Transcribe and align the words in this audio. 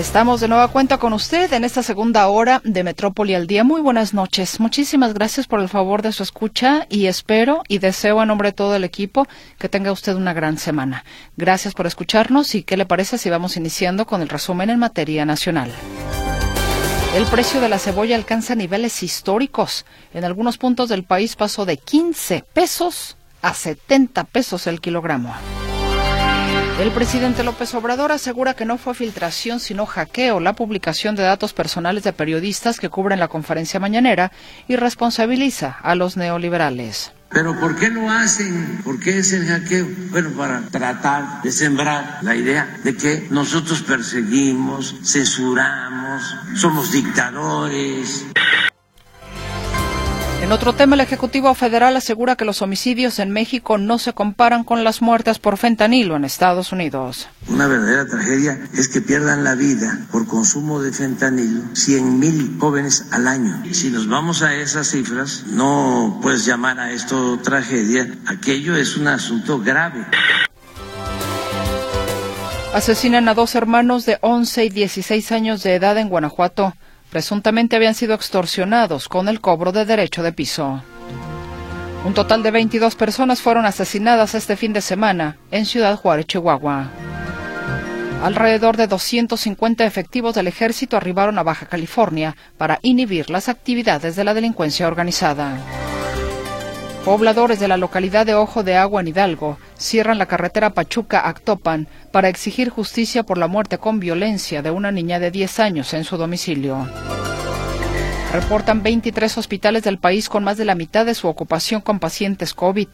Estamos 0.00 0.40
de 0.40 0.48
nueva 0.48 0.68
cuenta 0.68 0.96
con 0.96 1.12
usted 1.12 1.52
en 1.52 1.62
esta 1.62 1.82
segunda 1.82 2.26
hora 2.28 2.62
de 2.64 2.82
Metrópoli 2.84 3.34
al 3.34 3.46
Día. 3.46 3.64
Muy 3.64 3.82
buenas 3.82 4.14
noches. 4.14 4.58
Muchísimas 4.58 5.12
gracias 5.12 5.46
por 5.46 5.60
el 5.60 5.68
favor 5.68 6.00
de 6.00 6.10
su 6.10 6.22
escucha 6.22 6.86
y 6.88 7.04
espero 7.04 7.62
y 7.68 7.80
deseo 7.80 8.18
a 8.18 8.24
nombre 8.24 8.48
de 8.48 8.52
todo 8.54 8.74
el 8.74 8.84
equipo 8.84 9.28
que 9.58 9.68
tenga 9.68 9.92
usted 9.92 10.14
una 10.14 10.32
gran 10.32 10.56
semana. 10.56 11.04
Gracias 11.36 11.74
por 11.74 11.86
escucharnos 11.86 12.54
y 12.54 12.62
qué 12.62 12.78
le 12.78 12.86
parece 12.86 13.18
si 13.18 13.28
vamos 13.28 13.58
iniciando 13.58 14.06
con 14.06 14.22
el 14.22 14.30
resumen 14.30 14.70
en 14.70 14.78
materia 14.78 15.26
nacional. 15.26 15.70
El 17.14 17.26
precio 17.26 17.60
de 17.60 17.68
la 17.68 17.78
cebolla 17.78 18.16
alcanza 18.16 18.54
niveles 18.54 19.02
históricos. 19.02 19.84
En 20.14 20.24
algunos 20.24 20.56
puntos 20.56 20.88
del 20.88 21.04
país 21.04 21.36
pasó 21.36 21.66
de 21.66 21.76
15 21.76 22.46
pesos 22.54 23.18
a 23.42 23.52
70 23.52 24.24
pesos 24.24 24.66
el 24.66 24.80
kilogramo. 24.80 25.34
El 26.80 26.92
presidente 26.92 27.44
López 27.44 27.74
Obrador 27.74 28.10
asegura 28.10 28.54
que 28.54 28.64
no 28.64 28.78
fue 28.78 28.94
filtración 28.94 29.60
sino 29.60 29.84
hackeo 29.84 30.40
la 30.40 30.54
publicación 30.54 31.14
de 31.14 31.22
datos 31.22 31.52
personales 31.52 32.04
de 32.04 32.14
periodistas 32.14 32.80
que 32.80 32.88
cubren 32.88 33.20
la 33.20 33.28
conferencia 33.28 33.78
mañanera 33.78 34.32
y 34.66 34.76
responsabiliza 34.76 35.76
a 35.82 35.94
los 35.94 36.16
neoliberales. 36.16 37.12
Pero 37.28 37.60
¿por 37.60 37.76
qué 37.76 37.90
lo 37.90 38.08
hacen? 38.08 38.80
¿Por 38.82 38.98
qué 38.98 39.18
es 39.18 39.30
hackeo? 39.30 39.86
Bueno, 40.10 40.30
para 40.30 40.62
tratar 40.70 41.42
de 41.42 41.52
sembrar 41.52 42.20
la 42.22 42.34
idea 42.34 42.80
de 42.82 42.96
que 42.96 43.26
nosotros 43.28 43.82
perseguimos, 43.82 44.96
censuramos, 45.04 46.22
somos 46.54 46.92
dictadores. 46.92 48.24
En 50.40 50.52
otro 50.52 50.72
tema, 50.72 50.94
el 50.94 51.02
Ejecutivo 51.02 51.54
Federal 51.54 51.94
asegura 51.96 52.34
que 52.34 52.46
los 52.46 52.62
homicidios 52.62 53.18
en 53.18 53.30
México 53.30 53.76
no 53.76 53.98
se 53.98 54.14
comparan 54.14 54.64
con 54.64 54.84
las 54.84 55.02
muertes 55.02 55.38
por 55.38 55.58
fentanilo 55.58 56.16
en 56.16 56.24
Estados 56.24 56.72
Unidos. 56.72 57.28
Una 57.46 57.66
verdadera 57.66 58.06
tragedia 58.06 58.58
es 58.74 58.88
que 58.88 59.02
pierdan 59.02 59.44
la 59.44 59.54
vida 59.54 60.06
por 60.10 60.26
consumo 60.26 60.80
de 60.80 60.92
fentanilo 60.92 61.62
100 61.74 62.18
mil 62.18 62.56
jóvenes 62.58 63.04
al 63.12 63.28
año. 63.28 63.62
Si 63.72 63.90
nos 63.90 64.08
vamos 64.08 64.42
a 64.42 64.54
esas 64.54 64.88
cifras, 64.88 65.44
no 65.46 66.18
puedes 66.22 66.46
llamar 66.46 66.80
a 66.80 66.90
esto 66.90 67.38
tragedia. 67.38 68.10
Aquello 68.26 68.76
es 68.76 68.96
un 68.96 69.08
asunto 69.08 69.60
grave. 69.60 70.06
Asesinan 72.72 73.28
a 73.28 73.34
dos 73.34 73.54
hermanos 73.54 74.06
de 74.06 74.18
11 74.22 74.64
y 74.64 74.70
16 74.70 75.32
años 75.32 75.62
de 75.62 75.74
edad 75.74 75.98
en 75.98 76.08
Guanajuato 76.08 76.72
presuntamente 77.10 77.76
habían 77.76 77.94
sido 77.94 78.14
extorsionados 78.14 79.08
con 79.08 79.28
el 79.28 79.40
cobro 79.40 79.72
de 79.72 79.84
derecho 79.84 80.22
de 80.22 80.32
piso. 80.32 80.82
Un 82.04 82.14
total 82.14 82.42
de 82.42 82.50
22 82.50 82.94
personas 82.94 83.42
fueron 83.42 83.66
asesinadas 83.66 84.34
este 84.34 84.56
fin 84.56 84.72
de 84.72 84.80
semana 84.80 85.36
en 85.50 85.66
Ciudad 85.66 85.96
Juárez, 85.96 86.26
Chihuahua. 86.26 86.88
Alrededor 88.22 88.76
de 88.76 88.86
250 88.86 89.84
efectivos 89.84 90.34
del 90.34 90.46
ejército 90.46 90.96
arribaron 90.96 91.38
a 91.38 91.42
Baja 91.42 91.66
California 91.66 92.36
para 92.56 92.78
inhibir 92.82 93.30
las 93.30 93.48
actividades 93.48 94.16
de 94.16 94.24
la 94.24 94.34
delincuencia 94.34 94.86
organizada. 94.86 95.58
Pobladores 97.04 97.58
de 97.58 97.66
la 97.66 97.78
localidad 97.78 98.26
de 98.26 98.34
Ojo 98.34 98.62
de 98.62 98.76
Agua 98.76 99.00
en 99.00 99.08
Hidalgo 99.08 99.58
cierran 99.78 100.18
la 100.18 100.26
carretera 100.26 100.74
Pachuca-Actopan 100.74 101.88
para 102.12 102.28
exigir 102.28 102.68
justicia 102.68 103.22
por 103.22 103.38
la 103.38 103.48
muerte 103.48 103.78
con 103.78 104.00
violencia 104.00 104.60
de 104.60 104.70
una 104.70 104.92
niña 104.92 105.18
de 105.18 105.30
10 105.30 105.60
años 105.60 105.94
en 105.94 106.04
su 106.04 106.18
domicilio. 106.18 106.86
Reportan 108.34 108.82
23 108.82 109.38
hospitales 109.38 109.82
del 109.82 109.98
país 109.98 110.28
con 110.28 110.44
más 110.44 110.58
de 110.58 110.66
la 110.66 110.74
mitad 110.74 111.06
de 111.06 111.14
su 111.14 111.26
ocupación 111.26 111.80
con 111.80 111.98
pacientes 111.98 112.52
COVID. 112.52 112.88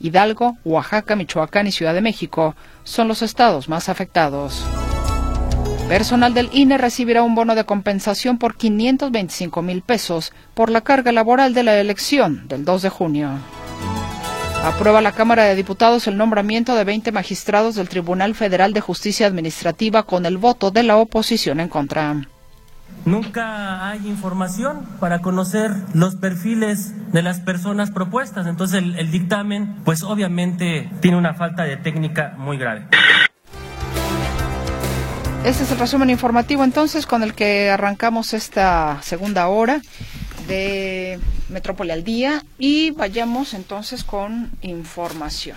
Hidalgo, 0.00 0.56
Oaxaca, 0.64 1.14
Michoacán 1.14 1.66
y 1.66 1.72
Ciudad 1.72 1.92
de 1.92 2.00
México 2.00 2.56
son 2.82 3.08
los 3.08 3.20
estados 3.20 3.68
más 3.68 3.90
afectados. 3.90 4.64
Personal 5.90 6.34
del 6.34 6.48
INE 6.52 6.78
recibirá 6.78 7.24
un 7.24 7.34
bono 7.34 7.56
de 7.56 7.64
compensación 7.64 8.38
por 8.38 8.56
525 8.56 9.60
mil 9.60 9.82
pesos 9.82 10.32
por 10.54 10.70
la 10.70 10.80
carga 10.82 11.10
laboral 11.10 11.52
de 11.52 11.64
la 11.64 11.80
elección 11.80 12.46
del 12.46 12.64
2 12.64 12.82
de 12.82 12.88
junio. 12.88 13.30
Aprueba 14.62 15.00
la 15.00 15.12
Cámara 15.12 15.44
de 15.44 15.54
Diputados 15.54 16.06
el 16.06 16.18
nombramiento 16.18 16.74
de 16.74 16.84
20 16.84 17.12
magistrados 17.12 17.76
del 17.76 17.88
Tribunal 17.88 18.34
Federal 18.34 18.74
de 18.74 18.82
Justicia 18.82 19.26
Administrativa 19.26 20.02
con 20.02 20.26
el 20.26 20.36
voto 20.36 20.70
de 20.70 20.82
la 20.82 20.96
oposición 20.98 21.60
en 21.60 21.68
contra. 21.68 22.14
Nunca 23.06 23.88
hay 23.88 24.06
información 24.06 24.86
para 25.00 25.20
conocer 25.20 25.72
los 25.94 26.16
perfiles 26.16 26.92
de 27.10 27.22
las 27.22 27.40
personas 27.40 27.90
propuestas, 27.90 28.46
entonces 28.46 28.82
el, 28.82 28.96
el 28.96 29.10
dictamen 29.10 29.76
pues 29.84 30.02
obviamente 30.02 30.90
tiene 31.00 31.16
una 31.16 31.32
falta 31.32 31.62
de 31.64 31.78
técnica 31.78 32.34
muy 32.36 32.58
grave. 32.58 32.86
Este 35.42 35.62
es 35.62 35.72
el 35.72 35.78
resumen 35.78 36.10
informativo 36.10 36.64
entonces 36.64 37.06
con 37.06 37.22
el 37.22 37.32
que 37.32 37.70
arrancamos 37.70 38.34
esta 38.34 38.98
segunda 39.00 39.48
hora 39.48 39.80
de 40.50 41.20
Metrópoli 41.48 41.92
al 41.92 42.02
Día 42.02 42.42
y 42.58 42.90
vayamos 42.90 43.54
entonces 43.54 44.02
con 44.02 44.50
información. 44.62 45.56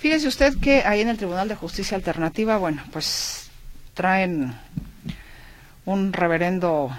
Fíjese 0.00 0.26
usted 0.26 0.58
que 0.58 0.82
ahí 0.82 1.00
en 1.00 1.08
el 1.08 1.16
Tribunal 1.16 1.48
de 1.48 1.54
Justicia 1.54 1.96
Alternativa, 1.96 2.56
bueno, 2.56 2.82
pues 2.92 3.48
traen 3.94 4.54
un 5.84 6.12
reverendo 6.12 6.90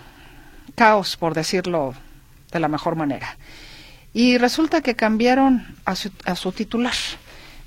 caos, 0.75 1.17
por 1.17 1.33
decirlo 1.33 1.93
de 2.53 2.59
la 2.61 2.69
mejor 2.69 2.95
manera. 2.95 3.37
Y 4.13 4.37
resulta 4.37 4.79
que 4.81 4.95
cambiaron 4.95 5.75
a 5.83 5.95
su, 5.95 6.11
a 6.23 6.35
su 6.35 6.53
titular. 6.53 6.95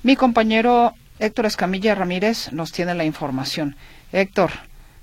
Mi 0.01 0.15
compañero 0.15 0.95
Héctor 1.19 1.45
Escamilla 1.45 1.93
Ramírez 1.93 2.51
nos 2.51 2.71
tiene 2.71 2.95
la 2.95 3.05
información. 3.05 3.75
Héctor, 4.11 4.51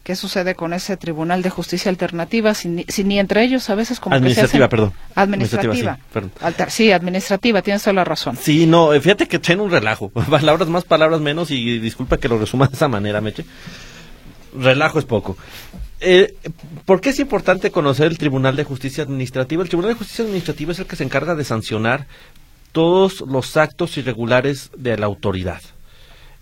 ¿qué 0.03 0.17
sucede 0.17 0.55
con 0.55 0.73
ese 0.73 0.97
Tribunal 0.97 1.43
de 1.43 1.51
Justicia 1.51 1.91
Alternativa 1.91 2.55
si 2.55 2.69
ni, 2.69 3.19
entre 3.19 3.45
ellos 3.45 3.69
a 3.71 3.75
veces 3.75 4.01
como 4.01 4.17
administrativa, 4.17 4.69
perdón. 4.69 4.93
Administrativa. 5.15 5.99
Administrativa, 6.13 6.71
sí, 6.71 6.93
administrativa, 6.93 7.63
tienes 7.63 7.83
toda 7.83 7.95
la 7.95 8.05
razón. 8.05 8.37
Sí, 8.37 8.67
no, 8.67 8.93
eh, 8.93 9.01
fíjate 9.01 9.29
que 9.29 9.39
tiene 9.39 9.63
un 9.63 9.71
relajo. 9.71 10.09
Palabras 10.31 10.69
más, 10.69 10.85
palabras 10.85 11.21
menos 11.21 11.51
y 11.51 11.79
disculpa 11.79 12.19
que 12.19 12.29
lo 12.29 12.39
resuma 12.39 12.67
de 12.67 12.75
esa 12.75 12.89
manera, 12.89 13.21
Meche. 13.21 13.45
Relajo 14.59 14.99
es 14.99 15.05
poco. 15.05 15.37
Eh, 16.01 16.35
¿Por 16.87 17.01
qué 17.01 17.11
es 17.11 17.21
importante 17.21 17.71
conocer 17.71 18.07
el 18.07 18.19
Tribunal 18.19 18.57
de 18.57 18.65
Justicia 18.65 19.05
Administrativa? 19.05 19.63
El 19.63 19.69
Tribunal 19.69 19.93
de 19.93 19.99
Justicia 19.99 20.25
Administrativa 20.25 20.73
es 20.73 20.79
el 20.79 20.87
que 20.87 20.97
se 20.97 21.05
encarga 21.05 21.35
de 21.35 21.45
sancionar 21.45 22.07
todos 22.73 23.21
los 23.21 23.57
actos 23.57 23.97
irregulares 23.99 24.71
de 24.77 24.97
la 24.97 25.07
autoridad 25.07 25.61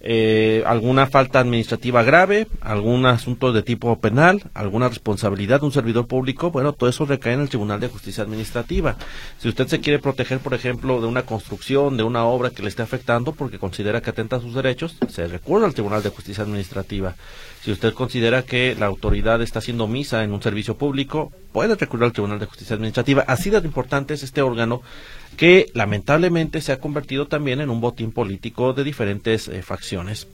eh, 0.00 0.62
alguna 0.64 1.06
falta 1.06 1.41
administrativa 1.41 2.04
grave, 2.04 2.47
algún 2.60 3.04
asunto 3.06 3.53
de 3.53 3.62
tipo 3.62 3.98
penal, 3.98 4.44
alguna 4.54 4.88
responsabilidad 4.88 5.60
de 5.60 5.66
un 5.66 5.72
servidor 5.72 6.06
público, 6.06 6.50
bueno, 6.53 6.72
todo 6.72 6.88
eso 6.88 7.04
recae 7.04 7.32
en 7.32 7.41
el 7.41 7.48
Tribunal 7.48 7.81
de 7.81 7.88
Justicia 7.88 8.22
Administrativa. 8.22 8.97
Si 9.38 9.48
usted 9.48 9.66
se 9.66 9.81
quiere 9.81 9.98
proteger, 9.98 10.38
por 10.38 10.54
ejemplo, 10.54 11.00
de 11.00 11.09
una 11.09 11.22
construcción, 11.22 11.97
de 11.97 12.04
una 12.04 12.25
obra 12.25 12.50
que 12.50 12.62
le 12.62 12.69
esté 12.69 12.82
afectando 12.82 13.32
porque 13.32 13.59
considera 13.59 14.00
que 14.00 14.10
atenta 14.10 14.36
a 14.36 14.41
sus 14.41 14.54
derechos, 14.54 14.97
se 15.09 15.26
recurre 15.26 15.64
al 15.64 15.75
Tribunal 15.75 16.03
de 16.03 16.10
Justicia 16.10 16.44
Administrativa. 16.44 17.16
Si 17.62 17.72
usted 17.72 17.92
considera 17.92 18.42
que 18.42 18.76
la 18.78 18.86
autoridad 18.86 19.42
está 19.42 19.59
haciendo 19.59 19.88
misa 19.88 20.22
en 20.22 20.32
un 20.32 20.41
servicio 20.41 20.76
público, 20.76 21.32
puede 21.53 21.75
recurrir 21.75 22.04
al 22.04 22.12
Tribunal 22.12 22.38
de 22.38 22.47
Justicia 22.47 22.76
Administrativa. 22.76 23.25
Así 23.26 23.50
de 23.50 23.59
importante 23.59 24.15
es 24.15 24.22
este 24.22 24.42
órgano 24.42 24.80
que 25.37 25.66
lamentablemente 25.75 26.61
se 26.61 26.72
ha 26.72 26.81
convertido 26.81 27.27
también 27.27 27.61
en 27.61 27.71
un 27.71 27.81
botín 27.81 28.12
político 28.12 28.72
de 28.72 28.84
diferentes 28.84 29.49
eh, 29.49 29.62
facciones. 29.62 30.27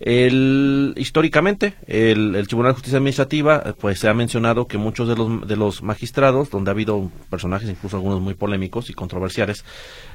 El, 0.00 0.94
históricamente, 0.96 1.74
el, 1.86 2.46
Tribunal 2.46 2.72
de 2.72 2.74
Justicia 2.74 2.98
Administrativa, 2.98 3.62
eh, 3.64 3.72
pues 3.78 3.98
se 3.98 4.08
ha 4.08 4.14
mencionado 4.14 4.66
que 4.66 4.78
muchos 4.78 5.08
de 5.08 5.16
los, 5.16 5.46
de 5.46 5.56
los 5.56 5.82
magistrados, 5.82 6.50
donde 6.50 6.70
ha 6.70 6.72
habido 6.72 7.10
personajes, 7.28 7.68
incluso 7.68 7.96
algunos 7.96 8.20
muy 8.20 8.34
polémicos 8.34 8.88
y 8.88 8.94
controversiales, 8.94 9.64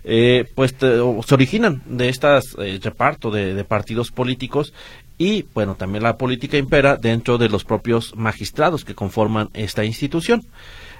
eh, 0.04 0.45
pues 0.56 0.75
se 0.80 1.34
originan 1.34 1.84
de 1.86 2.10
estas 2.10 2.56
reparto 2.81 3.30
de, 3.30 3.54
de 3.54 3.63
partidos 3.63 4.12
políticos 4.12 4.74
y 5.22 5.45
bueno, 5.54 5.75
también 5.75 6.04
la 6.04 6.18
política 6.18 6.57
impera 6.57 6.98
dentro 6.98 7.38
de 7.38 7.48
los 7.48 7.63
propios 7.63 8.16
magistrados 8.16 8.84
que 8.84 8.95
conforman 8.95 9.50
esta 9.54 9.86
institución. 9.86 10.44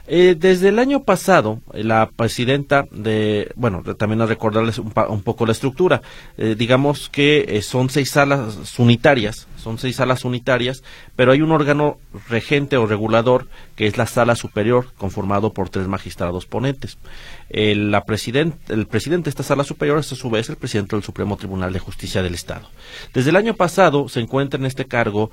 Eh, 0.07 0.36
desde 0.38 0.69
el 0.69 0.80
año 0.80 1.03
pasado, 1.03 1.59
la 1.74 2.09
presidenta 2.09 2.86
de, 2.92 3.51
bueno, 3.56 3.83
también 3.95 4.21
a 4.21 4.25
recordarles 4.25 4.80
un, 4.80 4.92
poco 5.21 5.45
la 5.45 5.51
estructura, 5.51 6.01
eh, 6.38 6.56
digamos 6.57 7.09
que 7.09 7.45
eh, 7.48 7.62
son 7.62 7.89
seis 7.89 8.12
salas 8.12 8.77
unitarias, 8.80 9.48
son 9.62 9.78
seis 9.78 9.98
salas 9.98 10.25
unitarias, 10.25 10.84
pero 11.16 11.31
hay 11.31 11.42
un 11.42 11.52
órgano 11.52 11.98
regente 12.30 12.78
o 12.78 12.88
regulador 12.88 13.48
que 13.75 13.88
es 13.88 13.98
la 13.98 14.06
sala 14.06 14.36
superior, 14.36 14.88
conformado 14.98 15.54
por 15.54 15.69
tres 15.69 15.88
magistrados 15.88 16.46
ponentes. 16.46 16.98
El, 17.50 17.92
la 17.92 18.04
el 18.69 18.88
presidente 18.88 19.25
de 19.25 19.30
esta 19.30 19.44
sala 19.44 19.63
superior 19.63 20.00
es 20.00 20.12
a 20.12 20.16
su 20.16 20.30
vez 20.30 20.50
el 20.50 20.56
presidente 20.56 20.96
del 20.96 21.04
Supremo 21.04 21.38
Tribunal 21.38 21.74
de 21.74 21.80
Justicia 21.80 22.22
del 22.22 22.34
Estado. 22.34 22.69
Desde 23.13 23.30
el 23.30 23.36
año 23.36 23.56
pasado 23.56 24.10
se 24.10 24.19
encuentra 24.19 24.60
en 24.60 24.66
este 24.66 24.86
cargo 24.86 25.31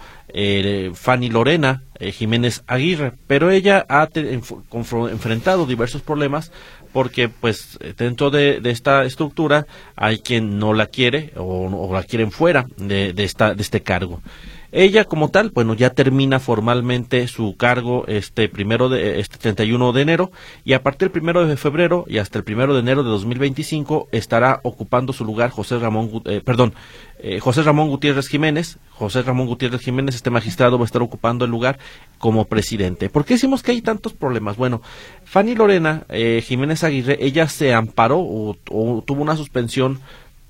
Fanny 0.94 1.30
Lorena 1.30 1.82
Jiménez 2.00 2.62
Aguirre, 2.66 3.12
pero 3.26 3.50
ella 3.50 3.84
ha 3.88 4.08
enfrentado 4.14 5.66
diversos 5.66 6.02
problemas 6.02 6.52
porque 6.92 7.28
pues 7.28 7.78
dentro 7.96 8.30
de, 8.30 8.60
esta 8.64 9.04
estructura 9.04 9.66
hay 9.96 10.18
quien 10.18 10.58
no 10.58 10.72
la 10.72 10.86
quiere 10.86 11.32
o, 11.36 11.90
la 11.92 12.02
quieren 12.02 12.30
fuera 12.30 12.66
de, 12.76 13.12
esta, 13.16 13.54
de 13.54 13.62
este 13.62 13.82
cargo. 13.82 13.98
cargo. 13.98 14.22
Ella 14.70 15.04
como 15.04 15.30
tal, 15.30 15.50
bueno, 15.50 15.72
ya 15.72 15.90
termina 15.90 16.40
formalmente 16.40 17.26
su 17.26 17.56
cargo 17.56 18.04
este 18.06 18.50
primero 18.50 18.90
de 18.90 19.18
este 19.18 19.38
31 19.38 19.92
de 19.94 20.02
enero 20.02 20.30
y 20.62 20.74
a 20.74 20.82
partir 20.82 21.08
del 21.08 21.12
primero 21.12 21.46
de 21.46 21.56
febrero 21.56 22.04
y 22.06 22.18
hasta 22.18 22.36
el 22.36 22.44
primero 22.44 22.74
de 22.74 22.80
enero 22.80 23.02
de 23.02 23.08
2025 23.08 24.08
estará 24.12 24.60
ocupando 24.62 25.14
su 25.14 25.24
lugar 25.24 25.48
José 25.50 25.78
Ramón, 25.78 26.22
eh, 26.26 26.42
perdón, 26.44 26.74
eh, 27.18 27.40
José 27.40 27.62
Ramón 27.62 27.88
Gutiérrez 27.88 28.28
Jiménez. 28.28 28.78
José 28.90 29.22
Ramón 29.22 29.46
Gutiérrez 29.46 29.80
Jiménez, 29.80 30.14
este 30.14 30.30
magistrado, 30.30 30.78
va 30.78 30.84
a 30.84 30.86
estar 30.86 31.02
ocupando 31.02 31.44
el 31.44 31.50
lugar 31.50 31.78
como 32.18 32.46
presidente. 32.46 33.08
¿Por 33.10 33.24
qué 33.24 33.34
decimos 33.34 33.62
que 33.62 33.72
hay 33.72 33.82
tantos 33.82 34.12
problemas? 34.12 34.56
Bueno, 34.56 34.82
Fanny 35.24 35.54
Lorena 35.54 36.04
eh, 36.08 36.42
Jiménez 36.44 36.84
Aguirre, 36.84 37.18
ella 37.20 37.48
se 37.48 37.74
amparó 37.74 38.18
o 38.20 38.56
tuvo 39.06 39.22
una 39.22 39.36
suspensión 39.36 40.00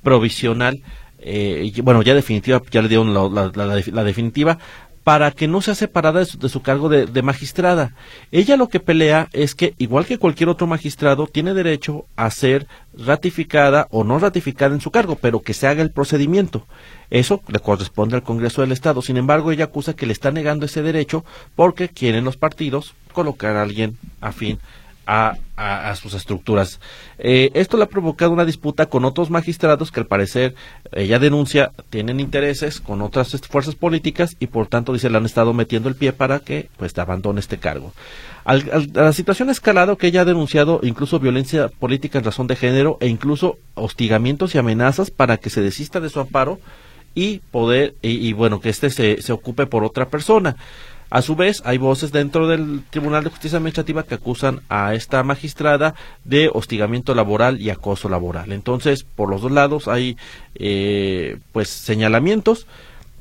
provisional 0.02 0.82
eh, 1.20 1.72
bueno, 1.82 2.02
ya 2.02 2.14
definitiva, 2.14 2.62
ya 2.70 2.80
le 2.80 2.88
dieron 2.88 3.12
la, 3.12 4.04
definitiva, 4.04 4.58
para 5.08 5.30
que 5.30 5.48
no 5.48 5.62
sea 5.62 5.74
separada 5.74 6.20
de 6.20 6.48
su, 6.50 6.60
cargo 6.60 6.90
de, 6.90 7.22
magistrada. 7.22 7.94
Ella 8.30 8.58
lo 8.58 8.68
que 8.68 8.78
pelea 8.78 9.30
es 9.32 9.54
que, 9.54 9.72
igual 9.78 10.04
que 10.04 10.18
cualquier 10.18 10.50
otro 10.50 10.66
magistrado, 10.66 11.26
tiene 11.26 11.54
derecho 11.54 12.04
a 12.14 12.30
ser 12.30 12.66
ratificada 12.92 13.88
o 13.90 14.04
no 14.04 14.18
ratificada 14.18 14.74
en 14.74 14.82
su 14.82 14.90
cargo, 14.90 15.16
pero 15.18 15.40
que 15.40 15.54
se 15.54 15.66
haga 15.66 15.80
el 15.80 15.92
procedimiento. 15.92 16.66
Eso 17.08 17.40
le 17.48 17.58
corresponde 17.58 18.16
al 18.16 18.22
Congreso 18.22 18.60
del 18.60 18.72
Estado. 18.72 19.00
Sin 19.00 19.16
embargo, 19.16 19.50
ella 19.50 19.64
acusa 19.64 19.96
que 19.96 20.04
le 20.04 20.12
está 20.12 20.30
negando 20.30 20.66
ese 20.66 20.82
derecho 20.82 21.24
porque 21.56 21.88
quieren 21.88 22.26
los 22.26 22.36
partidos 22.36 22.92
colocar 23.14 23.56
a 23.56 23.62
alguien 23.62 23.96
afín 24.20 24.58
a, 25.08 25.94
sus 25.96 26.12
estructuras. 26.14 26.80
Eh, 27.18 27.50
esto 27.54 27.76
le 27.78 27.84
ha 27.84 27.88
provocado 27.88 28.30
una 28.30 28.44
disputa 28.44 28.86
con 28.86 29.04
otros 29.04 29.30
magistrados 29.30 29.90
que 29.90 30.00
al 30.00 30.06
parecer 30.06 30.54
ella 30.92 31.18
denuncia 31.18 31.72
tienen 31.90 32.20
intereses 32.20 32.80
con 32.80 33.00
otras 33.02 33.34
fuerzas 33.48 33.74
políticas 33.74 34.36
y 34.38 34.48
por 34.48 34.66
tanto 34.68 34.92
dice 34.92 35.10
le 35.10 35.16
han 35.16 35.24
estado 35.24 35.54
metiendo 35.54 35.88
el 35.88 35.96
pie 35.96 36.12
para 36.12 36.40
que 36.40 36.68
pues 36.76 36.96
abandone 36.98 37.40
este 37.40 37.56
cargo. 37.56 37.92
Al, 38.44 38.90
la 38.92 39.12
situación 39.12 39.48
ha 39.48 39.52
escalado 39.52 39.96
que 39.96 40.08
ella 40.08 40.20
ha 40.20 40.26
denunciado 40.26 40.80
incluso 40.82 41.18
violencia 41.18 41.68
política 41.68 42.18
en 42.18 42.24
razón 42.24 42.46
de 42.46 42.56
género 42.56 42.98
e 43.00 43.08
incluso 43.08 43.58
hostigamientos 43.74 44.54
y 44.54 44.58
amenazas 44.58 45.10
para 45.10 45.38
que 45.38 45.50
se 45.50 45.62
desista 45.62 46.00
de 46.00 46.10
su 46.10 46.20
amparo 46.20 46.60
y 47.14 47.38
poder 47.50 47.94
y, 48.02 48.32
bueno 48.34 48.60
que 48.60 48.68
éste 48.68 48.90
se, 48.90 49.22
se 49.22 49.32
ocupe 49.32 49.66
por 49.66 49.84
otra 49.84 50.08
persona. 50.08 50.56
A 51.10 51.22
su 51.22 51.36
vez, 51.36 51.62
hay 51.64 51.78
voces 51.78 52.12
dentro 52.12 52.48
del 52.48 52.82
Tribunal 52.90 53.24
de 53.24 53.30
Justicia 53.30 53.56
Administrativa 53.56 54.02
que 54.02 54.14
acusan 54.14 54.60
a 54.68 54.94
esta 54.94 55.22
magistrada 55.22 55.94
de 56.24 56.50
hostigamiento 56.52 57.14
laboral 57.14 57.60
y 57.60 57.70
acoso 57.70 58.08
laboral. 58.08 58.52
Entonces, 58.52 59.04
por 59.04 59.30
los 59.30 59.40
dos 59.40 59.52
lados 59.52 59.88
hay 59.88 60.16
eh, 60.54 61.38
pues 61.52 61.68
señalamientos. 61.68 62.66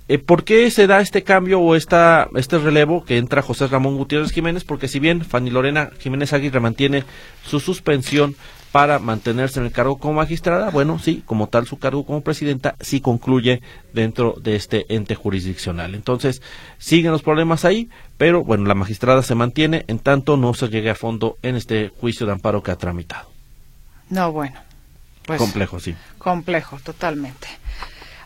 Eh, 0.09 0.19
¿Por 0.19 0.43
qué 0.43 0.69
se 0.71 0.87
da 0.87 1.01
este 1.01 1.23
cambio 1.23 1.59
o 1.59 1.75
esta, 1.75 2.29
este 2.35 2.57
relevo 2.57 3.03
que 3.03 3.17
entra 3.17 3.41
José 3.41 3.67
Ramón 3.67 3.97
Gutiérrez 3.97 4.31
Jiménez? 4.31 4.63
Porque 4.63 4.87
si 4.87 4.99
bien 4.99 5.23
Fanny 5.23 5.49
Lorena 5.49 5.89
Jiménez 5.99 6.31
Aguirre 6.33 6.59
mantiene 6.59 7.03
su 7.45 7.59
suspensión 7.59 8.35
para 8.71 8.99
mantenerse 8.99 9.59
en 9.59 9.65
el 9.65 9.71
cargo 9.71 9.97
como 9.97 10.15
magistrada, 10.15 10.69
bueno, 10.69 10.99
sí, 10.99 11.23
como 11.25 11.47
tal 11.47 11.67
su 11.67 11.79
cargo 11.79 12.05
como 12.05 12.21
presidenta 12.21 12.75
sí 12.79 13.01
concluye 13.01 13.61
dentro 13.93 14.35
de 14.41 14.55
este 14.55 14.85
ente 14.93 15.15
jurisdiccional. 15.15 15.95
Entonces, 15.95 16.41
siguen 16.77 17.11
los 17.11 17.23
problemas 17.23 17.65
ahí, 17.65 17.89
pero 18.17 18.43
bueno, 18.43 18.65
la 18.65 18.75
magistrada 18.75 19.23
se 19.23 19.35
mantiene 19.35 19.85
en 19.87 19.99
tanto 19.99 20.37
no 20.37 20.53
se 20.53 20.67
llegue 20.67 20.89
a 20.89 20.95
fondo 20.95 21.37
en 21.41 21.55
este 21.55 21.89
juicio 21.89 22.25
de 22.25 22.33
amparo 22.33 22.61
que 22.61 22.71
ha 22.71 22.75
tramitado. 22.75 23.29
No, 24.09 24.31
bueno. 24.31 24.59
Pues, 25.25 25.39
complejo, 25.39 25.79
sí. 25.79 25.95
Complejo, 26.17 26.79
totalmente. 26.83 27.47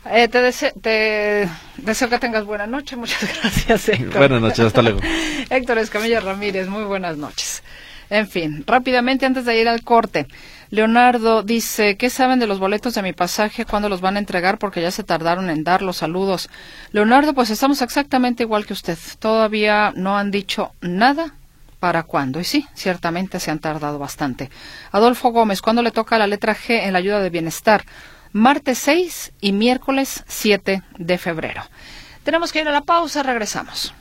Eh, 0.06 0.28
te, 0.28 0.52
te, 0.82 1.50
deseo 1.78 2.10
que 2.10 2.20
tengas 2.20 2.46
buena 2.46 2.66
noche. 2.66 2.96
Muchas 2.98 3.22
gracias, 3.42 3.90
Héctor. 3.90 4.18
Buenas 4.18 4.42
noches, 4.42 4.66
hasta 4.66 4.82
luego. 4.82 5.00
Héctor 5.50 5.78
Escamilla 5.78 6.20
Ramírez, 6.20 6.68
muy 6.68 6.84
buenas 6.84 7.18
noches. 7.18 7.64
En 8.12 8.28
fin, 8.28 8.66
rápidamente 8.68 9.26
antes 9.26 9.46
de 9.46 9.58
ir 9.58 9.70
al 9.70 9.84
corte, 9.86 10.28
Leonardo 10.70 11.44
dice, 11.44 11.96
¿qué 11.96 12.10
saben 12.10 12.40
de 12.40 12.46
los 12.46 12.60
boletos 12.60 12.94
de 12.94 13.02
mi 13.02 13.14
pasaje? 13.14 13.64
¿Cuándo 13.64 13.88
los 13.88 14.02
van 14.02 14.18
a 14.18 14.20
entregar? 14.20 14.58
Porque 14.58 14.82
ya 14.82 14.92
se 14.92 15.06
tardaron 15.06 15.50
en 15.50 15.64
dar 15.64 15.82
los 15.82 15.96
saludos. 15.96 16.50
Leonardo, 16.92 17.34
pues 17.34 17.50
estamos 17.50 17.82
exactamente 17.82 18.44
igual 18.44 18.66
que 18.66 18.74
usted. 18.74 18.98
Todavía 19.18 19.94
no 19.96 20.18
han 20.18 20.30
dicho 20.30 20.74
nada 20.82 21.36
para 21.80 22.04
cuándo. 22.04 22.42
Y 22.42 22.44
sí, 22.44 22.68
ciertamente 22.74 23.40
se 23.40 23.50
han 23.50 23.60
tardado 23.60 23.98
bastante. 23.98 24.50
Adolfo 24.92 25.30
Gómez, 25.30 25.62
¿cuándo 25.62 25.82
le 25.82 25.92
toca 25.92 26.20
la 26.20 26.28
letra 26.28 26.54
G 26.54 26.84
en 26.84 26.92
la 26.92 27.00
ayuda 27.00 27.22
de 27.22 27.30
bienestar? 27.30 27.86
Martes 28.34 28.78
6 28.80 29.32
y 29.40 29.54
miércoles 29.54 30.26
7 30.28 30.84
de 30.98 31.18
febrero. 31.18 31.64
Tenemos 32.26 32.52
que 32.52 32.60
ir 32.60 32.68
a 32.68 32.74
la 32.74 32.82
pausa, 32.82 33.24
regresamos. 33.24 33.94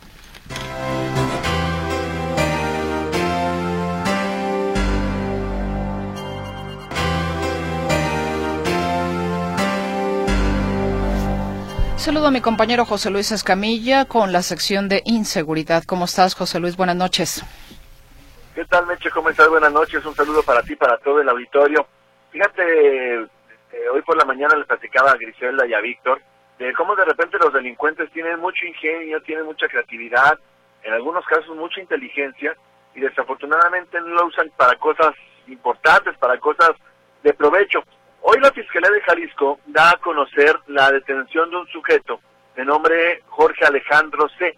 Saludo 12.01 12.29
a 12.29 12.31
mi 12.31 12.41
compañero 12.41 12.87
José 12.87 13.11
Luis 13.11 13.31
Escamilla 13.31 14.07
con 14.07 14.33
la 14.33 14.41
sección 14.41 14.89
de 14.89 15.03
inseguridad. 15.05 15.85
¿Cómo 15.87 16.07
estás, 16.07 16.35
José 16.35 16.59
Luis? 16.59 16.75
Buenas 16.75 16.97
noches. 16.97 17.45
¿Qué 18.55 18.65
tal, 18.65 18.87
Meche? 18.87 19.11
¿Cómo 19.11 19.29
estás? 19.29 19.51
Buenas 19.51 19.71
noches. 19.71 20.03
Un 20.07 20.15
saludo 20.15 20.43
para 20.43 20.63
ti, 20.63 20.75
para 20.77 20.97
todo 20.97 21.21
el 21.21 21.29
auditorio. 21.29 21.87
Fíjate, 22.31 23.17
eh, 23.17 23.29
hoy 23.93 24.01
por 24.01 24.17
la 24.17 24.25
mañana 24.25 24.57
le 24.57 24.65
platicaba 24.65 25.11
a 25.11 25.17
Griselda 25.17 25.67
y 25.67 25.75
a 25.75 25.81
Víctor 25.81 26.23
de 26.59 26.73
cómo 26.73 26.97
de 26.97 27.05
repente 27.05 27.37
los 27.39 27.53
delincuentes 27.53 28.11
tienen 28.13 28.41
mucho 28.41 28.65
ingenio, 28.65 29.21
tienen 29.21 29.45
mucha 29.45 29.69
creatividad, 29.69 30.39
en 30.83 30.95
algunos 30.95 31.27
casos 31.27 31.55
mucha 31.55 31.83
inteligencia, 31.83 32.57
y 32.95 33.01
desafortunadamente 33.01 34.01
no 34.01 34.09
lo 34.09 34.27
usan 34.27 34.51
para 34.57 34.75
cosas 34.77 35.15
importantes, 35.49 36.17
para 36.17 36.39
cosas 36.39 36.71
de 37.23 37.35
provecho. 37.35 37.85
Hoy 38.33 38.39
la 38.39 38.53
Fiscalía 38.53 38.91
de 38.91 39.01
Jalisco 39.01 39.59
da 39.67 39.91
a 39.91 39.97
conocer 39.97 40.57
la 40.69 40.93
detención 40.93 41.51
de 41.51 41.57
un 41.57 41.67
sujeto 41.67 42.21
de 42.55 42.65
nombre 42.65 43.25
Jorge 43.27 43.65
Alejandro 43.65 44.29
C. 44.39 44.57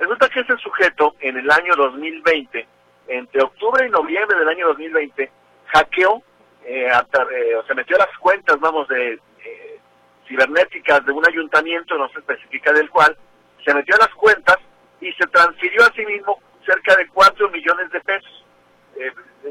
Resulta 0.00 0.28
que 0.28 0.40
ese 0.40 0.56
sujeto 0.56 1.14
en 1.20 1.36
el 1.36 1.48
año 1.48 1.76
2020, 1.76 2.66
entre 3.06 3.42
octubre 3.44 3.86
y 3.86 3.90
noviembre 3.90 4.36
del 4.36 4.48
año 4.48 4.66
2020, 4.66 5.30
hackeó, 5.66 6.20
eh, 6.64 6.88
eh, 6.88 7.54
o 7.54 7.64
se 7.64 7.74
metió 7.74 7.94
a 7.94 8.06
las 8.06 8.18
cuentas, 8.18 8.58
vamos, 8.58 8.88
de 8.88 9.12
eh, 9.12 9.80
cibernéticas 10.26 11.06
de 11.06 11.12
un 11.12 11.24
ayuntamiento, 11.24 11.96
no 11.96 12.08
se 12.08 12.18
especifica 12.18 12.72
del 12.72 12.90
cual, 12.90 13.16
se 13.64 13.72
metió 13.72 13.94
a 13.94 14.04
las 14.04 14.14
cuentas 14.16 14.56
y 15.00 15.12
se 15.12 15.28
transfirió 15.28 15.84
a 15.84 15.92
sí 15.92 16.04
mismo 16.04 16.40
cerca 16.66 16.96
de 16.96 17.06
4 17.06 17.50
millones 17.50 17.88
de 17.92 18.00
pesos. 18.00 18.44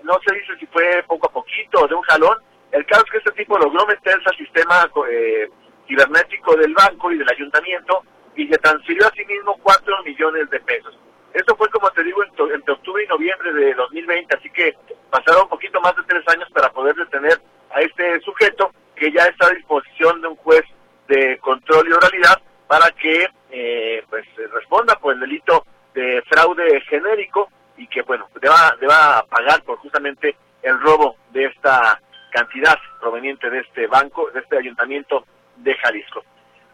no 0.03 0.19
se 0.27 0.35
dice 0.35 0.57
si 0.59 0.65
fue 0.65 1.05
poco 1.07 1.27
a 1.27 1.31
poquito 1.31 1.79
o 1.79 1.87
de 1.87 1.95
un 1.95 2.01
jalón, 2.01 2.37
el 2.71 2.85
caso 2.85 3.03
es 3.05 3.11
que 3.11 3.17
este 3.17 3.31
tipo 3.31 3.57
logró 3.57 3.85
meterse 3.85 4.29
al 4.29 4.37
sistema 4.37 4.89
eh, 5.09 5.49
cibernético 5.87 6.55
del 6.55 6.73
banco 6.73 7.11
y 7.11 7.17
del 7.17 7.29
ayuntamiento 7.29 8.03
y 8.35 8.45
le 8.45 8.57
transfirió 8.57 9.07
a 9.07 9.11
sí 9.11 9.25
mismo 9.25 9.57
4 9.61 10.03
millones 10.03 10.49
de 10.49 10.59
pesos. 10.61 10.97
Eso 11.33 11.55
fue, 11.55 11.69
como 11.69 11.89
te 11.91 12.03
digo, 12.03 12.23
entre 12.23 12.73
octubre 12.73 13.03
y 13.03 13.07
noviembre 13.07 13.53
de 13.53 13.73
2020, 13.73 14.35
así 14.35 14.49
que 14.49 14.75
pasaron 15.09 15.43
un 15.43 15.49
poquito 15.49 15.79
más 15.81 15.95
de 15.95 16.03
tres 16.03 16.23
años 16.27 16.49
para 16.53 16.69
poder 16.69 16.95
detener 16.95 17.41
a 17.73 17.81
este 17.81 18.19
sujeto 18.21 18.71
que 18.95 19.11
ya 19.11 19.25
está 19.25 19.47
a 19.47 19.51
disposición 19.51 20.21
de 20.21 20.27
un 20.27 20.35
juez 20.37 20.63
de 21.07 21.37
control 21.39 21.87
y 21.87 21.93
oralidad 21.93 22.41
para 22.67 22.89
que 22.91 23.27
eh, 23.49 24.03
pues 24.09 24.25
responda 24.53 24.95
por 24.95 25.13
el 25.13 25.19
delito 25.19 25.65
de 25.93 26.21
fraude 26.29 26.79
genérico 26.81 27.49
y 27.77 27.87
que 27.87 28.01
bueno 28.03 28.29
deba, 28.39 28.77
deba 28.79 29.25
pagar 29.29 29.61
por 29.63 29.77
justamente 29.79 30.35
el 30.61 30.79
robo 30.79 31.15
de 31.31 31.45
esta 31.45 31.99
cantidad 32.31 32.77
proveniente 32.99 33.49
de 33.49 33.59
este 33.59 33.87
banco, 33.87 34.29
de 34.31 34.39
este 34.39 34.57
ayuntamiento 34.57 35.25
de 35.57 35.75
Jalisco. 35.75 36.23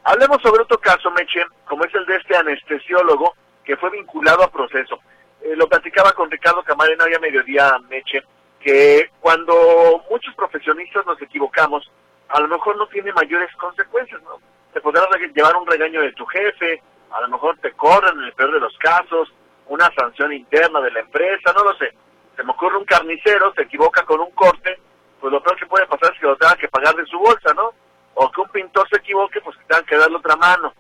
Hablemos 0.03 0.41
sobre 0.41 0.61
otro 0.61 0.77
caso, 0.77 1.11
Meche, 1.11 1.43
como 1.65 1.83
es 1.83 1.93
el 1.93 2.05
de 2.05 2.15
este 2.15 2.37
anestesiólogo 2.37 3.35
que 3.65 3.75
fue 3.75 3.89
vinculado 3.89 4.43
a 4.43 4.51
proceso. 4.51 4.99
Eh, 5.41 5.55
lo 5.57 5.67
platicaba 5.67 6.13
con 6.13 6.31
Ricardo 6.31 6.63
Camarena 6.63 7.03
hoy 7.03 7.13
a 7.13 7.19
mediodía, 7.19 7.77
Meche, 7.89 8.23
que 8.61 9.09
cuando 9.19 10.03
muchos 10.09 10.33
profesionistas 10.35 11.05
nos 11.05 11.21
equivocamos, 11.21 11.91
a 12.29 12.39
lo 12.39 12.47
mejor 12.47 12.77
no 12.77 12.87
tiene 12.87 13.11
mayores 13.11 13.53
consecuencias, 13.57 14.21
¿no? 14.23 14.39
Te 14.73 14.81
podrás 14.81 15.07
llevar 15.33 15.55
un 15.57 15.67
regaño 15.67 16.01
de 16.01 16.13
tu 16.13 16.25
jefe, 16.25 16.81
a 17.11 17.21
lo 17.21 17.29
mejor 17.29 17.57
te 17.59 17.71
corren 17.73 18.17
en 18.17 18.25
el 18.25 18.33
peor 18.33 18.53
de 18.53 18.59
los 18.59 18.77
casos, 18.77 19.33
una 19.67 19.89
sanción 19.93 20.31
interna 20.33 20.79
de 20.81 20.91
la 20.91 21.01
empresa, 21.01 21.53
no 21.53 21.63
lo 21.63 21.75
sé. 21.75 21.93
Se 22.35 22.43
me 22.43 22.51
ocurre 22.51 22.77
un 22.77 22.85
carnicero, 22.85 23.53
se 23.53 23.63
equivoca 23.63 24.03
con 24.03 24.19
un 24.19 24.31
corte 24.31 24.77
pues 25.19 25.31
lo 25.31 25.41
peor 25.41 25.57
que 25.57 25.65
puede 25.65 25.87
pasar 25.87 26.13
es 26.13 26.19
que 26.19 26.27
lo 26.27 26.37
tenga 26.37 26.55
que 26.55 26.67
pagar 26.67 26.95
de 26.95 27.05
su 27.05 27.17
bolsa, 27.19 27.53
¿no? 27.53 27.71
O 28.15 28.31
que 28.31 28.41
un 28.41 28.49
pintor 28.49 28.87
se 28.89 28.97
equivoque, 28.97 29.41
pues 29.41 29.57
que 29.57 29.65
tengan 29.65 29.85
que 29.85 29.97
darle 29.97 30.17
otra 30.17 30.35
mano. 30.35 30.73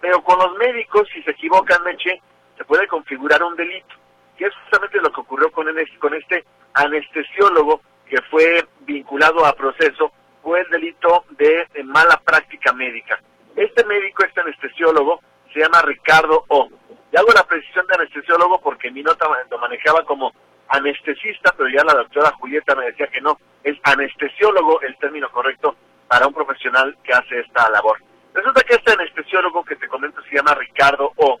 Pero 0.00 0.22
con 0.22 0.38
los 0.38 0.56
médicos, 0.56 1.08
si 1.12 1.22
se 1.22 1.30
equivocan, 1.32 1.82
Meche, 1.84 2.20
se 2.56 2.64
puede 2.64 2.86
configurar 2.86 3.42
un 3.42 3.56
delito. 3.56 3.94
Y 4.38 4.44
es 4.44 4.54
justamente 4.62 5.00
lo 5.00 5.12
que 5.12 5.20
ocurrió 5.20 5.50
con, 5.52 5.66
con 5.98 6.14
este 6.14 6.44
anestesiólogo 6.74 7.80
que 8.06 8.20
fue 8.30 8.66
vinculado 8.80 9.44
a 9.46 9.54
proceso, 9.54 10.12
fue 10.42 10.60
el 10.60 10.68
delito 10.68 11.24
de, 11.30 11.66
mala 11.84 12.20
práctica 12.24 12.72
médica. 12.72 13.18
Este 13.56 13.84
médico, 13.84 14.24
este 14.24 14.40
anestesiólogo, 14.40 15.20
se 15.52 15.60
llama 15.60 15.82
Ricardo 15.82 16.44
O. 16.48 16.68
Y 17.12 17.16
hago 17.16 17.32
la 17.32 17.44
precisión 17.44 17.86
de 17.86 17.94
anestesiólogo 17.94 18.60
porque 18.60 18.90
mi 18.90 19.02
nota 19.02 19.26
lo 19.50 19.58
manejaba 19.58 20.04
como 20.04 20.32
anestesista, 20.68 21.54
pero 21.56 21.68
ya 21.68 21.84
la 21.84 21.94
doctora 21.94 22.32
Julieta 22.32 22.74
me 22.74 22.86
decía 22.86 23.06
que 23.08 23.20
no, 23.20 23.38
es 23.62 23.78
anestesiólogo 23.82 24.80
el 24.82 24.96
término 24.98 25.30
correcto 25.30 25.76
para 26.08 26.26
un 26.26 26.34
profesional 26.34 26.96
que 27.02 27.12
hace 27.12 27.40
esta 27.40 27.68
labor. 27.70 27.98
Resulta 28.32 28.62
que 28.62 28.74
este 28.74 28.92
anestesiólogo 28.92 29.64
que 29.64 29.76
te 29.76 29.88
comento 29.88 30.20
se 30.22 30.36
llama 30.36 30.54
Ricardo 30.54 31.12
O. 31.16 31.38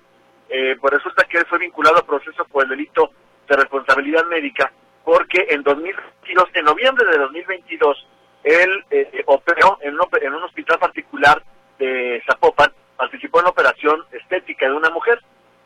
Eh, 0.48 0.76
pues 0.80 0.94
resulta 0.94 1.24
que 1.24 1.44
fue 1.46 1.58
vinculado 1.58 1.98
a 1.98 2.06
proceso 2.06 2.44
por 2.44 2.64
el 2.64 2.70
delito 2.70 3.10
de 3.48 3.56
responsabilidad 3.56 4.24
médica 4.26 4.70
porque 5.04 5.46
en 5.50 5.62
2022, 5.62 6.48
en 6.54 6.64
noviembre 6.64 7.04
de 7.06 7.18
2022, 7.18 8.06
él 8.42 8.84
eh, 8.90 9.22
operó 9.26 9.78
en 9.82 9.94
un, 9.94 10.06
en 10.20 10.34
un 10.34 10.42
hospital 10.42 10.78
particular 10.78 11.42
de 11.78 12.22
Zapopan, 12.26 12.72
participó 12.96 13.38
en 13.38 13.44
la 13.44 13.50
operación 13.50 14.04
estética 14.12 14.66
de 14.66 14.74
una 14.74 14.90
mujer. 14.90 15.20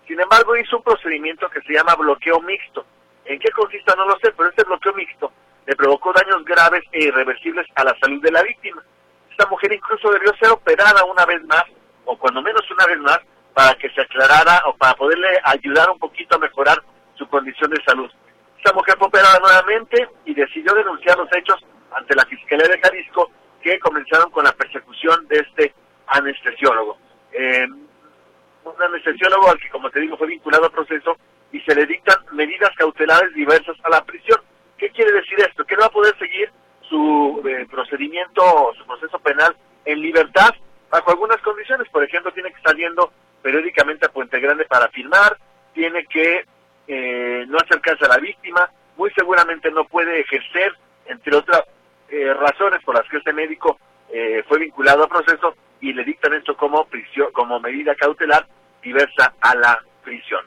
Sin 0.06 0.20
embargo, 0.20 0.56
hizo 0.56 0.78
un 0.78 0.82
procedimiento 0.82 1.48
que 1.50 1.60
se 1.62 1.72
llama 1.72 1.94
bloqueo 1.94 2.40
mixto. 2.40 2.84
¿En 3.28 3.38
qué 3.38 3.50
consiste? 3.50 3.94
No 3.94 4.06
lo 4.06 4.18
sé, 4.20 4.32
pero 4.32 4.48
este 4.48 4.64
bloqueo 4.64 4.94
mixto 4.94 5.30
le 5.66 5.76
provocó 5.76 6.14
daños 6.14 6.42
graves 6.46 6.82
e 6.92 7.04
irreversibles 7.04 7.66
a 7.74 7.84
la 7.84 7.94
salud 8.00 8.22
de 8.22 8.32
la 8.32 8.42
víctima. 8.42 8.82
Esta 9.30 9.46
mujer 9.50 9.70
incluso 9.70 10.10
debió 10.10 10.34
ser 10.36 10.48
operada 10.48 11.04
una 11.04 11.26
vez 11.26 11.44
más, 11.44 11.64
o 12.06 12.18
cuando 12.18 12.40
menos 12.40 12.62
una 12.70 12.86
vez 12.86 12.98
más, 13.00 13.20
para 13.52 13.74
que 13.74 13.90
se 13.90 14.00
aclarara 14.00 14.62
o 14.64 14.74
para 14.76 14.94
poderle 14.94 15.28
ayudar 15.44 15.90
un 15.90 15.98
poquito 15.98 16.36
a 16.36 16.38
mejorar 16.38 16.82
su 17.16 17.28
condición 17.28 17.70
de 17.70 17.84
salud. 17.84 18.10
Esta 18.56 18.72
mujer 18.72 18.96
fue 18.96 19.08
operada 19.08 19.38
nuevamente 19.40 20.08
y 20.24 20.32
decidió 20.32 20.72
denunciar 20.72 21.18
los 21.18 21.28
hechos 21.36 21.62
ante 21.92 22.14
la 22.14 22.24
Fiscalía 22.24 22.66
de 22.66 22.80
Jalisco 22.80 23.30
que 23.60 23.78
comenzaron 23.78 24.30
con 24.30 24.44
la 24.44 24.52
persecución 24.52 25.28
de 25.28 25.40
este 25.40 25.74
anestesiólogo. 26.06 26.96
Eh, 27.32 27.66
un 28.64 28.82
anestesiólogo 28.82 29.50
al 29.50 29.60
que, 29.60 29.68
como 29.68 29.90
te 29.90 30.00
digo, 30.00 30.16
fue 30.16 30.28
vinculado 30.28 30.64
al 30.64 30.72
proceso 30.72 31.18
y 31.52 31.60
se 31.60 31.74
le 31.74 31.86
dictan 31.86 32.18
medidas 32.32 32.70
cautelares 32.76 33.32
diversas 33.34 33.76
a 33.84 33.90
la 33.90 34.04
prisión. 34.04 34.40
¿Qué 34.76 34.90
quiere 34.90 35.12
decir 35.12 35.38
esto? 35.40 35.64
Que 35.64 35.74
no 35.74 35.82
va 35.82 35.86
a 35.86 35.90
poder 35.90 36.16
seguir 36.18 36.50
su 36.88 37.42
eh, 37.46 37.66
procedimiento, 37.70 38.42
su 38.76 38.86
proceso 38.86 39.18
penal 39.18 39.56
en 39.84 40.00
libertad 40.00 40.50
bajo 40.90 41.10
algunas 41.10 41.38
condiciones. 41.38 41.88
Por 41.90 42.04
ejemplo, 42.04 42.32
tiene 42.32 42.50
que 42.50 42.56
estar 42.56 42.76
yendo 42.76 43.12
periódicamente 43.42 44.06
a 44.06 44.12
Puente 44.12 44.40
Grande 44.40 44.64
para 44.64 44.88
firmar, 44.88 45.36
tiene 45.74 46.04
que 46.06 46.44
eh, 46.86 47.44
no 47.48 47.58
acercarse 47.58 48.04
a 48.04 48.08
la 48.08 48.18
víctima, 48.18 48.70
muy 48.96 49.10
seguramente 49.10 49.70
no 49.70 49.84
puede 49.84 50.20
ejercer, 50.20 50.72
entre 51.06 51.36
otras 51.36 51.62
eh, 52.08 52.32
razones 52.34 52.82
por 52.84 52.94
las 52.94 53.08
que 53.08 53.18
este 53.18 53.32
médico 53.32 53.78
fue 54.48 54.58
vinculado 54.58 55.02
al 55.02 55.08
proceso 55.10 55.54
y 55.82 55.92
le 55.92 56.02
dictan 56.02 56.32
esto 56.32 56.56
como 56.56 56.86
prisión, 56.86 57.30
como 57.30 57.60
medida 57.60 57.94
cautelar 57.94 58.46
diversa 58.82 59.34
a 59.38 59.54
la 59.54 59.78
prisión. 60.02 60.40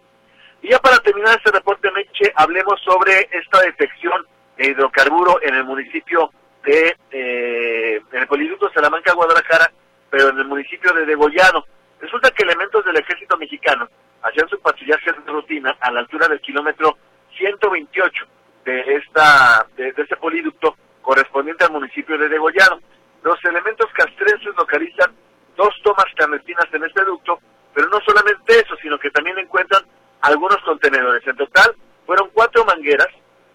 Y 0.61 0.69
ya 0.69 0.79
para 0.79 0.99
terminar 0.99 1.37
este 1.37 1.51
reporte, 1.51 1.89
Meche, 1.91 2.31
hablemos 2.35 2.79
sobre 2.91 3.29
esta 3.31 3.61
detección 3.61 4.25
de 4.57 4.67
hidrocarburo 4.67 5.39
en 5.41 5.55
el 5.55 5.63
municipio 5.63 6.29
de, 6.63 6.97
eh, 7.11 8.01
en 8.11 8.19
el 8.19 8.27
Poliducto 8.27 8.69
Salamanca, 8.73 9.13
Guadalajara, 9.13 9.71
pero 10.09 10.29
en 10.29 10.39
el 10.39 10.45
municipio 10.45 10.93
de 10.93 11.05
Degollado. 11.05 11.65
Resulta 12.01 12.31
que 12.31 12.43
elementos 12.43 12.83
del 12.83 12.97
ejército 12.97 13.37
mexicano 13.37 13.87
hacían 14.23 14.49
su 14.49 14.59
patrullaje 14.59 15.11
de 15.11 15.31
rutina 15.31 15.75
a 15.79 15.91
la 15.91 16.01
altura 16.01 16.27
del 16.27 16.41
kilómetro 16.41 16.97
128 17.37 18.25
de 18.65 18.95
esta 18.95 19.65
de, 19.77 19.93
este 19.95 20.17
poliducto 20.17 20.75
correspondiente 21.01 21.63
al 21.63 21.71
municipio 21.71 22.17
de 22.17 22.27
Degollado. 22.27 22.79
Los 23.23 23.43
elementos 23.45 23.87
castrenses 23.93 24.53
localizan 24.57 25.15
dos 25.55 25.73
tomas 25.83 26.05
clandestinas 26.15 26.65
en 26.73 26.83
este 26.83 27.05
ducto, 27.05 27.39
pero 27.73 27.87
no 27.87 27.99
solamente 28.01 28.59
eso, 28.59 28.75
sino 28.81 28.99
que 28.99 29.11
también 29.11 29.37
encuentran 29.39 29.83
algunos 30.21 30.57
contenedores. 30.63 31.25
En 31.25 31.37
total 31.37 31.73
fueron 32.05 32.29
cuatro 32.33 32.65
mangueras, 32.65 33.07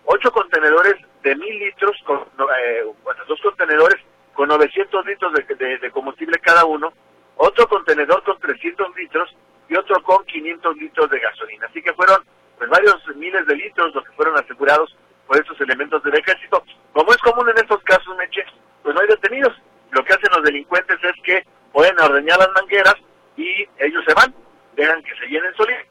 ocho 0.04 0.30
contenedores 0.32 0.96
de 1.22 1.36
mil 1.36 1.58
litros, 1.58 1.94
con, 2.06 2.20
eh, 2.20 2.84
bueno, 3.02 3.20
dos 3.28 3.38
contenedores 3.42 4.02
con 4.32 4.48
900 4.48 5.04
litros 5.04 5.32
de, 5.32 5.90
combustible 5.90 6.38
cada 6.38 6.64
uno, 6.64 6.90
otro 7.36 7.68
contenedor 7.68 8.22
con 8.22 8.38
300 8.38 8.96
litros 8.96 9.34
y 9.68 9.76
otro 9.76 10.02
con 10.02 10.24
500 10.24 10.76
litros 10.76 11.10
de 11.10 11.20
gasolina. 11.20 11.66
Así 11.66 11.82
que 11.82 11.92
fueron 11.92 12.24
pues 12.56 12.70
miles 13.16 13.46
de 13.46 13.56
litros 13.56 13.94
los 13.94 14.04
que 14.04 14.12
fueron 14.12 14.36
asegurados 14.36 14.94
por 15.26 15.38
estos 15.38 15.60
elementos 15.60 16.02
del 16.02 16.14
ejército. 16.14 16.62
Como 16.92 17.10
es 17.10 17.18
común 17.18 17.48
en 17.48 17.58
estos 17.58 17.82
casos, 17.82 18.16
Meche, 18.16 18.44
pues 18.82 18.94
no 18.94 19.00
hay 19.00 19.08
detenidos. 19.08 19.52
Lo 19.90 20.04
que 20.04 20.12
hacen 20.12 20.30
los 20.34 20.44
delincuentes 20.44 20.98
es 21.02 21.22
que 21.22 21.44
pueden 21.72 21.98
ordeñar 22.00 22.38
las 22.38 22.50
mangueras 22.54 22.94
y 23.36 23.68
ellos 23.78 24.04
se 24.06 24.14
van, 24.14 24.34
dejan 24.74 25.02
que 25.02 25.14
se 25.16 25.26
llenen 25.26 25.54
solitos 25.54 25.86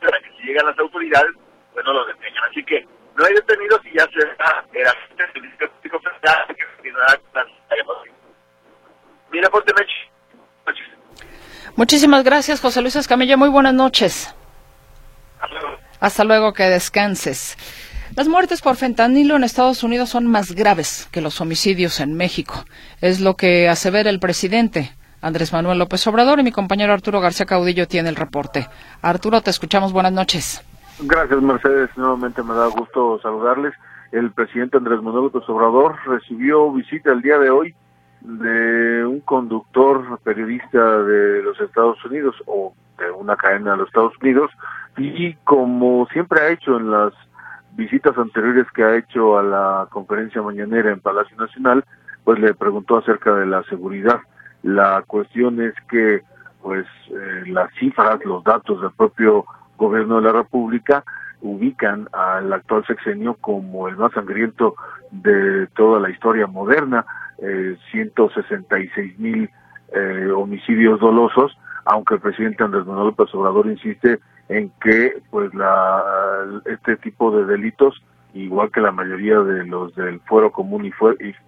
para 0.00 0.20
que 0.20 0.30
si 0.36 0.46
llegan 0.46 0.66
las 0.66 0.78
autoridades, 0.78 1.30
pues 1.72 1.84
no 1.84 1.92
los 1.92 2.06
detengan. 2.06 2.44
Así 2.50 2.64
que 2.64 2.86
no 3.16 3.24
hay 3.24 3.34
detenidos 3.34 3.80
y 3.84 3.96
ya 3.96 4.06
será 4.08 4.64
el 4.72 4.86
agente 4.86 5.32
servicio 5.32 5.70
público 5.70 6.00
federal 6.00 6.56
que 6.56 6.66
continuará 6.76 7.18
con 7.18 7.32
noches. 10.66 10.86
Muchísimas 11.76 12.22
gracias, 12.22 12.60
José 12.60 12.82
Luis 12.82 12.96
Escamilla. 12.96 13.36
Muy 13.36 13.48
buenas 13.48 13.74
noches. 13.74 14.34
Hasta 16.00 16.24
luego. 16.24 16.52
Que 16.52 16.64
descanses. 16.64 17.56
Las 18.16 18.28
muertes 18.28 18.62
por 18.62 18.76
fentanilo 18.76 19.36
en 19.36 19.44
Estados 19.44 19.82
Unidos 19.82 20.10
son 20.10 20.26
más 20.26 20.52
graves 20.52 21.08
que 21.10 21.20
los 21.20 21.40
homicidios 21.40 21.98
en 22.00 22.16
México. 22.16 22.64
Es 23.00 23.20
lo 23.20 23.36
que 23.36 23.68
asevera 23.68 24.10
el 24.10 24.20
presidente. 24.20 24.92
Andrés 25.20 25.52
Manuel 25.52 25.78
López 25.78 26.06
Obrador 26.06 26.38
y 26.38 26.42
mi 26.42 26.52
compañero 26.52 26.92
Arturo 26.92 27.20
García 27.20 27.46
Caudillo 27.46 27.88
tiene 27.88 28.10
el 28.10 28.16
reporte. 28.16 28.68
Arturo, 29.02 29.40
te 29.40 29.50
escuchamos. 29.50 29.92
Buenas 29.92 30.12
noches. 30.12 30.62
Gracias, 31.00 31.42
Mercedes. 31.42 31.90
Nuevamente 31.96 32.42
me 32.42 32.54
da 32.54 32.66
gusto 32.66 33.18
saludarles. 33.20 33.74
El 34.12 34.30
presidente 34.30 34.76
Andrés 34.76 35.02
Manuel 35.02 35.24
López 35.24 35.48
Obrador 35.48 35.96
recibió 36.06 36.70
visita 36.72 37.10
el 37.10 37.22
día 37.22 37.38
de 37.38 37.50
hoy 37.50 37.74
de 38.20 39.04
un 39.04 39.20
conductor 39.20 40.18
periodista 40.22 41.02
de 41.02 41.42
los 41.42 41.60
Estados 41.60 42.02
Unidos 42.04 42.36
o 42.46 42.74
de 42.98 43.10
una 43.10 43.36
cadena 43.36 43.72
de 43.72 43.78
los 43.78 43.88
Estados 43.88 44.12
Unidos 44.22 44.50
y 44.96 45.34
como 45.44 46.06
siempre 46.12 46.40
ha 46.40 46.48
hecho 46.50 46.76
en 46.76 46.90
las 46.90 47.12
visitas 47.76 48.16
anteriores 48.16 48.66
que 48.74 48.84
ha 48.84 48.96
hecho 48.96 49.38
a 49.38 49.42
la 49.42 49.88
conferencia 49.90 50.42
mañanera 50.42 50.92
en 50.92 51.00
Palacio 51.00 51.36
Nacional, 51.36 51.84
pues 52.22 52.38
le 52.38 52.54
preguntó 52.54 52.98
acerca 52.98 53.34
de 53.34 53.46
la 53.46 53.62
seguridad. 53.64 54.20
La 54.62 55.02
cuestión 55.06 55.60
es 55.60 55.74
que, 55.90 56.22
pues, 56.62 56.86
eh, 57.10 57.42
las 57.46 57.72
cifras, 57.74 58.24
los 58.24 58.42
datos 58.44 58.80
del 58.80 58.92
propio 58.92 59.44
gobierno 59.76 60.16
de 60.16 60.22
la 60.22 60.32
República 60.32 61.04
ubican 61.42 62.08
al 62.12 62.52
actual 62.52 62.84
sexenio 62.86 63.34
como 63.34 63.88
el 63.88 63.96
más 63.96 64.12
sangriento 64.12 64.76
de 65.10 65.66
toda 65.76 66.00
la 66.00 66.10
historia 66.10 66.46
moderna, 66.46 67.04
eh, 67.38 67.76
166 67.90 69.18
mil 69.18 69.50
eh, 69.92 70.28
homicidios 70.34 71.00
dolosos, 71.00 71.56
aunque 71.84 72.14
el 72.14 72.20
presidente 72.20 72.64
Andrés 72.64 72.86
Manuel 72.86 73.08
López 73.08 73.34
Obrador 73.34 73.66
insiste 73.66 74.20
en 74.48 74.70
que 74.82 75.22
pues 75.30 75.52
la 75.54 76.02
este 76.66 76.96
tipo 76.96 77.30
de 77.30 77.46
delitos 77.46 78.02
igual 78.34 78.70
que 78.70 78.80
la 78.80 78.92
mayoría 78.92 79.38
de 79.40 79.64
los 79.64 79.94
del 79.94 80.20
fuero 80.20 80.50
común 80.50 80.84
y, 80.84 80.92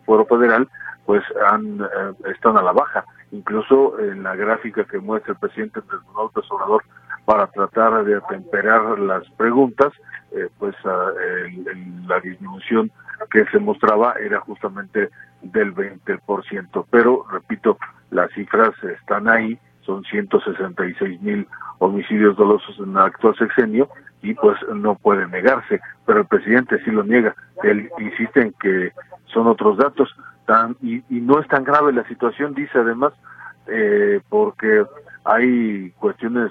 fuero 0.04 0.24
federal 0.26 0.68
pues 1.04 1.22
han, 1.50 1.80
eh, 1.80 2.30
están 2.34 2.56
a 2.56 2.62
la 2.62 2.72
baja. 2.72 3.04
Incluso 3.32 3.98
en 4.00 4.22
la 4.22 4.34
gráfica 4.34 4.84
que 4.84 4.98
muestra 4.98 5.32
el 5.32 5.38
presidente 5.38 5.80
Andrés 5.80 6.00
Manuel 6.08 6.30
Obrador 6.48 6.84
para 7.24 7.46
tratar 7.48 8.04
de 8.04 8.16
atemperar 8.16 8.98
las 8.98 9.28
preguntas, 9.30 9.92
eh, 10.32 10.48
pues 10.58 10.74
ah, 10.84 11.10
la 12.06 12.20
disminución 12.20 12.90
que 13.30 13.44
se 13.46 13.58
mostraba 13.58 14.14
era 14.20 14.40
justamente 14.40 15.10
del 15.42 15.74
20%. 15.74 16.86
Pero, 16.90 17.24
repito, 17.30 17.78
las 18.10 18.30
cifras 18.32 18.72
están 18.82 19.28
ahí, 19.28 19.58
son 19.86 20.02
166 20.04 21.22
mil 21.22 21.46
homicidios 21.78 22.36
dolosos 22.36 22.76
en 22.78 22.90
el 22.90 22.98
actual 22.98 23.34
sexenio 23.36 23.88
y 24.22 24.34
pues 24.34 24.58
no 24.74 24.96
puede 24.96 25.26
negarse, 25.28 25.80
pero 26.04 26.20
el 26.20 26.26
presidente 26.26 26.82
sí 26.84 26.90
lo 26.90 27.04
niega. 27.04 27.34
Él 27.62 27.88
insiste 27.98 28.42
en 28.42 28.52
que 28.60 28.92
son 29.26 29.46
otros 29.46 29.78
datos 29.78 30.14
y, 30.82 31.02
no 31.10 31.40
es 31.40 31.48
tan 31.48 31.64
grave 31.64 31.92
la 31.92 32.06
situación, 32.08 32.54
dice 32.54 32.78
además, 32.78 33.12
eh, 33.66 34.20
porque 34.28 34.84
hay 35.24 35.90
cuestiones 35.98 36.50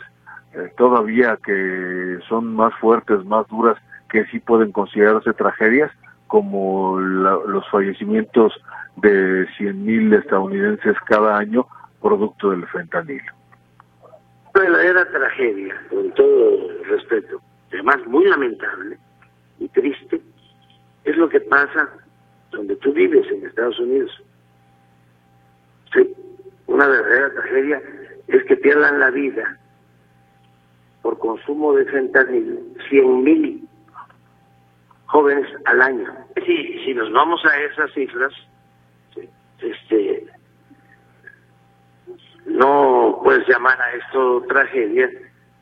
eh, 0.54 0.72
todavía 0.78 1.38
que 1.44 2.20
son 2.28 2.56
más 2.56 2.74
fuertes, 2.76 3.24
más 3.26 3.48
duras, 3.48 3.78
que 4.10 4.26
sí 4.28 4.40
pueden 4.40 4.72
considerarse 4.72 5.34
tragedias, 5.34 5.92
como 6.28 7.00
los 7.00 7.70
fallecimientos 7.70 8.54
de 8.98 9.48
100.000 9.58 10.20
estadounidenses 10.20 10.96
cada 11.06 11.38
año 11.38 11.68
producto 12.02 12.52
del 12.52 12.66
fentanilo. 12.68 13.34
Verdadera 14.54 15.10
tragedia, 15.10 15.82
con 15.90 16.12
todo 16.14 16.72
respeto, 16.84 17.42
además 17.74 18.06
muy 18.08 18.26
lamentable 18.26 18.98
y 19.60 19.68
triste, 19.70 20.22
es 21.04 21.18
lo 21.18 21.30
que 21.30 21.42
pasa 21.42 21.90
donde 22.52 22.76
tú 22.78 22.94
vives 22.94 23.28
en 23.32 23.46
Estados 23.46 23.80
Unidos. 23.80 24.12
Sí, 25.94 26.14
una 26.68 26.88
verdadera 26.88 27.34
tragedia 27.34 27.82
es 28.28 28.44
que 28.46 28.56
pierdan 28.58 29.00
la 29.00 29.12
vida 29.12 29.60
por 31.02 31.20
consumo 31.20 31.74
de 31.74 31.86
fentanilo 31.86 32.60
100 32.90 33.24
mil 33.24 33.68
jóvenes 35.06 35.48
al 35.66 35.82
año. 35.82 36.14
Si, 36.46 36.80
si 36.84 36.94
nos 36.94 37.12
vamos 37.12 37.44
a 37.46 37.58
esas 37.62 37.92
cifras, 37.94 38.34
este, 39.60 40.28
no 42.46 43.20
puedes 43.24 43.48
llamar 43.48 43.80
a 43.82 43.92
esto 43.94 44.44
tragedia, 44.48 45.10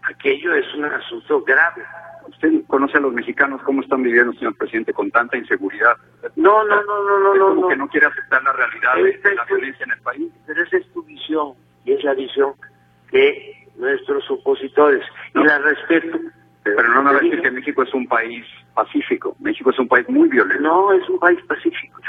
aquello 0.04 0.54
es 0.56 0.66
un 0.76 0.86
asunto 0.86 1.42
grave. 1.44 1.84
¿Usted 2.28 2.64
conoce 2.68 2.98
a 2.98 3.02
los 3.02 3.14
mexicanos 3.14 3.62
cómo 3.64 3.82
están 3.82 4.02
viviendo, 4.02 4.32
señor 4.34 4.56
presidente, 4.56 4.94
con 4.94 5.12
tanta 5.12 5.38
inseguridad? 5.38 5.96
No, 6.36 6.64
no, 6.66 6.82
no, 6.84 7.04
no, 7.04 7.20
no, 7.20 7.34
es 7.34 7.40
no. 7.40 7.48
como 7.50 7.62
no. 7.62 7.68
que 7.68 7.76
no 7.76 7.88
quiere 7.90 8.08
aceptar 8.08 8.42
la 8.44 8.54
realidad 8.54 8.96
de, 8.96 9.10
Esta 9.10 9.30
de 9.30 9.36
la 9.36 9.46
tu- 9.46 9.56
violencia 9.56 9.86
en 9.86 9.92
el 9.92 10.00
país. 10.00 10.32
Pero 10.48 10.64
esa 10.64 10.78
es 10.78 10.94
tu 10.94 11.04
visión 11.04 11.54
y 11.86 11.92
es 11.94 12.04
la 12.04 12.14
visión 12.14 12.54
de 13.12 13.68
nuestros 13.76 14.30
opositores. 14.32 15.04
Y 15.36 15.44
la 15.44 15.58
respeto. 15.60 16.18
Pero 16.64 16.88
no 16.94 17.04
me 17.04 17.12
va 17.12 17.18
a 17.18 17.22
decir 17.22 17.42
que 17.42 17.52
México 17.52 17.84
es 17.84 17.94
un 17.94 18.08
país 18.08 18.46
pacífico. 18.74 19.36
México 19.40 19.70
es 19.72 19.80
un 19.80 19.88
país 19.90 20.08
muy 20.08 20.30
violento. 20.30 20.64
No, 20.64 20.94
es 20.94 21.08
un 21.10 21.20
país 21.20 21.38
pacífico. 21.46 22.00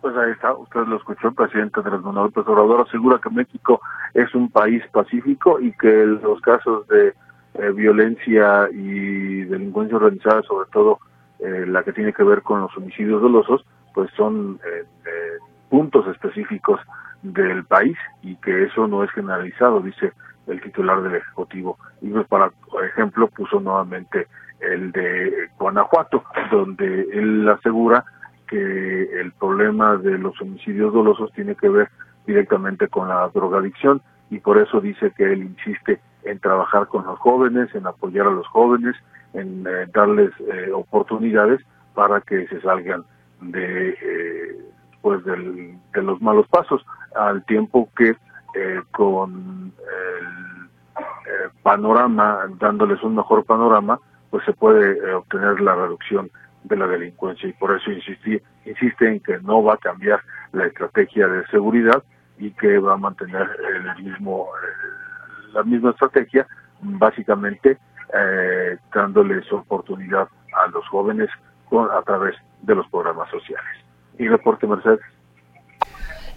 Pues 0.00 0.16
ahí 0.16 0.30
está, 0.30 0.54
usted 0.54 0.86
lo 0.86 0.96
escuchó, 0.96 1.28
el 1.28 1.34
presidente 1.34 1.80
Andrés 1.80 2.00
Manuel 2.02 2.26
López 2.26 2.46
Obrador 2.46 2.86
asegura 2.86 3.18
que 3.20 3.30
México 3.30 3.80
es 4.14 4.32
un 4.34 4.48
país 4.48 4.82
pacífico 4.92 5.58
y 5.60 5.72
que 5.72 6.06
los 6.06 6.40
casos 6.40 6.86
de 6.86 7.14
eh, 7.54 7.70
violencia 7.72 8.68
y 8.72 9.42
delincuencia 9.44 9.96
organizada, 9.96 10.42
sobre 10.42 10.70
todo 10.70 11.00
eh, 11.40 11.64
la 11.66 11.82
que 11.82 11.92
tiene 11.92 12.12
que 12.12 12.22
ver 12.22 12.42
con 12.42 12.60
los 12.60 12.76
homicidios 12.76 13.20
dolosos, 13.20 13.64
pues 13.94 14.10
son 14.16 14.60
eh, 14.64 14.84
eh, 15.04 15.38
puntos 15.68 16.06
específicos 16.08 16.80
del 17.22 17.64
país 17.64 17.96
y 18.22 18.36
que 18.36 18.64
eso 18.64 18.86
no 18.86 19.02
es 19.02 19.10
generalizado, 19.10 19.80
dice 19.80 20.12
el 20.46 20.60
titular 20.60 21.02
del 21.02 21.16
Ejecutivo. 21.16 21.78
Y 22.00 22.08
pues 22.10 22.26
para 22.28 22.52
ejemplo 22.84 23.28
puso 23.28 23.60
nuevamente 23.60 24.28
el 24.60 24.92
de 24.92 25.48
Guanajuato, 25.58 26.22
donde 26.50 27.02
él 27.12 27.48
asegura 27.48 28.04
que 28.48 29.20
el 29.20 29.32
problema 29.32 29.96
de 29.96 30.18
los 30.18 30.40
homicidios 30.40 30.92
dolosos 30.92 31.32
tiene 31.32 31.54
que 31.54 31.68
ver 31.68 31.88
directamente 32.26 32.88
con 32.88 33.08
la 33.08 33.28
drogadicción 33.28 34.02
y 34.30 34.38
por 34.40 34.58
eso 34.58 34.80
dice 34.80 35.12
que 35.16 35.24
él 35.32 35.42
insiste 35.42 36.00
en 36.24 36.38
trabajar 36.40 36.86
con 36.88 37.06
los 37.06 37.18
jóvenes, 37.18 37.74
en 37.74 37.86
apoyar 37.86 38.26
a 38.26 38.30
los 38.30 38.46
jóvenes, 38.48 38.94
en 39.32 39.66
eh, 39.66 39.86
darles 39.94 40.30
eh, 40.40 40.70
oportunidades 40.74 41.60
para 41.94 42.20
que 42.20 42.46
se 42.48 42.60
salgan 42.60 43.04
de 43.40 43.90
eh, 43.90 44.58
pues 45.00 45.24
del- 45.24 45.78
de 45.94 46.02
los 46.02 46.20
malos 46.20 46.46
pasos, 46.48 46.84
al 47.14 47.44
tiempo 47.46 47.88
que 47.96 48.10
eh, 48.54 48.80
con 48.92 49.72
el 49.78 51.50
panorama, 51.62 52.46
dándoles 52.58 53.02
un 53.02 53.14
mejor 53.16 53.44
panorama, 53.44 53.98
pues 54.30 54.44
se 54.44 54.52
puede 54.52 55.14
obtener 55.14 55.60
la 55.60 55.74
reducción 55.74 56.30
de 56.64 56.76
la 56.76 56.86
delincuencia 56.86 57.48
y 57.48 57.52
por 57.52 57.74
eso 57.74 57.90
insistí, 57.90 58.40
insiste 58.64 59.08
en 59.08 59.20
que 59.20 59.38
no 59.38 59.62
va 59.62 59.74
a 59.74 59.78
cambiar 59.78 60.20
la 60.52 60.66
estrategia 60.66 61.26
de 61.28 61.46
seguridad 61.46 62.02
y 62.38 62.50
que 62.52 62.78
va 62.78 62.94
a 62.94 62.96
mantener 62.96 63.48
el 63.96 64.04
mismo 64.04 64.48
eh, 64.62 65.52
la 65.54 65.62
misma 65.62 65.90
estrategia 65.90 66.46
básicamente 66.80 67.78
eh, 68.14 68.78
dándoles 68.94 69.50
oportunidad 69.52 70.28
a 70.54 70.68
los 70.70 70.86
jóvenes 70.88 71.28
con, 71.68 71.90
a 71.90 72.00
través 72.02 72.36
de 72.62 72.74
los 72.74 72.88
programas 72.88 73.28
sociales. 73.30 73.84
Y 74.18 74.26
reporte 74.28 74.66
Mercedes. 74.66 75.00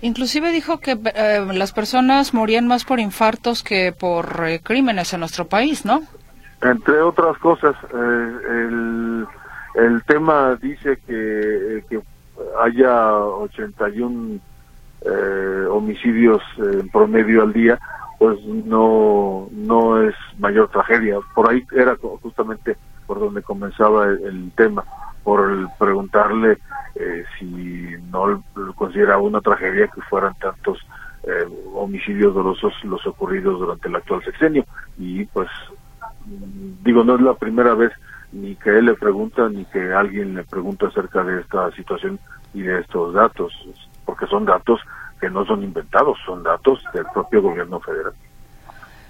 Inclusive 0.02 0.52
dijo 0.52 0.80
que 0.80 0.98
eh, 1.16 1.46
las 1.54 1.72
personas 1.72 2.34
morían 2.34 2.68
más 2.68 2.86
por 2.86 3.00
infartos 3.00 3.64
que 3.64 3.94
por 3.98 4.44
eh, 4.48 4.60
crímenes 4.62 5.14
en 5.14 5.20
nuestro 5.20 5.46
país, 5.46 5.86
¿no? 5.86 6.02
Entre 6.62 7.00
otras 7.02 7.38
cosas, 7.38 7.76
el, 7.94 9.26
el 9.76 10.04
tema 10.04 10.56
dice 10.56 10.98
que, 11.08 11.84
que 11.90 12.02
haya 12.60 13.16
81 13.16 14.40
eh, 15.04 15.66
homicidios 15.70 16.42
en 16.58 16.90
promedio 16.90 17.44
al 17.44 17.54
día, 17.54 17.80
pues 18.20 18.40
no, 18.46 19.48
no 19.52 20.02
es 20.04 20.16
mayor 20.38 20.70
tragedia. 20.70 21.18
Por 21.34 21.50
ahí 21.50 21.64
era 21.72 21.96
justamente 22.22 22.78
por 23.08 23.20
donde 23.20 23.42
comenzaba 23.42 24.06
el, 24.06 24.52
tema, 24.56 24.84
por 25.24 25.52
el 25.52 25.68
preguntarle 25.80 26.60
eh, 26.96 27.24
si 27.40 27.96
no 28.12 28.28
lo 28.28 28.74
considera 28.76 29.18
una 29.18 29.42
tragedia 29.42 29.88
que 29.88 30.02
fueran 30.02 30.36
tantos 30.36 30.78
eh, 31.24 31.46
homicidios 31.74 32.34
dolosos 32.34 32.74
los 32.84 33.06
ocurridos 33.08 33.60
durante 33.60 33.88
el 33.88 33.96
actual 33.96 34.24
sexenio. 34.24 34.66
Y 35.00 35.26
pues 35.26 35.50
digo, 36.84 37.04
no 37.04 37.16
es 37.16 37.22
la 37.22 37.34
primera 37.34 37.74
vez 37.74 37.92
ni 38.32 38.56
que 38.56 38.70
él 38.70 38.86
le 38.86 38.94
pregunta 38.96 39.50
ni 39.50 39.66
que 39.66 39.94
alguien 39.94 40.36
le 40.36 40.44
pregunta 40.44 40.88
acerca 40.88 41.24
de 41.24 41.42
esta 41.42 41.72
situación 41.72 42.20
y 42.54 42.62
de 42.62 42.80
estos 42.80 43.14
datos, 43.14 43.54
porque 44.06 44.26
son 44.28 44.46
datos 44.46 44.80
que 45.20 45.30
no 45.30 45.46
son 45.46 45.64
inventados, 45.64 46.18
son 46.26 46.44
datos 46.44 46.84
del 46.94 47.06
propio 47.14 47.42
gobierno 47.42 47.80
federal. 47.80 48.14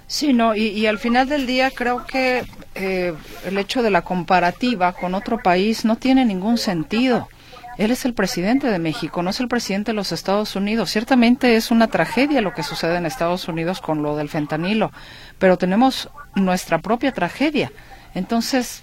Sí, 0.06 0.34
no, 0.34 0.54
y, 0.54 0.86
al 0.86 0.98
final 0.98 1.26
del 1.26 1.46
día 1.46 1.70
creo 1.70 2.04
que 2.04 2.44
eh, 2.74 3.14
el 3.46 3.56
hecho 3.56 3.82
de 3.82 3.90
la 3.90 4.02
comparativa 4.02 4.92
con 4.92 5.14
otro 5.14 5.38
país 5.38 5.86
no 5.86 5.96
tiene 5.96 6.26
ningún 6.26 6.58
sentido. 6.58 7.28
Él 7.78 7.90
es 7.90 8.04
el 8.04 8.12
presidente 8.12 8.66
de 8.66 8.78
México, 8.78 9.22
no 9.22 9.30
es 9.30 9.40
el 9.40 9.48
presidente 9.48 9.92
de 9.92 9.96
los 9.96 10.12
Estados 10.12 10.54
Unidos. 10.54 10.90
Ciertamente 10.90 11.56
es 11.56 11.70
una 11.70 11.86
tragedia 11.86 12.42
lo 12.42 12.52
que 12.52 12.62
sucede 12.62 12.96
en 12.96 13.06
Estados 13.06 13.48
Unidos 13.48 13.80
con 13.80 14.02
lo 14.02 14.14
del 14.14 14.28
fentanilo, 14.28 14.92
pero 15.38 15.56
tenemos 15.56 16.10
nuestra 16.34 16.78
propia 16.78 17.12
tragedia. 17.12 17.72
Entonces, 18.14 18.82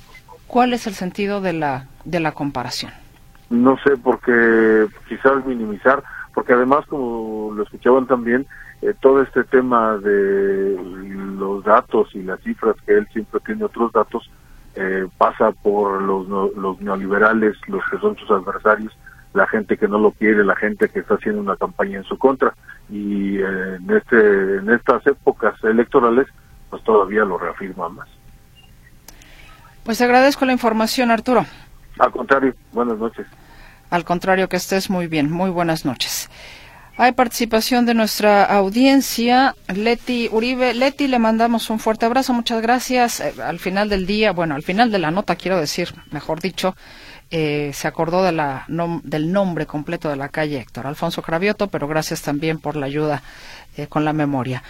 ¿cuál 0.50 0.74
es 0.74 0.88
el 0.88 0.94
sentido 0.94 1.40
de 1.40 1.54
la, 1.54 1.88
de 2.04 2.20
la 2.20 2.34
comparación? 2.34 2.92
No 3.50 3.78
sé, 3.84 3.96
porque 3.96 4.88
quizás 5.08 5.46
minimizar, 5.46 6.04
porque 6.34 6.54
además, 6.54 6.86
como 6.88 7.54
lo 7.56 7.64
escuchaban 7.64 8.06
también, 8.06 8.46
eh, 8.82 8.94
todo 9.00 9.22
este 9.22 9.44
tema 9.46 9.98
de 9.98 10.78
los 11.38 11.64
datos 11.64 12.10
y 12.14 12.24
las 12.24 12.40
cifras, 12.42 12.76
que 12.86 12.94
él 12.94 13.08
siempre 13.14 13.40
tiene 13.46 13.64
otros 13.64 13.92
datos, 13.92 14.30
eh, 14.76 15.08
pasa 15.18 15.52
por 15.52 16.02
los, 16.02 16.28
los 16.28 16.80
neoliberales, 16.82 17.56
los 17.68 17.84
que 17.90 17.98
son 17.98 18.16
sus 18.18 18.30
adversarios, 18.30 18.96
la 19.34 19.48
gente 19.48 19.78
que 19.78 19.88
no 19.88 20.00
lo 20.00 20.12
quiere, 20.12 20.44
la 20.44 20.56
gente 20.56 20.90
que 20.90 21.00
está 21.00 21.16
haciendo 21.16 21.42
una 21.42 21.56
campaña 21.56 21.98
en 21.98 22.04
su 22.04 22.18
contra. 22.18 22.54
Y 22.90 23.38
eh, 23.38 23.76
en, 23.76 23.90
este, 23.96 24.56
en 24.58 24.70
estas 24.70 25.06
épocas 25.08 25.56
electorales, 25.64 26.28
pues 26.70 26.84
todavía 26.84 27.26
lo 27.26 27.38
reafirma 27.38 27.90
más. 27.90 28.08
Pues 29.90 30.02
agradezco 30.02 30.46
la 30.46 30.52
información, 30.52 31.10
Arturo. 31.10 31.48
Al 31.98 32.12
contrario, 32.12 32.54
buenas 32.74 33.00
noches. 33.00 33.26
Al 33.90 34.06
contrario, 34.06 34.48
que 34.48 34.56
estés 34.56 34.88
muy 34.92 35.08
bien. 35.08 35.32
Muy 35.32 35.50
buenas 35.50 35.84
noches. 35.84 36.30
Hay 36.96 37.14
participación 37.14 37.88
de 37.88 37.96
nuestra 37.96 38.44
audiencia, 38.44 39.56
Leti 39.74 40.30
Uribe. 40.32 40.76
Leti, 40.76 41.08
le 41.08 41.18
mandamos 41.18 41.72
un 41.72 41.80
fuerte 41.80 42.06
abrazo, 42.06 42.34
muchas 42.36 42.62
gracias. 42.62 43.20
Eh, 43.20 43.34
al 43.44 43.58
final 43.58 43.90
del 43.90 44.06
día, 44.06 44.32
bueno, 44.32 44.54
al 44.54 44.62
final 44.62 44.92
de 44.92 45.00
la 45.00 45.10
nota, 45.10 45.36
quiero 45.36 45.60
decir, 45.60 45.92
mejor 46.12 46.40
dicho, 46.40 46.76
eh, 47.32 47.72
se 47.74 47.88
acordó 47.88 48.22
de 48.22 48.32
la 48.32 48.66
nom- 48.68 49.02
del 49.02 49.32
nombre 49.34 49.66
completo 49.66 50.08
de 50.08 50.18
la 50.18 50.30
calle 50.30 50.60
Héctor 50.60 50.86
Alfonso 50.86 51.24
Cravioto, 51.24 51.66
pero 51.66 51.88
gracias 51.88 52.22
también 52.22 52.60
por 52.60 52.76
la 52.76 52.86
ayuda 52.86 53.24
eh, 53.76 53.88
con 53.88 54.06
la 54.06 54.14
memoria. 54.14 54.62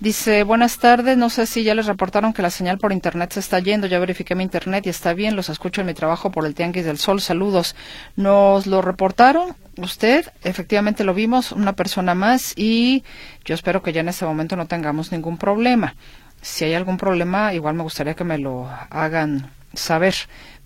Dice, 0.00 0.44
buenas 0.44 0.78
tardes, 0.78 1.18
no 1.18 1.28
sé 1.28 1.44
si 1.44 1.62
ya 1.62 1.74
les 1.74 1.84
reportaron 1.84 2.32
que 2.32 2.40
la 2.40 2.48
señal 2.48 2.78
por 2.78 2.90
internet 2.90 3.32
se 3.34 3.40
está 3.40 3.58
yendo, 3.58 3.86
ya 3.86 3.98
verifiqué 3.98 4.34
mi 4.34 4.42
internet 4.42 4.86
y 4.86 4.88
está 4.88 5.12
bien, 5.12 5.36
los 5.36 5.50
escucho 5.50 5.82
en 5.82 5.88
mi 5.88 5.92
trabajo 5.92 6.30
por 6.30 6.46
el 6.46 6.54
Tianguis 6.54 6.86
del 6.86 6.96
Sol, 6.96 7.20
saludos. 7.20 7.76
¿Nos 8.16 8.66
lo 8.66 8.80
reportaron 8.80 9.54
usted? 9.76 10.24
Efectivamente 10.42 11.04
lo 11.04 11.12
vimos, 11.12 11.52
una 11.52 11.74
persona 11.74 12.14
más 12.14 12.54
y 12.56 13.04
yo 13.44 13.54
espero 13.54 13.82
que 13.82 13.92
ya 13.92 14.00
en 14.00 14.08
este 14.08 14.24
momento 14.24 14.56
no 14.56 14.66
tengamos 14.66 15.12
ningún 15.12 15.36
problema. 15.36 15.94
Si 16.40 16.64
hay 16.64 16.72
algún 16.72 16.96
problema, 16.96 17.52
igual 17.52 17.74
me 17.74 17.82
gustaría 17.82 18.14
que 18.14 18.24
me 18.24 18.38
lo 18.38 18.70
hagan 18.88 19.50
saber, 19.74 20.14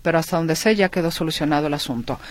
pero 0.01 0.17
hasta 0.17 0.37
donde 0.37 0.55
sé 0.55 0.77
ya 0.77 0.87
quedó 0.87 1.11
solucionado 1.11 1.67
el 1.67 1.73
asunto. 1.73 2.21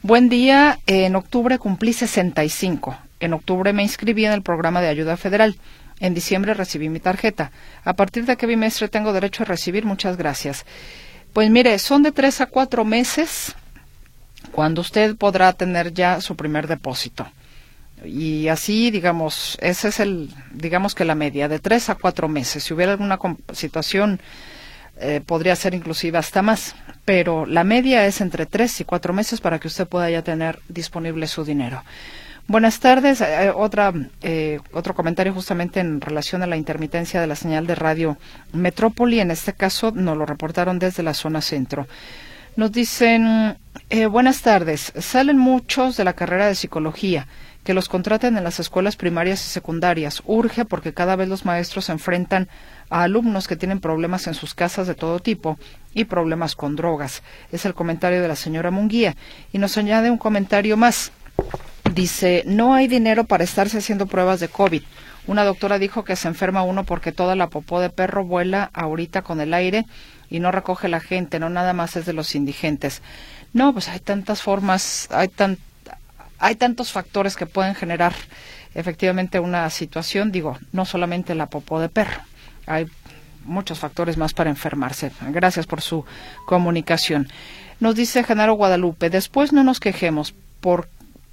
Buen 0.00 0.30
día, 0.30 0.78
en 0.86 1.16
octubre 1.16 1.58
cumplí 1.58 1.92
65. 1.92 2.96
En 3.20 3.34
octubre 3.34 3.74
me 3.74 3.82
inscribí 3.82 4.24
en 4.24 4.32
el 4.32 4.40
programa 4.40 4.80
de 4.80 4.88
ayuda 4.88 5.18
federal. 5.18 5.58
En 6.00 6.14
diciembre 6.14 6.54
recibí 6.54 6.88
mi 6.88 7.00
tarjeta. 7.00 7.50
¿A 7.84 7.94
partir 7.94 8.26
de 8.26 8.36
qué 8.36 8.46
bimestre 8.46 8.88
tengo 8.88 9.12
derecho 9.12 9.42
a 9.42 9.46
recibir? 9.46 9.84
Muchas 9.84 10.16
gracias. 10.16 10.66
Pues 11.32 11.50
mire, 11.50 11.78
son 11.78 12.02
de 12.02 12.12
tres 12.12 12.40
a 12.40 12.46
cuatro 12.46 12.84
meses 12.84 13.54
cuando 14.52 14.80
usted 14.80 15.16
podrá 15.16 15.52
tener 15.52 15.92
ya 15.92 16.20
su 16.20 16.36
primer 16.36 16.66
depósito. 16.66 17.26
Y 18.04 18.48
así, 18.48 18.90
digamos, 18.90 19.56
ese 19.60 19.88
es 19.88 20.00
el, 20.00 20.30
digamos 20.52 20.94
que 20.94 21.04
la 21.04 21.14
media, 21.14 21.48
de 21.48 21.58
tres 21.58 21.88
a 21.88 21.94
cuatro 21.94 22.28
meses. 22.28 22.62
Si 22.62 22.74
hubiera 22.74 22.92
alguna 22.92 23.18
situación, 23.52 24.20
eh, 24.98 25.20
podría 25.24 25.56
ser 25.56 25.74
inclusive 25.74 26.18
hasta 26.18 26.42
más. 26.42 26.74
Pero 27.04 27.46
la 27.46 27.64
media 27.64 28.06
es 28.06 28.20
entre 28.20 28.46
tres 28.46 28.80
y 28.80 28.84
cuatro 28.84 29.12
meses 29.14 29.40
para 29.40 29.58
que 29.58 29.68
usted 29.68 29.86
pueda 29.86 30.10
ya 30.10 30.22
tener 30.22 30.60
disponible 30.68 31.26
su 31.26 31.44
dinero. 31.44 31.82
Buenas 32.48 32.78
tardes. 32.78 33.20
Eh, 33.22 33.50
otra, 33.52 33.92
eh, 34.22 34.60
otro 34.72 34.94
comentario 34.94 35.34
justamente 35.34 35.80
en 35.80 36.00
relación 36.00 36.44
a 36.44 36.46
la 36.46 36.56
intermitencia 36.56 37.20
de 37.20 37.26
la 37.26 37.34
señal 37.34 37.66
de 37.66 37.74
radio 37.74 38.18
Metrópoli. 38.52 39.18
En 39.18 39.32
este 39.32 39.52
caso 39.52 39.90
nos 39.90 40.16
lo 40.16 40.26
reportaron 40.26 40.78
desde 40.78 41.02
la 41.02 41.12
zona 41.12 41.40
centro. 41.40 41.88
Nos 42.54 42.70
dicen, 42.70 43.58
eh, 43.90 44.06
buenas 44.06 44.42
tardes. 44.42 44.92
Salen 44.96 45.38
muchos 45.38 45.96
de 45.96 46.04
la 46.04 46.12
carrera 46.12 46.46
de 46.46 46.54
psicología 46.54 47.26
que 47.64 47.74
los 47.74 47.88
contraten 47.88 48.36
en 48.36 48.44
las 48.44 48.60
escuelas 48.60 48.94
primarias 48.94 49.44
y 49.44 49.50
secundarias. 49.50 50.22
Urge 50.24 50.64
porque 50.64 50.94
cada 50.94 51.16
vez 51.16 51.28
los 51.28 51.44
maestros 51.44 51.86
se 51.86 51.92
enfrentan 51.92 52.48
a 52.90 53.02
alumnos 53.02 53.48
que 53.48 53.56
tienen 53.56 53.80
problemas 53.80 54.28
en 54.28 54.34
sus 54.34 54.54
casas 54.54 54.86
de 54.86 54.94
todo 54.94 55.18
tipo 55.18 55.58
y 55.94 56.04
problemas 56.04 56.54
con 56.54 56.76
drogas. 56.76 57.24
Es 57.50 57.66
el 57.66 57.74
comentario 57.74 58.22
de 58.22 58.28
la 58.28 58.36
señora 58.36 58.70
Munguía. 58.70 59.16
Y 59.52 59.58
nos 59.58 59.76
añade 59.76 60.12
un 60.12 60.18
comentario 60.18 60.76
más. 60.76 61.10
Dice, 61.94 62.42
no 62.46 62.74
hay 62.74 62.88
dinero 62.88 63.24
para 63.24 63.44
estarse 63.44 63.78
haciendo 63.78 64.06
pruebas 64.06 64.40
de 64.40 64.48
COVID. 64.48 64.82
Una 65.26 65.44
doctora 65.44 65.78
dijo 65.78 66.04
que 66.04 66.16
se 66.16 66.28
enferma 66.28 66.62
uno 66.62 66.84
porque 66.84 67.12
toda 67.12 67.34
la 67.34 67.48
popó 67.48 67.80
de 67.80 67.90
perro 67.90 68.24
vuela 68.24 68.70
ahorita 68.74 69.22
con 69.22 69.40
el 69.40 69.54
aire 69.54 69.86
y 70.30 70.40
no 70.40 70.52
recoge 70.52 70.88
la 70.88 71.00
gente, 71.00 71.38
no 71.38 71.48
nada 71.48 71.72
más 71.72 71.96
es 71.96 72.06
de 72.06 72.12
los 72.12 72.34
indigentes. 72.34 73.02
No, 73.52 73.72
pues 73.72 73.88
hay 73.88 74.00
tantas 74.00 74.42
formas, 74.42 75.08
hay, 75.10 75.28
tan, 75.28 75.58
hay 76.38 76.54
tantos 76.56 76.92
factores 76.92 77.36
que 77.36 77.46
pueden 77.46 77.74
generar 77.74 78.14
efectivamente 78.74 79.40
una 79.40 79.68
situación, 79.70 80.30
digo, 80.30 80.58
no 80.72 80.84
solamente 80.84 81.34
la 81.34 81.46
popó 81.46 81.80
de 81.80 81.88
perro, 81.88 82.20
hay 82.66 82.86
muchos 83.44 83.78
factores 83.78 84.16
más 84.16 84.34
para 84.34 84.50
enfermarse. 84.50 85.12
Gracias 85.30 85.66
por 85.66 85.80
su 85.80 86.04
comunicación. 86.46 87.28
Nos 87.80 87.94
dice 87.94 88.22
Genaro 88.22 88.54
Guadalupe, 88.54 89.10
después 89.10 89.52
no 89.52 89.64
nos 89.64 89.80
quejemos 89.80 90.34
por, 90.60 90.88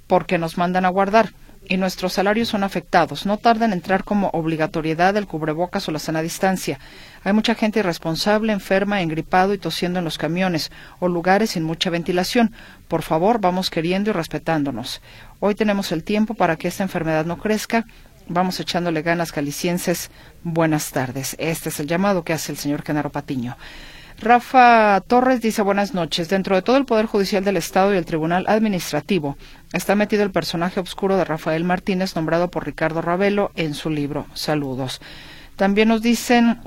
porque 0.06 0.38
nos 0.38 0.58
mandan 0.58 0.84
a 0.84 0.90
guardar 0.90 1.32
y 1.68 1.76
nuestros 1.76 2.12
salarios 2.12 2.48
son 2.48 2.62
afectados. 2.62 3.26
No 3.26 3.38
tardan 3.38 3.72
en 3.72 3.78
entrar 3.78 4.04
como 4.04 4.28
obligatoriedad 4.28 5.16
el 5.16 5.26
cubrebocas 5.26 5.88
o 5.88 5.92
la 5.92 5.98
sana 5.98 6.22
distancia. 6.22 6.78
Hay 7.22 7.32
mucha 7.32 7.54
gente 7.54 7.80
irresponsable, 7.80 8.52
enferma, 8.52 9.00
engripado 9.00 9.54
y 9.54 9.58
tosiendo 9.58 9.98
en 9.98 10.04
los 10.04 10.18
camiones 10.18 10.70
o 11.00 11.08
lugares 11.08 11.50
sin 11.50 11.64
mucha 11.64 11.90
ventilación. 11.90 12.52
Por 12.88 13.02
favor, 13.02 13.40
vamos 13.40 13.70
queriendo 13.70 14.10
y 14.10 14.12
respetándonos. 14.12 15.00
Hoy 15.40 15.54
tenemos 15.54 15.92
el 15.92 16.04
tiempo 16.04 16.34
para 16.34 16.56
que 16.56 16.68
esta 16.68 16.82
enfermedad 16.82 17.24
no 17.24 17.38
crezca. 17.38 17.86
Vamos 18.28 18.58
echándole 18.60 19.02
ganas, 19.02 19.32
calicienses. 19.32 20.10
Buenas 20.42 20.90
tardes. 20.90 21.36
Este 21.38 21.68
es 21.68 21.80
el 21.80 21.86
llamado 21.86 22.24
que 22.24 22.32
hace 22.32 22.52
el 22.52 22.58
señor 22.58 22.82
Genaro 22.82 23.10
Patiño. 23.10 23.56
Rafa 24.20 25.02
Torres 25.06 25.40
dice 25.40 25.62
buenas 25.62 25.92
noches. 25.92 26.28
Dentro 26.28 26.56
de 26.56 26.62
todo 26.62 26.76
el 26.76 26.84
Poder 26.84 27.06
Judicial 27.06 27.44
del 27.44 27.56
Estado 27.56 27.92
y 27.92 27.96
el 27.96 28.06
Tribunal 28.06 28.44
Administrativo 28.48 29.36
está 29.72 29.94
metido 29.94 30.22
el 30.22 30.30
personaje 30.30 30.80
oscuro 30.80 31.16
de 31.16 31.24
Rafael 31.24 31.64
Martínez, 31.64 32.14
nombrado 32.16 32.48
por 32.48 32.64
Ricardo 32.64 33.02
Ravelo 33.02 33.50
en 33.56 33.74
su 33.74 33.90
libro. 33.90 34.26
Saludos. 34.34 35.00
También 35.56 35.88
nos 35.88 36.00
dicen 36.00 36.60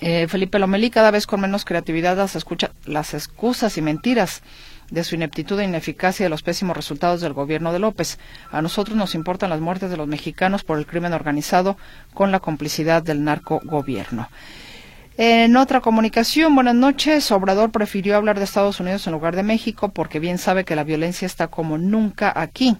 eh, 0.00 0.26
Felipe 0.28 0.58
Lomelí, 0.58 0.90
cada 0.90 1.10
vez 1.10 1.26
con 1.26 1.40
menos 1.40 1.64
creatividad 1.64 2.16
las, 2.16 2.34
escucha, 2.36 2.70
las 2.86 3.14
excusas 3.14 3.76
y 3.76 3.82
mentiras 3.82 4.42
de 4.90 5.04
su 5.04 5.14
ineptitud 5.14 5.60
e 5.60 5.64
ineficacia 5.64 6.24
y 6.24 6.26
de 6.26 6.30
los 6.30 6.42
pésimos 6.42 6.76
resultados 6.76 7.20
del 7.20 7.32
gobierno 7.32 7.72
de 7.72 7.78
López. 7.78 8.18
A 8.50 8.62
nosotros 8.62 8.96
nos 8.96 9.14
importan 9.14 9.50
las 9.50 9.60
muertes 9.60 9.90
de 9.90 9.96
los 9.96 10.08
mexicanos 10.08 10.64
por 10.64 10.78
el 10.78 10.86
crimen 10.86 11.12
organizado 11.12 11.76
con 12.14 12.32
la 12.32 12.40
complicidad 12.40 13.02
del 13.02 13.22
narco 13.22 13.60
gobierno. 13.64 14.28
En 15.22 15.54
otra 15.58 15.82
comunicación, 15.82 16.54
buenas 16.54 16.74
noches. 16.74 17.30
Obrador 17.30 17.70
prefirió 17.70 18.16
hablar 18.16 18.38
de 18.38 18.44
Estados 18.46 18.80
Unidos 18.80 19.06
en 19.06 19.12
lugar 19.12 19.36
de 19.36 19.42
México 19.42 19.90
porque 19.90 20.18
bien 20.18 20.38
sabe 20.38 20.64
que 20.64 20.74
la 20.74 20.82
violencia 20.82 21.26
está 21.26 21.48
como 21.48 21.76
nunca 21.76 22.32
aquí. 22.34 22.78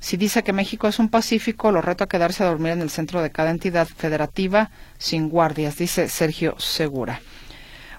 Si 0.00 0.16
dice 0.16 0.42
que 0.42 0.54
México 0.54 0.88
es 0.88 0.98
un 0.98 1.10
pacífico, 1.10 1.72
lo 1.72 1.82
reto 1.82 2.02
a 2.02 2.08
quedarse 2.08 2.42
a 2.42 2.46
dormir 2.46 2.72
en 2.72 2.80
el 2.80 2.88
centro 2.88 3.20
de 3.20 3.30
cada 3.30 3.50
entidad 3.50 3.86
federativa 3.86 4.70
sin 4.96 5.28
guardias, 5.28 5.76
dice 5.76 6.08
Sergio 6.08 6.58
Segura. 6.58 7.20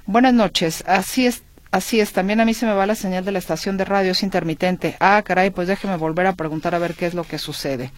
Buenas 0.07 0.33
noches. 0.33 0.83
Así 0.87 1.27
es, 1.27 1.43
así 1.69 1.99
es. 1.99 2.11
También 2.11 2.41
a 2.41 2.45
mí 2.45 2.55
se 2.55 2.65
me 2.65 2.73
va 2.73 2.87
la 2.87 2.95
señal 2.95 3.23
de 3.23 3.33
la 3.33 3.37
estación 3.37 3.77
de 3.77 3.85
radio, 3.85 4.13
es 4.13 4.23
intermitente. 4.23 4.97
Ah, 4.99 5.21
caray, 5.23 5.51
pues 5.51 5.67
déjeme 5.67 5.95
volver 5.97 6.25
a 6.25 6.33
preguntar 6.33 6.73
a 6.73 6.79
ver 6.79 6.95
qué 6.95 7.05
es 7.05 7.13
lo 7.13 7.23
que 7.23 7.37
sucede. 7.37 7.91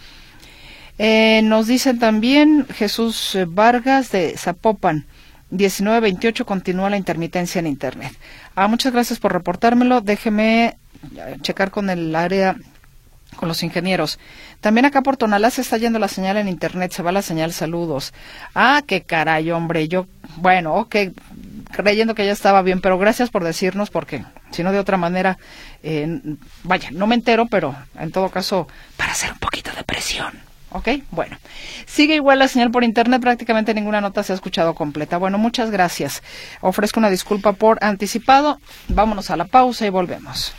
Eh, 0.98 1.44
nos 1.46 1.66
dicen 1.66 1.98
también 1.98 2.68
Jesús 2.76 3.38
Vargas 3.48 4.12
de 4.12 4.36
Zapopan. 4.38 5.06
1928 5.50 6.46
continúa 6.46 6.90
la 6.90 6.98
intermitencia 6.98 7.60
en 7.60 7.68
Internet. 7.68 8.14
Ah, 8.56 8.68
muchas 8.68 8.94
gracias 8.94 9.20
por 9.20 9.34
reportármelo. 9.34 10.02
Déjeme 10.02 10.78
checar 11.42 11.72
con 11.72 11.90
el 11.90 12.16
área, 12.16 12.56
con 13.36 13.48
los 13.48 13.64
ingenieros. 13.64 14.20
También 14.62 14.86
acá 14.86 15.02
por 15.02 15.18
Tonalá 15.18 15.50
se 15.50 15.62
está 15.62 15.78
yendo 15.78 16.00
la 16.00 16.08
señal 16.08 16.38
en 16.38 16.48
Internet, 16.48 16.92
se 16.92 17.04
va 17.04 17.12
la 17.12 17.22
señal 17.22 17.54
saludos. 17.54 18.14
Ah, 18.56 18.82
qué 18.86 19.04
caray, 19.04 19.52
hombre. 19.52 19.88
Yo, 19.88 20.08
bueno, 20.38 20.76
ok, 20.76 20.96
creyendo 21.72 22.16
que 22.16 22.26
ya 22.26 22.32
estaba 22.32 22.62
bien, 22.62 22.82
pero 22.82 22.98
gracias 22.98 23.30
por 23.30 23.44
decirnos 23.44 23.90
porque 23.90 24.26
si 24.52 24.64
no 24.64 24.72
de 24.72 24.80
otra 24.80 24.98
manera, 24.98 25.38
eh, 25.84 26.20
vaya, 26.64 26.90
no 26.92 27.08
me 27.08 27.16
entero, 27.16 27.48
pero 27.48 27.76
en 27.98 28.12
todo 28.12 28.30
caso, 28.30 28.68
para 28.98 29.12
hacer 29.12 29.32
un 29.32 29.40
poquito 29.40 29.72
de 29.76 29.84
presión. 29.84 30.47
¿Ok? 30.72 30.90
Bueno. 31.12 31.38
Sigue 31.86 32.16
igual 32.16 32.40
la 32.40 32.48
señal 32.48 32.72
por 32.72 32.84
internet, 32.84 33.22
prácticamente 33.22 33.74
ninguna 33.74 34.02
nota 34.02 34.24
se 34.24 34.34
ha 34.34 34.36
escuchado 34.36 34.76
completa. 34.76 35.18
Bueno, 35.18 35.38
muchas 35.38 35.72
gracias. 35.72 36.24
Ofrezco 36.62 37.00
una 37.00 37.10
disculpa 37.10 37.54
por 37.54 37.84
anticipado. 37.84 38.60
Vámonos 38.90 39.30
a 39.30 39.38
la 39.38 39.46
pausa 39.46 39.86
y 39.86 39.90
volvemos. 39.90 40.54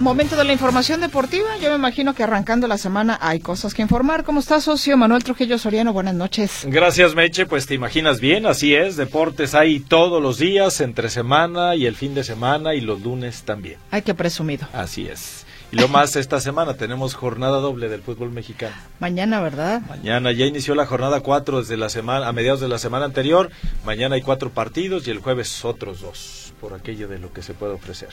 Momento 0.00 0.34
de 0.34 0.44
la 0.44 0.54
información 0.54 1.02
deportiva. 1.02 1.58
Yo 1.58 1.68
me 1.68 1.76
imagino 1.76 2.14
que 2.14 2.22
arrancando 2.22 2.66
la 2.66 2.78
semana 2.78 3.18
hay 3.20 3.38
cosas 3.38 3.74
que 3.74 3.82
informar. 3.82 4.24
¿Cómo 4.24 4.40
está, 4.40 4.58
socio 4.62 4.96
Manuel 4.96 5.22
Trujillo 5.22 5.58
Soriano? 5.58 5.92
Buenas 5.92 6.14
noches. 6.14 6.62
Gracias, 6.64 7.14
Meche. 7.14 7.44
Pues 7.44 7.66
te 7.66 7.74
imaginas 7.74 8.18
bien, 8.18 8.46
así 8.46 8.74
es. 8.74 8.96
Deportes 8.96 9.54
hay 9.54 9.78
todos 9.78 10.22
los 10.22 10.38
días, 10.38 10.80
entre 10.80 11.10
semana 11.10 11.76
y 11.76 11.84
el 11.84 11.96
fin 11.96 12.14
de 12.14 12.24
semana 12.24 12.74
y 12.74 12.80
los 12.80 13.02
lunes 13.02 13.42
también. 13.42 13.78
Hay 13.90 14.00
que 14.00 14.14
presumido. 14.14 14.66
Así 14.72 15.06
es. 15.06 15.44
Y 15.70 15.76
lo 15.76 15.86
más, 15.86 16.16
esta 16.16 16.40
semana 16.40 16.78
tenemos 16.78 17.14
jornada 17.14 17.58
doble 17.58 17.90
del 17.90 18.00
fútbol 18.00 18.30
mexicano. 18.30 18.74
Mañana, 19.00 19.42
¿verdad? 19.42 19.82
Mañana 19.86 20.32
ya 20.32 20.46
inició 20.46 20.74
la 20.74 20.86
jornada 20.86 21.20
cuatro 21.20 21.60
desde 21.60 21.76
la 21.76 21.90
semana, 21.90 22.26
a 22.26 22.32
mediados 22.32 22.60
de 22.62 22.68
la 22.68 22.78
semana 22.78 23.04
anterior. 23.04 23.50
Mañana 23.84 24.14
hay 24.14 24.22
cuatro 24.22 24.48
partidos 24.48 25.06
y 25.06 25.10
el 25.10 25.18
jueves 25.18 25.62
otros 25.62 26.00
dos, 26.00 26.54
por 26.58 26.72
aquello 26.72 27.06
de 27.06 27.18
lo 27.18 27.34
que 27.34 27.42
se 27.42 27.52
puede 27.52 27.74
ofrecer. 27.74 28.08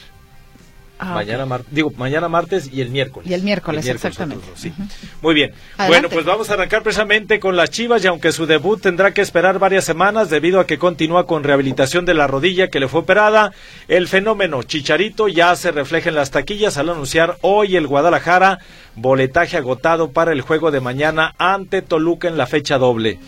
Ah, 1.00 1.14
mañana 1.14 1.46
digo 1.70 1.92
mañana 1.98 2.28
martes 2.28 2.70
y 2.72 2.82
el 2.82 2.90
miércoles. 2.90 3.30
Y 3.30 3.34
el 3.34 3.44
miércoles, 3.44 3.86
exactamente. 3.88 4.46
sí. 4.56 4.74
muy 5.22 5.36
bien. 5.36 5.54
Bueno 5.88 6.10
pues 6.10 6.26
vamos 6.26 6.50
a 6.50 6.54
arrancar 6.54 6.82
precisamente 6.82 7.40
con 7.40 7.56
las 7.56 7.70
Chivas 7.70 8.04
y 8.04 8.08
aunque 8.08 8.32
su 8.32 8.46
debut 8.46 8.82
tendrá 8.82 9.14
que 9.14 9.22
esperar 9.22 9.60
varias 9.60 9.86
semanas 9.86 10.30
debido 10.30 10.60
a 10.60 10.66
que 10.66 10.78
continúa 10.78 11.28
con 11.28 11.44
rehabilitación 11.44 12.06
de 12.06 12.14
la 12.14 12.26
rodilla 12.28 12.70
que 12.70 12.80
le 12.80 12.88
fue 12.88 13.02
operada 13.02 13.52
el 13.88 14.08
fenómeno 14.08 14.64
Chicharito 14.64 15.28
ya 15.28 15.56
se 15.56 15.72
refleja 15.72 16.10
en 16.10 16.16
las 16.16 16.32
taquillas 16.32 16.78
al 16.78 16.90
anunciar 16.90 17.38
hoy 17.42 17.76
el 17.76 17.88
Guadalajara 17.88 18.60
boletaje 18.96 19.58
agotado 19.58 20.12
para 20.12 20.32
el 20.32 20.42
juego 20.42 20.72
de 20.72 20.82
mañana 20.82 21.36
ante 21.38 21.82
Toluca 21.82 22.28
en 22.28 22.38
la 22.38 22.48
fecha 22.48 22.78
doble 22.78 23.20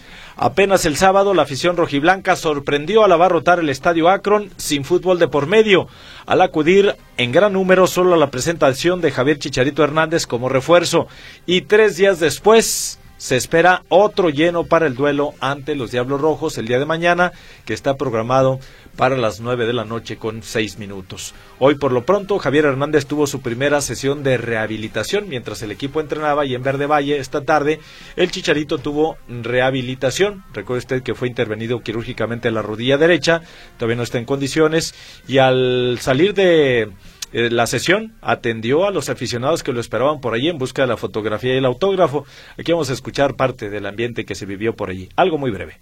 Apenas 0.42 0.86
el 0.86 0.96
sábado 0.96 1.34
la 1.34 1.42
afición 1.42 1.76
rojiblanca 1.76 2.38
sorprendió 2.38 3.04
al 3.04 3.12
abarrotar 3.12 3.60
el 3.60 3.68
estadio 3.68 4.08
Akron 4.08 4.50
sin 4.56 4.86
fútbol 4.86 5.20
de 5.20 5.28
por 5.28 5.48
medio, 5.48 5.90
al 6.26 6.42
acudir 6.42 6.96
en 7.18 7.34
gran 7.34 7.52
número 7.52 7.88
solo 7.88 8.14
a 8.14 8.18
la 8.18 8.32
presentación 8.32 9.02
de 9.02 9.12
Javier 9.12 9.38
Chicharito 9.38 9.84
Hernández 9.84 10.26
como 10.26 10.48
refuerzo. 10.48 11.08
Y 11.46 11.64
tres 11.64 11.98
días 11.98 12.22
después 12.22 12.99
se 13.20 13.36
espera 13.36 13.84
otro 13.90 14.30
lleno 14.30 14.64
para 14.64 14.88
el 14.88 14.96
duelo 14.96 15.34
ante 15.42 15.76
los 15.76 15.92
Diablos 15.92 16.22
Rojos 16.22 16.58
el 16.58 16.68
día 16.68 16.80
de 16.80 16.86
mañana, 16.86 17.34
que 17.66 17.74
está 17.74 17.98
programado 17.98 18.60
para 18.96 19.18
las 19.18 19.42
nueve 19.42 19.68
de 19.68 19.74
la 19.74 19.84
noche 19.84 20.16
con 20.16 20.42
seis 20.42 20.80
minutos. 20.80 21.36
Hoy 21.60 21.76
por 21.76 21.92
lo 21.92 22.06
pronto 22.06 22.40
Javier 22.40 22.66
Hernández 22.66 23.06
tuvo 23.06 23.28
su 23.28 23.42
primera 23.42 23.82
sesión 23.82 24.24
de 24.24 24.38
rehabilitación 24.38 25.28
mientras 25.28 25.62
el 25.62 25.72
equipo 25.72 26.00
entrenaba 26.00 26.46
y 26.46 26.56
en 26.56 26.64
Verde 26.64 26.86
Valle 26.86 27.18
esta 27.18 27.44
tarde 27.44 27.82
el 28.16 28.32
Chicharito 28.32 28.78
tuvo 28.78 29.18
rehabilitación. 29.28 30.46
Recuerde 30.54 30.80
usted 30.80 31.04
que 31.04 31.14
fue 31.14 31.28
intervenido 31.28 31.82
quirúrgicamente 31.82 32.48
en 32.48 32.54
la 32.54 32.62
rodilla 32.62 32.98
derecha, 32.98 33.42
todavía 33.78 33.98
no 33.98 34.04
está 34.04 34.18
en 34.18 34.26
condiciones 34.26 34.96
y 35.28 35.40
al 35.40 35.98
salir 36.00 36.34
de 36.34 36.90
eh, 37.32 37.50
la 37.50 37.68
sesión 37.68 38.16
atendió 38.22 38.88
a 38.88 38.92
los 38.92 39.10
aficionados 39.10 39.64
que 39.64 39.72
lo 39.72 39.80
esperaban 39.80 40.20
por 40.20 40.34
allí 40.34 40.50
en 40.50 40.58
busca 40.58 40.82
de 40.82 40.88
la 40.88 40.98
fotografía 40.98 41.54
y 41.54 41.58
el 41.58 41.66
autógrafo. 41.66 42.26
Aquí 42.58 42.72
vamos 42.72 42.90
a 42.90 42.94
escuchar 42.94 43.36
parte 43.36 43.70
del 43.70 43.86
ambiente 43.86 44.26
que 44.26 44.36
se 44.36 44.46
vivió 44.46 44.76
por 44.76 44.90
allí. 44.90 45.10
Algo 45.16 45.38
muy 45.38 45.52
breve. 45.52 45.80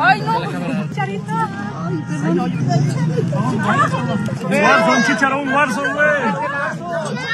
Ay, 0.00 0.22
no, 0.22 0.88
Chicharito. 0.88 1.32
Ay, 3.60 3.80
perdón. 3.90 4.96
Un 4.96 5.04
chicharón, 5.04 5.48
Warson, 5.48 5.94
güey. 5.94 6.08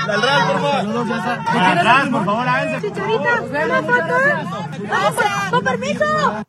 Al 0.08 0.22
Real, 0.22 0.46
por 0.46 0.60
favor. 0.60 1.06
Atrás, 1.48 2.08
por 2.08 2.24
favor, 2.24 2.46
Chicharita, 2.80 3.42
una 3.64 3.82
foto. 3.82 5.50
Con 5.50 5.64
permiso. 5.64 6.44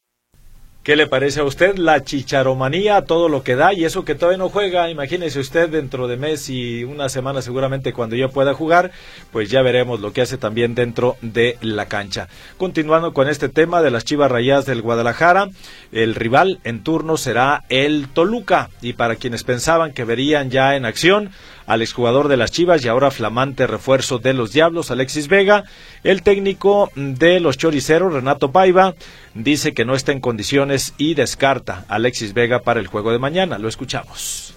¿Qué 0.86 0.96
le 0.96 1.08
parece 1.08 1.40
a 1.40 1.46
usted 1.46 1.80
la 1.80 2.04
chicharomanía, 2.04 3.02
todo 3.06 3.28
lo 3.28 3.42
que 3.42 3.56
da 3.56 3.74
y 3.74 3.86
eso 3.86 4.06
que 4.06 4.14
todavía 4.14 4.38
no 4.38 4.50
juega? 4.50 4.88
Imagínese 4.92 5.40
usted 5.40 5.68
dentro 5.68 6.08
de 6.08 6.16
mes 6.16 6.48
y 6.48 6.84
una 6.84 7.10
semana 7.10 7.42
seguramente 7.42 7.92
cuando 7.92 8.16
ya 8.16 8.28
pueda 8.28 8.54
jugar, 8.54 8.92
pues 9.32 9.50
ya 9.50 9.64
veremos 9.64 10.00
lo 10.00 10.14
que 10.14 10.22
hace 10.22 10.38
también 10.38 10.76
dentro 10.76 11.18
de 11.24 11.58
la 11.62 11.88
cancha. 11.88 12.28
Continuando 12.58 13.14
con 13.14 13.28
este 13.28 13.50
tema 13.50 13.82
de 13.82 13.90
las 13.90 14.06
Chivas 14.06 14.30
Rayadas 14.30 14.68
del 14.68 14.84
Guadalajara, 14.84 15.50
el 15.92 16.14
rival 16.14 16.60
en 16.64 16.84
turno 16.84 17.18
será 17.18 17.64
el 17.70 18.08
Toluca 18.10 18.70
y 18.84 18.94
para 18.94 19.16
quienes 19.16 19.44
pensaban 19.44 19.92
que 19.92 20.04
verían 20.04 20.52
ya 20.52 20.76
en 20.76 20.86
acción 20.86 21.32
al 21.68 21.82
exjugador 21.82 22.28
de 22.28 22.38
las 22.38 22.52
Chivas 22.52 22.84
y 22.84 22.88
ahora 22.88 23.12
flamante 23.12 23.68
refuerzo 23.68 24.20
de 24.20 24.34
los 24.34 24.52
Diablos, 24.52 24.92
Alexis 24.92 25.28
Vega. 25.28 25.64
El 26.04 26.22
técnico 26.22 26.92
de 26.96 27.40
los 27.40 27.58
Choriceros, 27.58 28.14
Renato 28.14 28.52
Paiva, 28.52 28.96
dice 29.34 29.74
que 29.74 29.86
no 29.86 29.96
está 29.96 30.12
en 30.12 30.22
condiciones 30.22 30.94
y 30.98 31.14
descarta 31.14 31.86
a 31.88 31.96
Alexis 31.96 32.34
Vega 32.34 32.60
para 32.60 32.80
el 32.80 32.88
juego 32.88 33.12
de 33.12 33.20
mañana. 33.20 33.58
Lo 33.58 33.68
escuchamos 33.68 34.55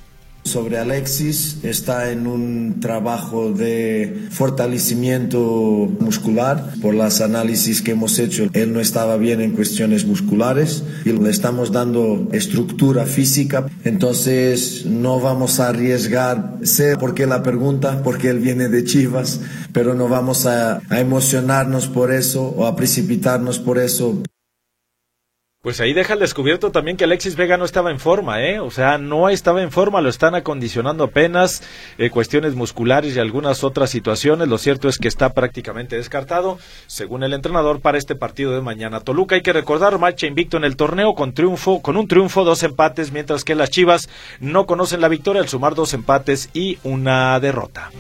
sobre 0.49 0.79
Alexis 0.79 1.59
está 1.63 2.11
en 2.11 2.27
un 2.27 2.81
trabajo 2.81 3.53
de 3.53 4.27
fortalecimiento 4.31 5.39
muscular 6.01 6.73
por 6.81 6.95
las 6.95 7.21
análisis 7.21 7.83
que 7.83 7.93
hemos 7.93 8.19
hecho. 8.19 8.49
Él 8.53 8.73
no 8.73 8.81
estaba 8.81 9.17
bien 9.17 9.41
en 9.41 9.53
cuestiones 9.53 10.07
musculares 10.07 10.83
y 11.05 11.13
le 11.13 11.31
estamos 11.31 11.71
dando 11.71 12.29
estructura 12.33 13.05
física. 13.05 13.67
Entonces 13.85 14.87
no 14.87 15.21
vamos 15.21 15.61
a 15.61 15.69
arriesgar. 15.69 16.59
Sé 16.63 16.97
por 16.97 17.15
qué 17.15 17.27
la 17.27 17.43
pregunta, 17.43 18.03
porque 18.03 18.29
él 18.29 18.39
viene 18.39 18.69
de 18.69 18.85
Chivas, 18.85 19.41
pero 19.73 19.95
no 19.95 20.09
vamos 20.09 20.47
a, 20.47 20.81
a 20.89 21.01
emocionarnos 21.01 21.87
por 21.87 22.13
eso 22.13 22.55
o 22.57 22.67
a 22.67 22.75
precipitarnos 22.75 23.59
por 23.59 23.79
eso. 23.79 24.23
Pues 25.61 25.81
ahí 25.81 25.93
deja 25.93 26.15
el 26.15 26.21
descubierto 26.21 26.71
también 26.71 26.97
que 26.97 27.03
Alexis 27.03 27.35
Vega 27.35 27.57
no 27.57 27.65
estaba 27.65 27.91
en 27.91 27.99
forma, 27.99 28.41
¿eh? 28.45 28.61
O 28.61 28.71
sea, 28.71 28.97
no 28.97 29.29
estaba 29.29 29.61
en 29.61 29.73
forma, 29.73 30.01
lo 30.01 30.09
están 30.09 30.37
acondicionando 30.37 31.03
apenas, 31.03 31.65
eh, 31.99 32.11
cuestiones 32.11 32.55
musculares 32.55 33.17
y 33.17 33.19
algunas 33.19 33.65
otras 33.65 33.91
situaciones. 33.91 34.47
Lo 34.47 34.59
cierto 34.59 34.89
es 34.89 34.99
que 34.99 35.09
está 35.09 35.35
prácticamente 35.35 35.97
descartado, 35.97 36.61
según 36.87 37.25
el 37.25 37.33
entrenador, 37.33 37.81
para 37.81 37.99
este 37.99 38.15
partido 38.15 38.53
de 38.53 38.61
mañana. 38.61 39.01
Toluca, 39.01 39.35
hay 39.35 39.43
que 39.43 39.53
recordar, 39.53 39.99
marcha 39.99 40.29
invicto 40.29 40.57
en 40.59 40.65
el 40.65 40.77
torneo 40.77 41.17
con 41.17 41.35
triunfo, 41.35 41.83
con 41.83 41.97
un 41.97 42.07
triunfo, 42.07 42.45
dos 42.45 42.63
empates, 42.63 43.11
mientras 43.11 43.43
que 43.43 43.57
las 43.57 43.71
Chivas 43.71 44.09
no 44.39 44.65
conocen 44.65 45.01
la 45.01 45.09
victoria 45.09 45.43
al 45.43 45.49
sumar 45.49 45.75
dos 45.75 45.93
empates 45.93 46.51
y 46.55 46.79
una 46.85 47.41
derrota. 47.41 47.91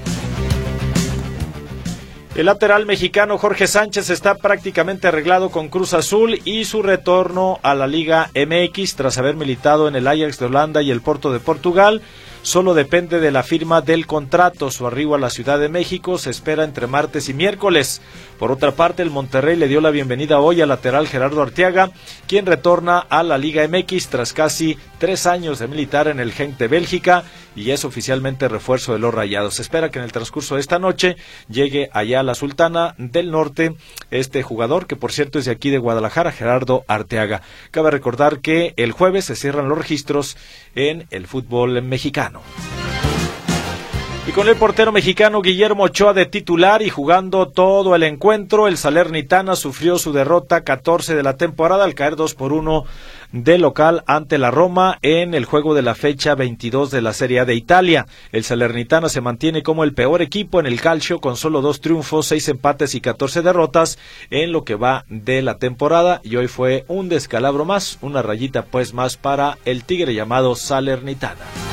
El 2.38 2.46
lateral 2.46 2.87
mexicano 2.87 3.37
Jorge 3.37 3.66
Sánchez 3.66 4.11
está 4.11 4.37
prácticamente 4.37 5.09
arreglado 5.09 5.51
con 5.51 5.68
Cruz 5.68 5.92
Azul 5.92 6.40
y 6.44 6.66
su 6.66 6.85
retorno 6.85 7.59
a 7.64 7.74
la 7.74 7.88
Liga 7.88 8.31
MX 8.33 8.94
tras 8.94 9.18
haber 9.18 9.35
militado 9.35 9.88
en 9.88 9.96
el 9.96 10.07
Ajax 10.07 10.38
de 10.38 10.46
Holanda 10.46 10.81
y 10.81 10.92
el 10.92 11.01
Porto 11.01 11.33
de 11.33 11.40
Portugal 11.40 12.01
solo 12.42 12.74
depende 12.74 13.18
de 13.18 13.33
la 13.33 13.42
firma 13.42 13.81
del 13.81 14.07
contrato. 14.07 14.70
Su 14.70 14.87
arribo 14.87 15.16
a 15.16 15.18
la 15.18 15.31
Ciudad 15.31 15.59
de 15.59 15.68
México 15.68 16.16
se 16.16 16.31
espera 16.31 16.62
entre 16.62 16.87
martes 16.87 17.29
y 17.29 17.35
miércoles. 17.35 18.01
Por 18.38 18.53
otra 18.53 18.72
parte, 18.72 19.03
el 19.03 19.11
Monterrey 19.11 19.57
le 19.57 19.66
dio 19.66 19.81
la 19.81 19.90
bienvenida 19.90 20.38
hoy 20.38 20.61
al 20.61 20.68
lateral 20.68 21.09
Gerardo 21.09 21.42
Arteaga, 21.42 21.90
quien 22.29 22.46
retorna 22.46 22.98
a 22.98 23.24
la 23.24 23.37
Liga 23.37 23.66
MX 23.66 24.09
tras 24.09 24.33
casi 24.33 24.79
tres 24.98 25.27
años 25.27 25.59
de 25.59 25.66
militar 25.66 26.07
en 26.07 26.20
el 26.20 26.33
Genk 26.33 26.57
de 26.57 26.68
Bélgica 26.68 27.24
y 27.57 27.72
es 27.72 27.85
oficialmente 27.85 28.46
refuerzo 28.46 28.92
de 28.92 29.01
los 29.01 29.12
Rayados. 29.12 29.55
Se 29.55 29.62
espera 29.62 29.90
que 29.90 29.98
en 29.98 30.05
el 30.05 30.12
transcurso 30.12 30.55
de 30.55 30.61
esta 30.61 30.79
noche 30.79 31.16
llegue 31.48 31.90
allá 31.92 32.22
la 32.22 32.37
Sultana 32.37 32.94
del 32.96 33.33
Norte 33.33 33.74
este 34.12 34.44
jugador, 34.44 34.87
que 34.87 34.94
por 34.94 35.11
cierto 35.11 35.40
es 35.40 35.46
de 35.46 35.51
aquí 35.51 35.70
de 35.70 35.79
Guadalajara, 35.79 36.31
Gerardo 36.31 36.85
Arteaga. 36.87 37.42
Cabe 37.72 37.90
recordar 37.90 38.38
que 38.38 38.72
el 38.77 38.92
jueves 38.92 39.24
se 39.24 39.35
cierran 39.35 39.68
los 39.68 39.79
registros 39.79 40.37
en 40.77 41.09
el 41.11 41.27
fútbol 41.27 41.83
mexicano. 41.83 42.42
Y 44.28 44.32
con 44.32 44.46
el 44.46 44.56
portero 44.56 44.92
mexicano 44.92 45.40
Guillermo 45.40 45.84
Ochoa 45.84 46.12
de 46.12 46.26
titular 46.26 46.82
y 46.82 46.90
jugando 46.90 47.48
todo 47.48 47.96
el 47.96 48.02
encuentro, 48.02 48.68
el 48.68 48.76
Salernitana 48.76 49.56
sufrió 49.56 49.96
su 49.96 50.12
derrota 50.12 50.64
14 50.64 51.14
de 51.14 51.22
la 51.22 51.38
temporada 51.38 51.84
al 51.84 51.94
caer 51.94 52.14
2 52.14 52.34
por 52.34 52.52
1 52.52 52.84
de 53.32 53.56
local 53.56 54.04
ante 54.06 54.36
la 54.36 54.50
Roma 54.50 54.98
en 55.00 55.32
el 55.32 55.46
juego 55.46 55.74
de 55.74 55.80
la 55.80 55.94
fecha 55.94 56.34
22 56.34 56.90
de 56.90 57.00
la 57.00 57.14
Serie 57.14 57.40
A 57.40 57.46
de 57.46 57.54
Italia. 57.54 58.06
El 58.30 58.44
Salernitana 58.44 59.08
se 59.08 59.22
mantiene 59.22 59.62
como 59.62 59.82
el 59.82 59.94
peor 59.94 60.20
equipo 60.20 60.60
en 60.60 60.66
el 60.66 60.78
calcio 60.78 61.20
con 61.20 61.38
solo 61.38 61.62
dos 61.62 61.80
triunfos, 61.80 62.26
seis 62.26 62.50
empates 62.50 62.94
y 62.94 63.00
14 63.00 63.40
derrotas 63.40 63.98
en 64.28 64.52
lo 64.52 64.62
que 64.62 64.74
va 64.74 65.06
de 65.08 65.40
la 65.40 65.56
temporada 65.56 66.20
y 66.22 66.36
hoy 66.36 66.48
fue 66.48 66.84
un 66.86 67.08
descalabro 67.08 67.64
más, 67.64 67.96
una 68.02 68.20
rayita 68.20 68.66
pues 68.66 68.92
más 68.92 69.16
para 69.16 69.56
el 69.64 69.84
tigre 69.84 70.12
llamado 70.12 70.54
Salernitana. 70.54 71.67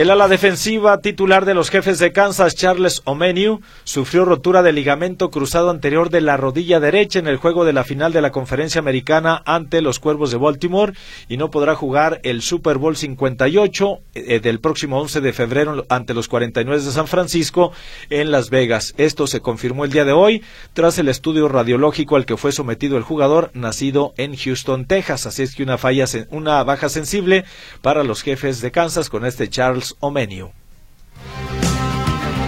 El 0.00 0.10
ala 0.10 0.28
defensiva 0.28 1.02
titular 1.02 1.44
de 1.44 1.52
los 1.52 1.68
jefes 1.68 1.98
de 1.98 2.10
Kansas, 2.10 2.56
Charles 2.56 3.02
Omeniu, 3.04 3.60
sufrió 3.84 4.24
rotura 4.24 4.62
de 4.62 4.72
ligamento 4.72 5.30
cruzado 5.30 5.68
anterior 5.68 6.08
de 6.08 6.22
la 6.22 6.38
rodilla 6.38 6.80
derecha 6.80 7.18
en 7.18 7.26
el 7.26 7.36
juego 7.36 7.66
de 7.66 7.74
la 7.74 7.84
final 7.84 8.10
de 8.10 8.22
la 8.22 8.32
conferencia 8.32 8.78
americana 8.78 9.42
ante 9.44 9.82
los 9.82 9.98
Cuervos 9.98 10.30
de 10.30 10.38
Baltimore 10.38 10.94
y 11.28 11.36
no 11.36 11.50
podrá 11.50 11.74
jugar 11.74 12.18
el 12.22 12.40
Super 12.40 12.78
Bowl 12.78 12.96
58 12.96 13.98
eh, 14.14 14.40
del 14.40 14.60
próximo 14.60 14.98
11 15.02 15.20
de 15.20 15.34
febrero 15.34 15.84
ante 15.90 16.14
los 16.14 16.28
49 16.28 16.82
de 16.82 16.92
San 16.92 17.06
Francisco 17.06 17.70
en 18.08 18.30
Las 18.30 18.48
Vegas. 18.48 18.94
Esto 18.96 19.26
se 19.26 19.40
confirmó 19.40 19.84
el 19.84 19.92
día 19.92 20.06
de 20.06 20.12
hoy 20.12 20.42
tras 20.72 20.96
el 20.96 21.10
estudio 21.10 21.46
radiológico 21.46 22.16
al 22.16 22.24
que 22.24 22.38
fue 22.38 22.52
sometido 22.52 22.96
el 22.96 23.02
jugador 23.02 23.50
nacido 23.52 24.14
en 24.16 24.34
Houston, 24.34 24.86
Texas. 24.86 25.26
Así 25.26 25.42
es 25.42 25.54
que 25.54 25.62
una 25.62 25.76
falla, 25.76 26.06
una 26.30 26.64
baja 26.64 26.88
sensible 26.88 27.44
para 27.82 28.02
los 28.02 28.22
jefes 28.22 28.62
de 28.62 28.70
Kansas 28.70 29.10
con 29.10 29.26
este 29.26 29.50
Charles 29.50 29.89
Omenio. 30.00 30.52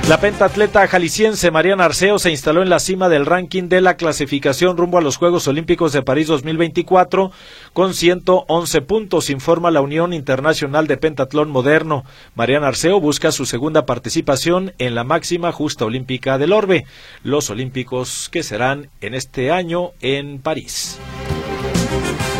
La 0.09 0.19
pentatleta 0.19 0.87
jalisciense 0.89 1.53
Mariana 1.53 1.85
Arceo 1.85 2.19
se 2.19 2.33
instaló 2.33 2.63
en 2.63 2.69
la 2.69 2.81
cima 2.81 3.09
del 3.09 3.25
ranking 3.25 3.69
de 3.69 3.81
la 3.81 3.97
clasificación 3.97 4.77
rumbo 4.77 4.99
a 4.99 5.01
los 5.01 5.17
Juegos 5.17 5.47
Olímpicos 5.47 5.93
de 5.93 6.03
París 6.03 6.27
2024 6.27 7.31
con 7.73 7.95
111 7.95 8.81
puntos, 8.83 9.31
informa 9.31 9.71
la 9.71 9.81
Unión 9.81 10.13
Internacional 10.13 10.89
de 10.89 10.97
Pentatlón 10.97 11.51
Moderno. 11.51 12.05
Mariana 12.35 12.67
Arceo 12.67 13.01
busca 13.01 13.31
su 13.31 13.47
segunda 13.47 13.87
participación 13.87 14.75
en 14.79 14.97
la 14.97 15.05
máxima 15.05 15.53
justa 15.53 15.85
olímpica 15.85 16.37
del 16.37 16.53
Orbe, 16.53 16.85
los 17.23 17.49
Olímpicos 17.49 18.29
que 18.31 18.43
serán 18.43 18.91
en 19.01 19.15
este 19.15 19.53
año 19.53 19.93
en 20.01 20.41
París. 20.41 20.99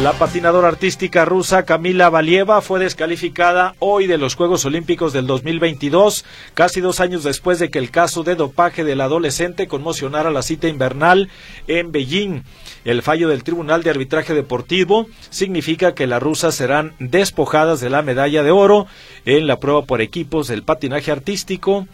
La 0.01 0.15
patinadora 0.15 0.67
artística 0.67 1.25
rusa 1.25 1.65
Camila 1.65 2.11
Valieva 2.11 2.61
fue 2.61 2.81
descalificada 2.81 3.77
hoy 3.79 4.09
de 4.09 4.19
los 4.19 4.35
Juegos 4.35 4.65
Olímpicos 4.65 5.13
del 5.13 5.29
2022, 5.29 6.25
casi 6.55 6.81
dos 6.81 6.99
años 6.99 7.23
después 7.23 7.61
de 7.61 7.71
que 7.71 7.79
el 7.79 7.93
caso 7.93 8.25
de 8.25 8.35
dopaje 8.35 8.83
del 8.83 9.01
adolescente 9.01 9.69
conmocionara 9.69 10.33
la 10.33 10.43
cita 10.43 10.67
invernal 10.67 11.29
en 11.69 11.93
Beijing. 11.93 12.43
El 12.85 13.03
fallo 13.03 13.29
del 13.29 13.45
Tribunal 13.45 13.85
de 13.85 13.91
Arbitraje 13.91 14.35
Deportivo 14.35 15.07
significa 15.31 15.95
que 15.95 16.09
las 16.09 16.23
rusas 16.23 16.57
serán 16.57 16.95
despojadas 16.99 17.81
de 17.81 17.91
la 17.91 18.03
medalla 18.03 18.43
de 18.43 18.51
oro 18.51 18.87
en 19.25 19.47
la 19.47 19.61
prueba 19.61 19.83
por 19.83 20.01
equipos 20.01 20.49
del 20.49 20.65
patinaje 20.65 21.13
artístico 21.13 21.87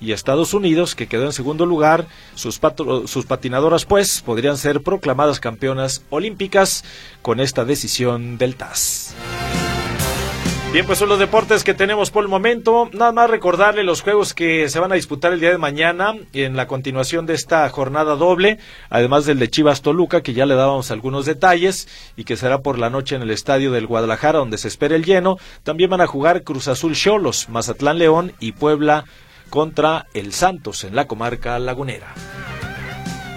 y 0.00 0.12
Estados 0.12 0.54
Unidos, 0.54 0.94
que 0.94 1.06
quedó 1.06 1.24
en 1.24 1.32
segundo 1.32 1.66
lugar. 1.66 2.06
Sus, 2.34 2.60
sus 3.06 3.26
patinadoras, 3.26 3.84
pues, 3.84 4.22
podrían 4.22 4.56
ser 4.56 4.82
proclamadas 4.82 5.40
campeonas 5.40 6.02
olímpicas 6.10 6.84
con 7.22 7.40
esta 7.40 7.64
decisión 7.64 8.38
del 8.38 8.56
TAS. 8.56 9.14
Bien, 10.74 10.86
pues 10.86 10.98
son 10.98 11.08
los 11.08 11.20
deportes 11.20 11.62
que 11.62 11.72
tenemos 11.72 12.10
por 12.10 12.24
el 12.24 12.28
momento. 12.28 12.90
Nada 12.92 13.12
más 13.12 13.30
recordarle 13.30 13.84
los 13.84 14.02
juegos 14.02 14.34
que 14.34 14.68
se 14.68 14.80
van 14.80 14.90
a 14.90 14.96
disputar 14.96 15.32
el 15.32 15.38
día 15.38 15.50
de 15.50 15.56
mañana 15.56 16.16
en 16.32 16.56
la 16.56 16.66
continuación 16.66 17.26
de 17.26 17.34
esta 17.34 17.68
jornada 17.68 18.16
doble, 18.16 18.58
además 18.90 19.24
del 19.24 19.38
de 19.38 19.48
Chivas 19.48 19.82
Toluca, 19.82 20.24
que 20.24 20.32
ya 20.32 20.46
le 20.46 20.56
dábamos 20.56 20.90
algunos 20.90 21.26
detalles 21.26 21.86
y 22.16 22.24
que 22.24 22.36
será 22.36 22.58
por 22.58 22.80
la 22.80 22.90
noche 22.90 23.14
en 23.14 23.22
el 23.22 23.30
estadio 23.30 23.70
del 23.70 23.86
Guadalajara, 23.86 24.40
donde 24.40 24.58
se 24.58 24.66
espera 24.66 24.96
el 24.96 25.04
lleno. 25.04 25.36
También 25.62 25.90
van 25.90 26.00
a 26.00 26.08
jugar 26.08 26.42
Cruz 26.42 26.66
Azul 26.66 26.96
Cholos, 26.96 27.48
Mazatlán 27.48 27.98
León 27.98 28.32
y 28.40 28.50
Puebla 28.50 29.04
contra 29.50 30.06
el 30.14 30.32
Santos 30.32 30.84
en 30.84 30.96
la 30.96 31.06
comarca 31.06 31.58
lagunera. 31.58 32.14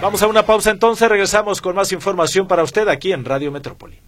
Vamos 0.00 0.22
a 0.22 0.28
una 0.28 0.46
pausa 0.46 0.70
entonces, 0.70 1.08
regresamos 1.08 1.60
con 1.60 1.74
más 1.74 1.92
información 1.92 2.46
para 2.46 2.62
usted 2.62 2.88
aquí 2.88 3.12
en 3.12 3.24
Radio 3.24 3.50
Metrópoli. 3.50 4.07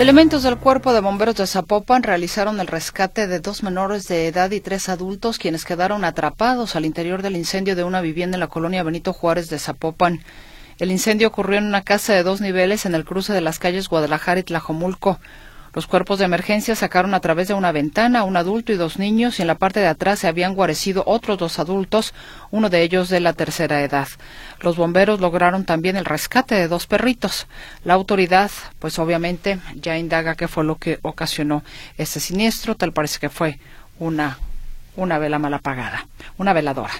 Elementos 0.00 0.42
del 0.42 0.56
Cuerpo 0.56 0.94
de 0.94 1.00
Bomberos 1.02 1.36
de 1.36 1.46
Zapopan 1.46 2.02
realizaron 2.02 2.58
el 2.58 2.68
rescate 2.68 3.26
de 3.26 3.38
dos 3.38 3.62
menores 3.62 4.08
de 4.08 4.28
edad 4.28 4.50
y 4.50 4.58
tres 4.60 4.88
adultos 4.88 5.38
quienes 5.38 5.66
quedaron 5.66 6.06
atrapados 6.06 6.74
al 6.74 6.86
interior 6.86 7.20
del 7.20 7.36
incendio 7.36 7.76
de 7.76 7.84
una 7.84 8.00
vivienda 8.00 8.36
en 8.36 8.40
la 8.40 8.46
colonia 8.46 8.82
Benito 8.82 9.12
Juárez 9.12 9.50
de 9.50 9.58
Zapopan. 9.58 10.20
El 10.78 10.90
incendio 10.90 11.28
ocurrió 11.28 11.58
en 11.58 11.66
una 11.66 11.82
casa 11.82 12.14
de 12.14 12.22
dos 12.22 12.40
niveles 12.40 12.86
en 12.86 12.94
el 12.94 13.04
cruce 13.04 13.34
de 13.34 13.42
las 13.42 13.58
calles 13.58 13.90
Guadalajara 13.90 14.40
y 14.40 14.44
Tlajomulco. 14.44 15.20
Los 15.72 15.86
cuerpos 15.86 16.18
de 16.18 16.24
emergencia 16.24 16.74
sacaron 16.74 17.14
a 17.14 17.20
través 17.20 17.46
de 17.46 17.54
una 17.54 17.70
ventana 17.70 18.20
a 18.20 18.24
un 18.24 18.36
adulto 18.36 18.72
y 18.72 18.76
dos 18.76 18.98
niños 18.98 19.38
y 19.38 19.42
en 19.42 19.48
la 19.48 19.54
parte 19.54 19.78
de 19.78 19.86
atrás 19.86 20.18
se 20.18 20.26
habían 20.26 20.54
guarecido 20.54 21.04
otros 21.06 21.38
dos 21.38 21.60
adultos, 21.60 22.12
uno 22.50 22.70
de 22.70 22.82
ellos 22.82 23.08
de 23.08 23.20
la 23.20 23.34
tercera 23.34 23.82
edad. 23.82 24.08
Los 24.60 24.76
bomberos 24.76 25.20
lograron 25.20 25.64
también 25.64 25.96
el 25.96 26.04
rescate 26.04 26.56
de 26.56 26.66
dos 26.66 26.86
perritos. 26.86 27.46
La 27.84 27.94
autoridad, 27.94 28.50
pues 28.80 28.98
obviamente, 28.98 29.60
ya 29.76 29.96
indaga 29.96 30.34
qué 30.34 30.48
fue 30.48 30.64
lo 30.64 30.76
que 30.76 30.98
ocasionó 31.02 31.62
este 31.98 32.18
siniestro. 32.18 32.74
Tal 32.74 32.92
parece 32.92 33.20
que 33.20 33.28
fue 33.28 33.60
una, 34.00 34.38
una 34.96 35.18
vela 35.18 35.38
mal 35.38 35.54
apagada, 35.54 36.08
una 36.36 36.52
veladora. 36.52 36.92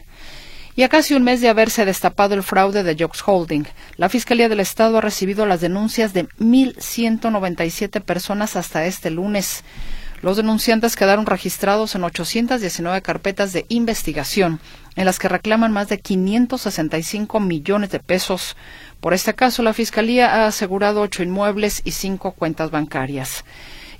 Y 0.76 0.84
a 0.84 0.88
casi 0.88 1.14
un 1.14 1.24
mes 1.24 1.40
de 1.40 1.48
haberse 1.48 1.84
destapado 1.84 2.34
el 2.34 2.42
fraude 2.42 2.82
de 2.82 2.96
Jobs 2.98 3.22
Holding, 3.26 3.64
la 3.96 4.08
Fiscalía 4.08 4.48
del 4.48 4.60
Estado 4.60 4.98
ha 4.98 5.00
recibido 5.00 5.44
las 5.44 5.60
denuncias 5.60 6.12
de 6.12 6.28
1.197 6.38 8.00
personas 8.00 8.56
hasta 8.56 8.84
este 8.86 9.10
lunes. 9.10 9.64
Los 10.22 10.36
denunciantes 10.36 10.96
quedaron 10.96 11.26
registrados 11.26 11.94
en 11.94 12.04
819 12.04 13.00
carpetas 13.02 13.52
de 13.52 13.64
investigación, 13.68 14.60
en 14.94 15.06
las 15.06 15.18
que 15.18 15.28
reclaman 15.28 15.72
más 15.72 15.88
de 15.88 15.98
565 15.98 17.40
millones 17.40 17.90
de 17.90 18.00
pesos. 18.00 18.56
Por 19.00 19.14
este 19.14 19.34
caso, 19.34 19.62
la 19.62 19.72
Fiscalía 19.72 20.34
ha 20.34 20.46
asegurado 20.46 21.00
ocho 21.00 21.22
inmuebles 21.22 21.80
y 21.84 21.92
cinco 21.92 22.32
cuentas 22.32 22.70
bancarias. 22.70 23.44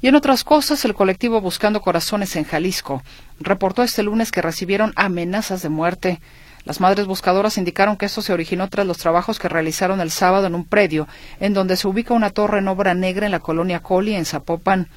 Y 0.03 0.09
en 0.09 0.15
otras 0.15 0.45
cosas, 0.45 0.85
el 0.85 0.95
colectivo 0.95 1.41
Buscando 1.41 1.81
Corazones 1.81 2.37
en 2.37 2.45
Jalisco 2.45 3.03
reportó 3.39 3.83
este 3.83 4.03
lunes 4.03 4.31
que 4.31 4.43
recibieron 4.43 4.93
amenazas 4.97 5.63
de 5.63 5.69
muerte. 5.69 6.21
Las 6.65 6.81
madres 6.81 7.07
buscadoras 7.07 7.59
indicaron 7.59 7.97
que 7.97 8.07
esto 8.07 8.23
se 8.23 8.33
originó 8.33 8.69
tras 8.69 8.87
los 8.87 8.99
trabajos 8.99 9.39
que 9.39 9.49
realizaron 9.49 10.01
el 10.01 10.11
sábado 10.11 10.47
en 10.47 10.55
un 10.55 10.65
predio 10.65 11.09
en 11.41 11.55
donde 11.55 11.77
se 11.77 11.89
ubica 11.89 12.15
una 12.15 12.31
torre 12.31 12.59
en 12.59 12.69
obra 12.69 12.95
negra 12.95 13.27
en 13.27 13.33
la 13.33 13.41
colonia 13.41 13.81
Coli, 13.81 14.15
en 14.15 14.27
Zapopan. 14.27 14.89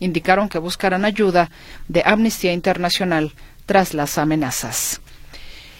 Indicaron 0.00 0.48
que 0.48 0.58
buscarán 0.58 1.04
ayuda 1.04 1.50
de 1.86 2.02
Amnistía 2.04 2.52
Internacional 2.52 3.32
tras 3.66 3.94
las 3.94 4.18
amenazas. 4.18 5.00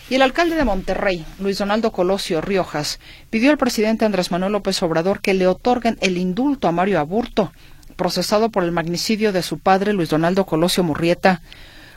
Y 0.09 0.14
el 0.16 0.22
alcalde 0.22 0.57
de 0.57 0.64
Monterrey, 0.64 1.24
Luis 1.38 1.59
Donaldo 1.59 1.90
Colosio 1.90 2.40
Riojas, 2.40 3.00
pidió 3.31 3.50
al 3.50 3.59
presidente 3.59 4.05
Andrés 4.05 4.31
Manuel 4.31 4.52
López 4.52 4.83
Obrador 4.83 5.20
que 5.20 5.35
le 5.35 5.46
otorguen 5.46 5.96
el 6.02 6.18
indulto 6.18 6.68
a 6.68 6.72
Mario 6.72 7.00
Aburto, 7.00 7.52
procesado 7.96 8.50
por 8.50 8.64
el 8.64 8.72
magnicidio 8.72 9.33
de 9.33 9.42
su 9.42 9.59
padre 9.59 9.92
Luis 9.92 10.11
Donaldo 10.11 10.44
Colosio 10.44 10.85
Murrieta. 10.85 11.40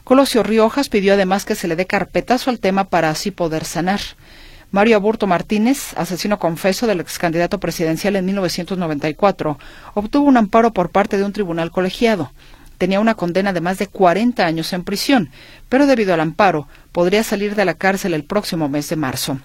Colosio 0.05 0.43
Riojas 0.43 0.87
pidió 0.87 1.15
además 1.15 1.45
que 1.45 1.55
se 1.55 1.67
le 1.67 1.75
dé 1.75 1.87
carpetazo 1.87 2.51
al 2.51 2.59
tema 2.59 2.83
para 2.83 3.09
así 3.09 3.31
poder 3.31 3.65
sanar. 3.65 3.99
Mario 4.69 4.97
Aburto 4.97 5.25
Martínez, 5.25 5.95
asesino 5.97 6.37
confeso 6.37 6.85
del 6.85 6.99
ex 6.99 7.17
candidato 7.17 7.59
presidencial 7.59 8.15
en 8.15 8.25
1994, 8.25 9.57
obtuvo 9.95 10.27
un 10.27 10.37
amparo 10.37 10.73
por 10.73 10.91
parte 10.91 11.17
de 11.17 11.23
un 11.23 11.33
tribunal 11.33 11.71
colegiado. 11.71 12.31
Tenía 12.77 12.99
una 12.99 13.15
condena 13.15 13.51
de 13.51 13.61
más 13.61 13.79
de 13.79 13.87
40 13.87 14.45
años 14.45 14.73
en 14.73 14.83
prisión, 14.83 15.31
pero 15.69 15.87
debido 15.87 16.13
al 16.13 16.19
amparo 16.19 16.67
podría 16.91 17.23
salir 17.23 17.55
de 17.55 17.65
la 17.65 17.73
cárcel 17.73 18.13
el 18.13 18.25
próximo 18.25 18.69
mes 18.69 18.87
de 18.89 18.97
marzo. 18.97 19.39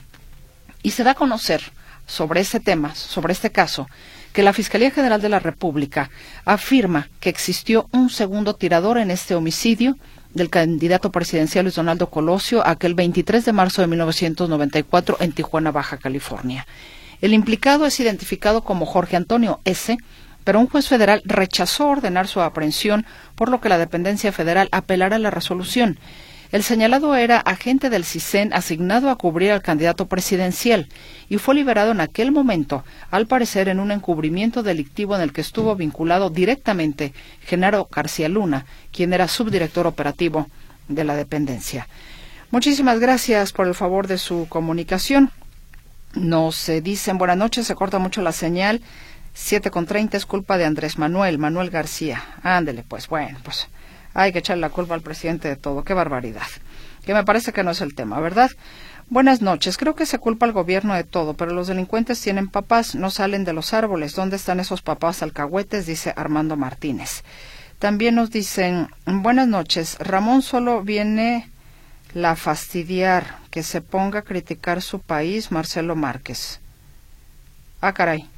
Y 0.82 0.90
se 0.90 1.04
da 1.04 1.12
a 1.12 1.14
conocer 1.14 1.62
sobre 2.06 2.42
este 2.42 2.60
tema, 2.60 2.94
sobre 2.94 3.32
este 3.32 3.50
caso, 3.50 3.88
que 4.34 4.42
la 4.42 4.52
Fiscalía 4.52 4.90
General 4.90 5.22
de 5.22 5.30
la 5.30 5.38
República 5.38 6.10
afirma 6.44 7.08
que 7.18 7.30
existió 7.30 7.88
un 7.92 8.10
segundo 8.10 8.56
tirador 8.56 8.98
en 8.98 9.10
este 9.10 9.34
homicidio 9.34 9.96
del 10.34 10.50
candidato 10.50 11.10
presidencial 11.10 11.64
Luis 11.64 11.74
Donaldo 11.74 12.08
Colosio 12.08 12.66
aquel 12.66 12.94
23 12.94 13.44
de 13.44 13.52
marzo 13.52 13.82
de 13.82 13.88
1994 13.88 15.16
en 15.20 15.32
Tijuana, 15.32 15.70
Baja 15.72 15.98
California. 15.98 16.66
El 17.20 17.34
implicado 17.34 17.86
es 17.86 18.00
identificado 18.00 18.62
como 18.62 18.86
Jorge 18.86 19.16
Antonio 19.16 19.60
S., 19.64 19.98
pero 20.44 20.58
un 20.58 20.68
juez 20.68 20.88
federal 20.88 21.22
rechazó 21.24 21.88
ordenar 21.88 22.26
su 22.26 22.40
aprehensión, 22.40 23.04
por 23.34 23.50
lo 23.50 23.60
que 23.60 23.68
la 23.68 23.78
dependencia 23.78 24.32
federal 24.32 24.68
apelará 24.72 25.16
a 25.16 25.18
la 25.18 25.30
resolución. 25.30 25.98
El 26.50 26.64
señalado 26.64 27.14
era 27.14 27.38
agente 27.38 27.90
del 27.90 28.04
CISEN 28.04 28.52
asignado 28.52 29.10
a 29.10 29.16
cubrir 29.16 29.52
al 29.52 29.62
candidato 29.62 30.08
presidencial 30.08 30.88
y 31.30 31.38
fue 31.38 31.54
liberado 31.54 31.92
en 31.92 32.00
aquel 32.00 32.32
momento, 32.32 32.84
al 33.10 33.26
parecer 33.26 33.68
en 33.68 33.80
un 33.80 33.92
encubrimiento 33.92 34.62
delictivo 34.62 35.14
en 35.14 35.22
el 35.22 35.32
que 35.32 35.40
estuvo 35.40 35.74
vinculado 35.76 36.28
directamente 36.28 37.14
Genaro 37.46 37.88
García 37.90 38.28
Luna, 38.28 38.66
quien 38.92 39.14
era 39.14 39.28
subdirector 39.28 39.86
operativo 39.86 40.48
de 40.88 41.04
la 41.04 41.14
dependencia. 41.14 41.88
Muchísimas 42.50 42.98
gracias 42.98 43.52
por 43.52 43.68
el 43.68 43.76
favor 43.76 44.08
de 44.08 44.18
su 44.18 44.46
comunicación. 44.48 45.30
Nos 46.14 46.68
dicen 46.82 47.16
buenas 47.16 47.36
noches, 47.36 47.66
se 47.68 47.76
corta 47.76 48.00
mucho 48.00 48.22
la 48.22 48.32
señal. 48.32 48.82
Siete 49.32 49.70
con 49.70 49.86
treinta 49.86 50.16
es 50.16 50.26
culpa 50.26 50.58
de 50.58 50.64
Andrés 50.64 50.98
Manuel, 50.98 51.38
Manuel 51.38 51.70
García. 51.70 52.24
Ándele, 52.42 52.82
pues 52.82 53.06
bueno, 53.06 53.38
pues 53.44 53.68
hay 54.14 54.32
que 54.32 54.40
echarle 54.40 54.62
la 54.62 54.70
culpa 54.70 54.94
al 54.94 55.02
presidente 55.02 55.46
de 55.46 55.54
todo. 55.54 55.84
Qué 55.84 55.94
barbaridad. 55.94 56.48
Que 57.04 57.14
me 57.14 57.22
parece 57.22 57.52
que 57.52 57.62
no 57.62 57.70
es 57.70 57.80
el 57.80 57.94
tema, 57.94 58.18
¿verdad? 58.18 58.50
Buenas 59.10 59.42
noches. 59.42 59.76
Creo 59.76 59.96
que 59.96 60.06
se 60.06 60.20
culpa 60.20 60.46
al 60.46 60.52
gobierno 60.52 60.94
de 60.94 61.02
todo, 61.02 61.34
pero 61.34 61.52
los 61.52 61.66
delincuentes 61.66 62.20
tienen 62.20 62.46
papás, 62.46 62.94
no 62.94 63.10
salen 63.10 63.42
de 63.42 63.52
los 63.52 63.74
árboles. 63.74 64.14
¿Dónde 64.14 64.36
están 64.36 64.60
esos 64.60 64.82
papás 64.82 65.20
alcahuetes? 65.24 65.84
Dice 65.84 66.14
Armando 66.14 66.56
Martínez. 66.56 67.24
También 67.80 68.14
nos 68.14 68.30
dicen, 68.30 68.86
buenas 69.06 69.48
noches. 69.48 69.96
Ramón 69.98 70.42
solo 70.42 70.82
viene 70.82 71.50
la 72.14 72.36
fastidiar, 72.36 73.38
que 73.50 73.64
se 73.64 73.80
ponga 73.80 74.20
a 74.20 74.22
criticar 74.22 74.80
su 74.80 75.00
país, 75.00 75.50
Marcelo 75.50 75.96
Márquez. 75.96 76.60
Ah, 77.80 77.92
caray. 77.92 78.28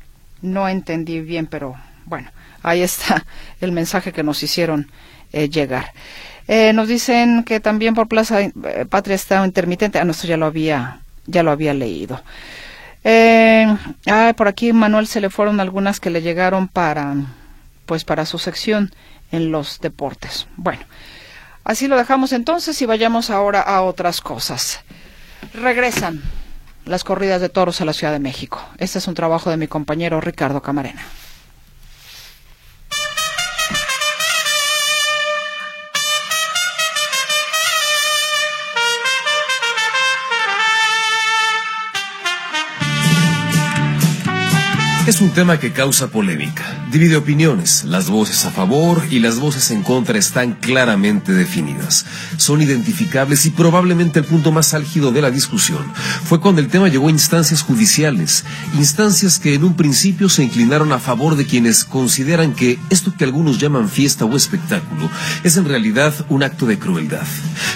No 0.40 0.66
entendí 0.70 1.20
bien, 1.20 1.48
pero 1.48 1.76
bueno, 2.06 2.30
ahí 2.62 2.80
está 2.80 3.26
el 3.61 3.72
mensaje 3.72 4.11
que 4.11 4.22
nos 4.22 4.42
hicieron 4.42 4.90
eh, 5.35 5.50
llegar. 5.50 5.92
Eh, 6.54 6.74
nos 6.74 6.86
dicen 6.86 7.44
que 7.44 7.60
también 7.60 7.94
por 7.94 8.08
Plaza 8.08 8.42
eh, 8.42 8.52
Patria 8.86 9.14
está 9.14 9.42
intermitente. 9.42 9.98
Ah, 9.98 10.04
no, 10.04 10.10
esto 10.10 10.26
ya 10.26 10.36
lo 10.36 10.44
había, 10.44 11.00
ya 11.24 11.42
lo 11.42 11.50
había 11.50 11.72
leído. 11.72 12.20
ah, 13.06 14.34
por 14.36 14.48
aquí 14.48 14.74
Manuel 14.74 15.06
se 15.06 15.22
le 15.22 15.30
fueron 15.30 15.60
algunas 15.60 15.98
que 15.98 16.10
le 16.10 16.20
llegaron 16.20 16.68
para, 16.68 17.14
pues 17.86 18.04
para 18.04 18.26
su 18.26 18.38
sección 18.38 18.92
en 19.30 19.50
los 19.50 19.80
deportes. 19.80 20.46
Bueno, 20.56 20.82
así 21.64 21.88
lo 21.88 21.96
dejamos 21.96 22.34
entonces 22.34 22.82
y 22.82 22.84
vayamos 22.84 23.30
ahora 23.30 23.62
a 23.62 23.80
otras 23.80 24.20
cosas. 24.20 24.82
Regresan 25.54 26.20
las 26.84 27.02
corridas 27.02 27.40
de 27.40 27.48
toros 27.48 27.80
a 27.80 27.86
la 27.86 27.94
Ciudad 27.94 28.12
de 28.12 28.18
México. 28.18 28.62
Este 28.76 28.98
es 28.98 29.08
un 29.08 29.14
trabajo 29.14 29.48
de 29.48 29.56
mi 29.56 29.68
compañero 29.68 30.20
Ricardo 30.20 30.60
Camarena. 30.60 31.00
Es 45.04 45.20
un 45.20 45.30
tema 45.30 45.58
que 45.58 45.72
causa 45.72 46.12
polémica, 46.12 46.86
divide 46.92 47.16
opiniones, 47.16 47.82
las 47.82 48.09
voces 48.09 48.44
a 48.44 48.53
favor 48.53 49.03
y 49.11 49.18
las 49.18 49.40
voces 49.40 49.72
en 49.72 49.82
contra 49.82 50.16
están 50.16 50.53
claramente 50.53 51.32
definidas, 51.32 52.07
son 52.36 52.62
identificables 52.62 53.44
y 53.44 53.50
probablemente 53.50 54.20
el 54.20 54.24
punto 54.24 54.53
más 54.53 54.74
álgido 54.74 55.11
de 55.11 55.20
la 55.20 55.32
discusión 55.32 55.92
fue 56.22 56.40
cuando 56.40 56.61
el 56.61 56.68
tema 56.68 56.86
llegó 56.86 57.09
a 57.09 57.11
instancias 57.11 57.62
judiciales, 57.62 58.44
instancias 58.78 59.40
que 59.40 59.55
en 59.55 59.64
un 59.64 59.74
principio 59.74 60.28
se 60.28 60.44
inclinaron 60.44 60.92
a 60.92 61.00
favor 61.00 61.34
de 61.34 61.46
quienes 61.46 61.84
consideran 61.84 62.55
que 62.55 62.78
esto 62.88 63.12
que 63.18 63.24
algunos 63.24 63.59
llaman 63.59 63.88
fiesta 63.88 64.24
o 64.24 64.36
espectáculo 64.36 65.11
es 65.42 65.57
en 65.57 65.64
realidad 65.64 66.14
un 66.28 66.44
acto 66.44 66.64
de 66.66 66.78
crueldad. 66.78 67.26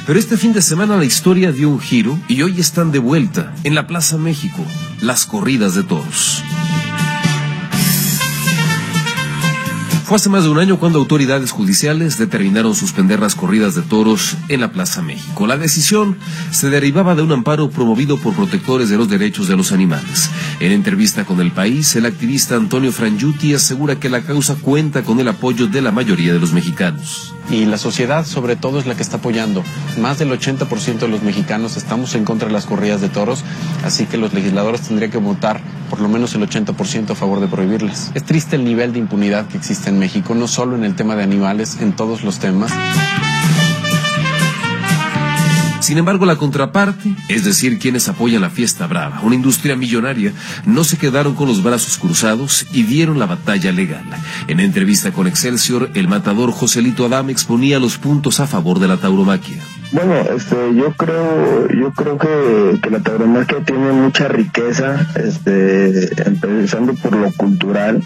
Pero 0.07 0.16
este 0.16 0.37
fin 0.37 0.53
de 0.53 0.62
semana 0.62 0.97
la 0.97 1.05
historia 1.05 1.51
dio 1.51 1.70
un 1.70 1.81
giro 1.81 2.20
y 2.29 2.43
hoy 2.43 2.61
están 2.61 2.93
de 2.93 3.01
vuelta 3.01 3.53
en 3.64 3.74
la 3.74 3.89
Plaza 3.89 4.16
México, 4.16 4.64
las 5.01 5.27
corridas 5.27 5.74
de 5.74 5.83
toros. 5.83 6.45
Fue 10.07 10.15
hace 10.15 10.29
más 10.29 10.45
de 10.45 10.51
un 10.51 10.61
año 10.61 10.79
cuando 10.79 11.01
autoridades 11.01 11.51
judiciales 11.51 12.17
determinaron 12.17 12.77
suspender 12.77 13.19
las 13.19 13.35
corridas 13.35 13.75
de 13.75 13.83
toros 13.83 14.37
en 14.49 14.61
la 14.61 14.71
Plaza 14.71 15.03
México. 15.03 15.49
La 15.49 15.57
decisión 15.57 16.17
se 16.53 16.71
derivaba 16.71 17.17
de 17.17 17.23
un 17.23 17.33
amparo 17.33 17.71
promovido 17.71 18.17
por 18.17 18.33
protectores 18.33 18.89
de 18.89 18.99
los 18.99 19.09
derechos 19.09 19.49
de 19.49 19.57
los 19.57 19.73
animales. 19.73 20.31
En 20.61 20.71
entrevista 20.71 21.25
con 21.25 21.41
El 21.41 21.51
País, 21.51 21.97
el 21.97 22.07
activista 22.07 22.55
Antonio 22.55 22.93
Frangiuti 22.93 23.53
asegura 23.53 23.99
que 23.99 24.09
la 24.09 24.23
causa 24.23 24.55
cuenta 24.55 25.03
con 25.03 25.19
el 25.19 25.27
apoyo 25.27 25.67
de 25.67 25.83
la 25.83 25.91
mayoría 25.91 26.33
de 26.33 26.39
los 26.39 26.53
mexicanos. 26.53 27.35
Y 27.51 27.65
la 27.65 27.77
sociedad 27.77 28.25
sobre 28.25 28.55
todo 28.55 28.79
es 28.79 28.87
la 28.87 28.95
que 28.95 29.03
está 29.03 29.17
apoyando. 29.17 29.65
Más 30.01 30.21
del 30.21 30.31
80% 30.31 30.99
de 30.99 31.09
los 31.09 31.25
mexicanos 31.25 31.77
estamos 31.77 32.15
en 32.15 32.25
contra 32.25 32.47
de 32.47 32.55
las 32.55 32.67
corridas 32.67 33.01
de 33.01 33.09
toros, 33.09 33.43
así 33.85 34.07
que 34.07 34.19
los 34.19 34.33
legisladores 34.33 34.83
tendrían 34.83 35.11
que 35.11 35.19
votar 35.19 35.61
por 35.87 36.01
lo 36.01 36.09
menos 36.09 36.34
el 36.34 36.43
80% 36.43 37.11
a 37.11 37.14
favor 37.14 37.41
de 37.41 37.49
prohibirlas. 37.49 38.11
Es 38.14 38.24
triste 38.24 38.57
el 38.57 38.64
nivel 38.64 38.93
de 38.93 38.99
impunidad 38.99 39.47
que 39.47 39.57
existe 39.57 39.91
en 39.91 39.99
México, 39.99 40.34
no 40.34 40.49
solo 40.49 40.76
en 40.76 40.84
el 40.84 40.95
tema 40.95 41.16
de 41.16 41.22
animales, 41.22 41.78
en 41.80 41.93
todos 41.93 42.22
los 42.22 42.39
temas. 42.39 42.72
Sin 45.87 45.99
embargo, 45.99 46.26
la 46.26 46.34
contraparte, 46.34 47.14
es 47.28 47.45
decir, 47.45 47.78
quienes 47.78 48.09
apoyan 48.09 48.43
la 48.43 48.51
fiesta 48.51 48.89
brava, 48.89 49.20
una 49.22 49.37
industria 49.37 49.76
millonaria, 49.76 50.32
no 50.64 50.82
se 50.82 50.99
quedaron 50.99 51.37
con 51.37 51.47
los 51.47 51.62
brazos 51.62 51.97
cruzados 51.97 52.66
y 52.72 52.82
dieron 52.82 53.20
la 53.20 53.26
batalla 53.26 53.70
legal. 53.70 54.03
En 54.49 54.59
entrevista 54.59 55.12
con 55.12 55.28
Excelsior, 55.28 55.91
el 55.95 56.09
matador 56.09 56.51
Joselito 56.51 57.07
Adam 57.07 57.30
exponía 57.30 57.78
los 57.78 57.99
puntos 57.99 58.41
a 58.41 58.49
favor 58.49 58.80
de 58.80 58.89
la 58.89 58.97
tauromaquia. 58.97 59.62
Bueno, 59.93 60.14
este, 60.37 60.57
yo 60.74 60.91
creo, 60.95 61.68
yo 61.68 61.93
creo 61.93 62.18
que, 62.18 62.80
que 62.82 62.91
la 62.91 62.99
tauromaquia 62.99 63.61
tiene 63.61 63.93
mucha 63.93 64.26
riqueza, 64.26 65.07
este, 65.14 66.20
empezando 66.28 66.95
por 66.95 67.14
lo 67.14 67.30
cultural, 67.30 68.03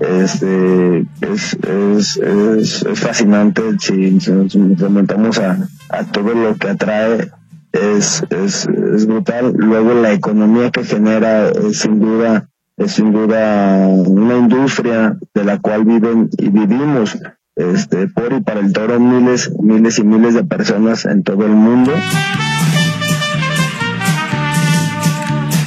este 0.00 1.06
es, 1.20 1.54
es, 1.54 2.16
es, 2.18 2.84
fascinante 2.94 3.62
si, 3.78 4.18
nos 4.30 4.52
remontamos 4.78 5.38
a, 5.38 5.68
a, 5.88 6.04
todo 6.04 6.34
lo 6.34 6.54
que 6.56 6.68
atrae 6.68 7.30
es, 7.72 8.22
es, 8.30 8.66
es 8.66 9.06
brutal. 9.06 9.54
Luego 9.56 9.94
la 9.94 10.12
economía 10.12 10.70
que 10.70 10.84
genera 10.84 11.48
es 11.48 11.78
sin 11.78 12.00
duda 12.00 12.48
es 12.76 12.92
sin 12.92 13.10
duda 13.10 13.88
una 13.88 14.36
industria 14.36 15.18
de 15.34 15.44
la 15.44 15.58
cual 15.58 15.84
viven 15.84 16.28
y 16.36 16.48
vivimos 16.50 17.18
este 17.54 18.06
por 18.08 18.34
y 18.34 18.40
para 18.42 18.60
el 18.60 18.72
toro 18.74 19.00
miles 19.00 19.50
miles 19.62 19.98
y 19.98 20.04
miles 20.04 20.34
de 20.34 20.44
personas 20.44 21.06
en 21.06 21.22
todo 21.22 21.46
el 21.46 21.52
mundo 21.52 21.92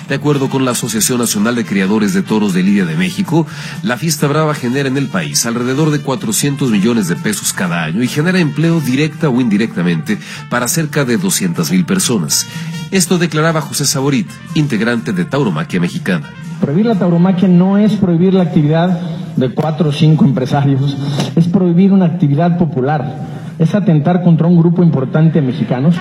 De 0.10 0.16
acuerdo 0.16 0.50
con 0.50 0.66
la 0.66 0.72
Asociación 0.72 1.20
Nacional 1.20 1.54
de 1.54 1.66
Criadores 1.66 2.16
de 2.16 2.24
Toros 2.24 2.56
de 2.56 2.64
Lidia 2.64 2.84
de 2.84 2.96
México, 2.96 3.46
la 3.84 3.96
fiesta 3.96 4.26
brava 4.26 4.56
genera 4.56 4.90
en 4.90 4.98
el 4.98 5.08
país 5.08 5.46
alrededor 5.46 5.92
de 5.92 6.02
400 6.02 6.72
millones 6.72 7.08
de 7.08 7.16
pesos 7.16 7.54
cada 7.54 7.84
año 7.84 8.02
y 8.02 8.08
genera 8.08 8.40
empleo 8.40 8.82
directa 8.82 9.30
o 9.30 9.40
indirectamente 9.40 10.18
para 10.50 10.68
cerca 10.68 11.06
de 11.06 11.18
200 11.18 11.70
mil 11.70 11.86
personas. 11.86 12.48
Esto 12.90 13.20
declaraba 13.20 13.62
José 13.62 13.86
Saborit, 13.86 14.28
integrante 14.56 15.14
de 15.14 15.26
Tauromaquia 15.26 15.80
Mexicana. 15.80 16.28
Prohibir 16.60 16.88
la 16.88 16.96
tauromaquia 16.96 17.48
no 17.48 17.78
es 17.78 17.94
prohibir 17.94 18.34
la 18.34 18.42
actividad 18.42 19.00
de 19.36 19.54
cuatro 19.54 19.90
o 19.90 19.92
cinco 19.92 20.26
empresarios, 20.26 20.98
es 21.36 21.48
prohibir 21.48 21.94
una 21.94 22.06
actividad 22.06 22.58
popular, 22.58 23.28
es 23.60 23.76
atentar 23.76 24.24
contra 24.24 24.48
un 24.48 24.58
grupo 24.58 24.82
importante 24.82 25.40
de 25.40 25.46
mexicanos. 25.46 25.96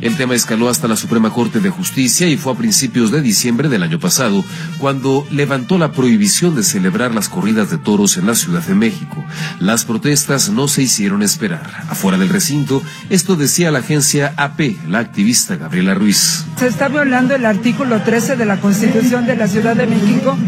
El 0.00 0.16
tema 0.16 0.34
escaló 0.34 0.70
hasta 0.70 0.88
la 0.88 0.96
Suprema 0.96 1.30
Corte 1.30 1.60
de 1.60 1.68
Justicia 1.68 2.26
y 2.26 2.38
fue 2.38 2.52
a 2.52 2.56
principios 2.56 3.10
de 3.10 3.20
diciembre 3.20 3.68
del 3.68 3.82
año 3.82 3.98
pasado 3.98 4.42
cuando 4.78 5.26
levantó 5.30 5.76
la 5.76 5.92
prohibición 5.92 6.54
de 6.54 6.62
celebrar 6.62 7.14
las 7.14 7.28
corridas 7.28 7.70
de 7.70 7.76
toros 7.76 8.16
en 8.16 8.26
la 8.26 8.34
Ciudad 8.34 8.62
de 8.62 8.74
México. 8.74 9.22
Las 9.58 9.84
protestas 9.84 10.48
no 10.48 10.68
se 10.68 10.82
hicieron 10.82 11.22
esperar. 11.22 11.84
Afuera 11.90 12.16
del 12.16 12.30
recinto, 12.30 12.82
esto 13.10 13.36
decía 13.36 13.70
la 13.70 13.80
agencia 13.80 14.32
AP, 14.36 14.76
la 14.88 15.00
activista 15.00 15.56
Gabriela 15.56 15.94
Ruiz. 15.94 16.46
Se 16.58 16.66
está 16.66 16.88
violando 16.88 17.34
el 17.34 17.44
artículo 17.44 18.00
13 18.00 18.36
de 18.36 18.46
la 18.46 18.58
Constitución 18.58 19.26
de 19.26 19.36
la 19.36 19.48
Ciudad 19.48 19.76
de 19.76 19.86
México, 19.86 20.38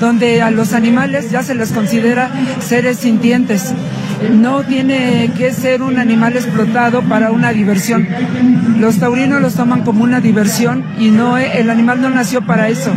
donde 0.00 0.40
a 0.40 0.50
los 0.50 0.72
animales 0.72 1.30
ya 1.30 1.42
se 1.42 1.54
les 1.54 1.72
considera 1.72 2.30
seres 2.66 2.98
sintientes 2.98 3.74
no 4.30 4.62
tiene 4.62 5.30
que 5.36 5.52
ser 5.52 5.82
un 5.82 5.98
animal 5.98 6.36
explotado 6.36 7.02
para 7.02 7.30
una 7.30 7.52
diversión. 7.52 8.06
Los 8.78 8.98
taurinos 9.02 9.42
los 9.42 9.54
toman 9.54 9.82
como 9.82 10.04
una 10.04 10.20
diversión 10.20 10.84
y 10.96 11.10
no 11.10 11.36
el 11.36 11.70
animal 11.70 12.00
no 12.00 12.08
nació 12.08 12.46
para 12.46 12.68
eso. 12.68 12.92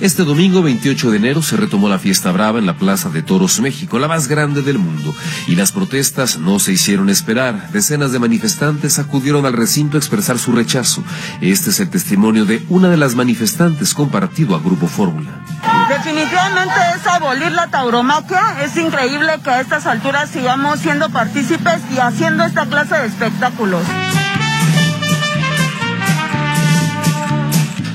Este 0.00 0.24
domingo 0.24 0.62
28 0.62 1.12
de 1.12 1.16
enero 1.16 1.42
se 1.42 1.56
retomó 1.56 1.88
la 1.88 2.00
fiesta 2.00 2.32
brava 2.32 2.58
en 2.58 2.66
la 2.66 2.76
Plaza 2.76 3.08
de 3.08 3.22
Toros 3.22 3.60
México, 3.60 4.00
la 4.00 4.08
más 4.08 4.26
grande 4.26 4.62
del 4.62 4.80
mundo, 4.80 5.14
y 5.46 5.54
las 5.54 5.70
protestas 5.70 6.40
no 6.40 6.58
se 6.58 6.72
hicieron 6.72 7.08
esperar. 7.08 7.70
Decenas 7.70 8.10
de 8.10 8.18
manifestantes 8.18 8.98
acudieron 8.98 9.46
al 9.46 9.52
recinto 9.52 9.96
a 9.96 10.00
expresar 10.00 10.40
su 10.40 10.50
rechazo. 10.50 11.04
Este 11.40 11.70
es 11.70 11.78
el 11.78 11.88
testimonio 11.88 12.46
de 12.46 12.64
una 12.68 12.88
de 12.88 12.96
las 12.96 13.14
manifestantes 13.14 13.94
compartido 13.94 14.56
a 14.56 14.60
Grupo 14.60 14.88
Fórmula. 14.88 15.40
Definitivamente 15.88 16.74
es 16.96 17.06
abolir 17.06 17.52
la 17.52 17.68
tauromaquia. 17.68 18.62
Es 18.62 18.76
increíble 18.76 19.32
que 19.42 19.50
a 19.50 19.60
estas 19.60 19.86
alturas 19.86 20.30
sigamos 20.30 20.80
siendo 20.80 21.10
partícipes 21.10 21.80
y 21.94 21.98
haciendo 21.98 22.44
esta 22.44 22.66
clase 22.66 22.96
de 22.96 23.06
espectáculos. 23.06 23.82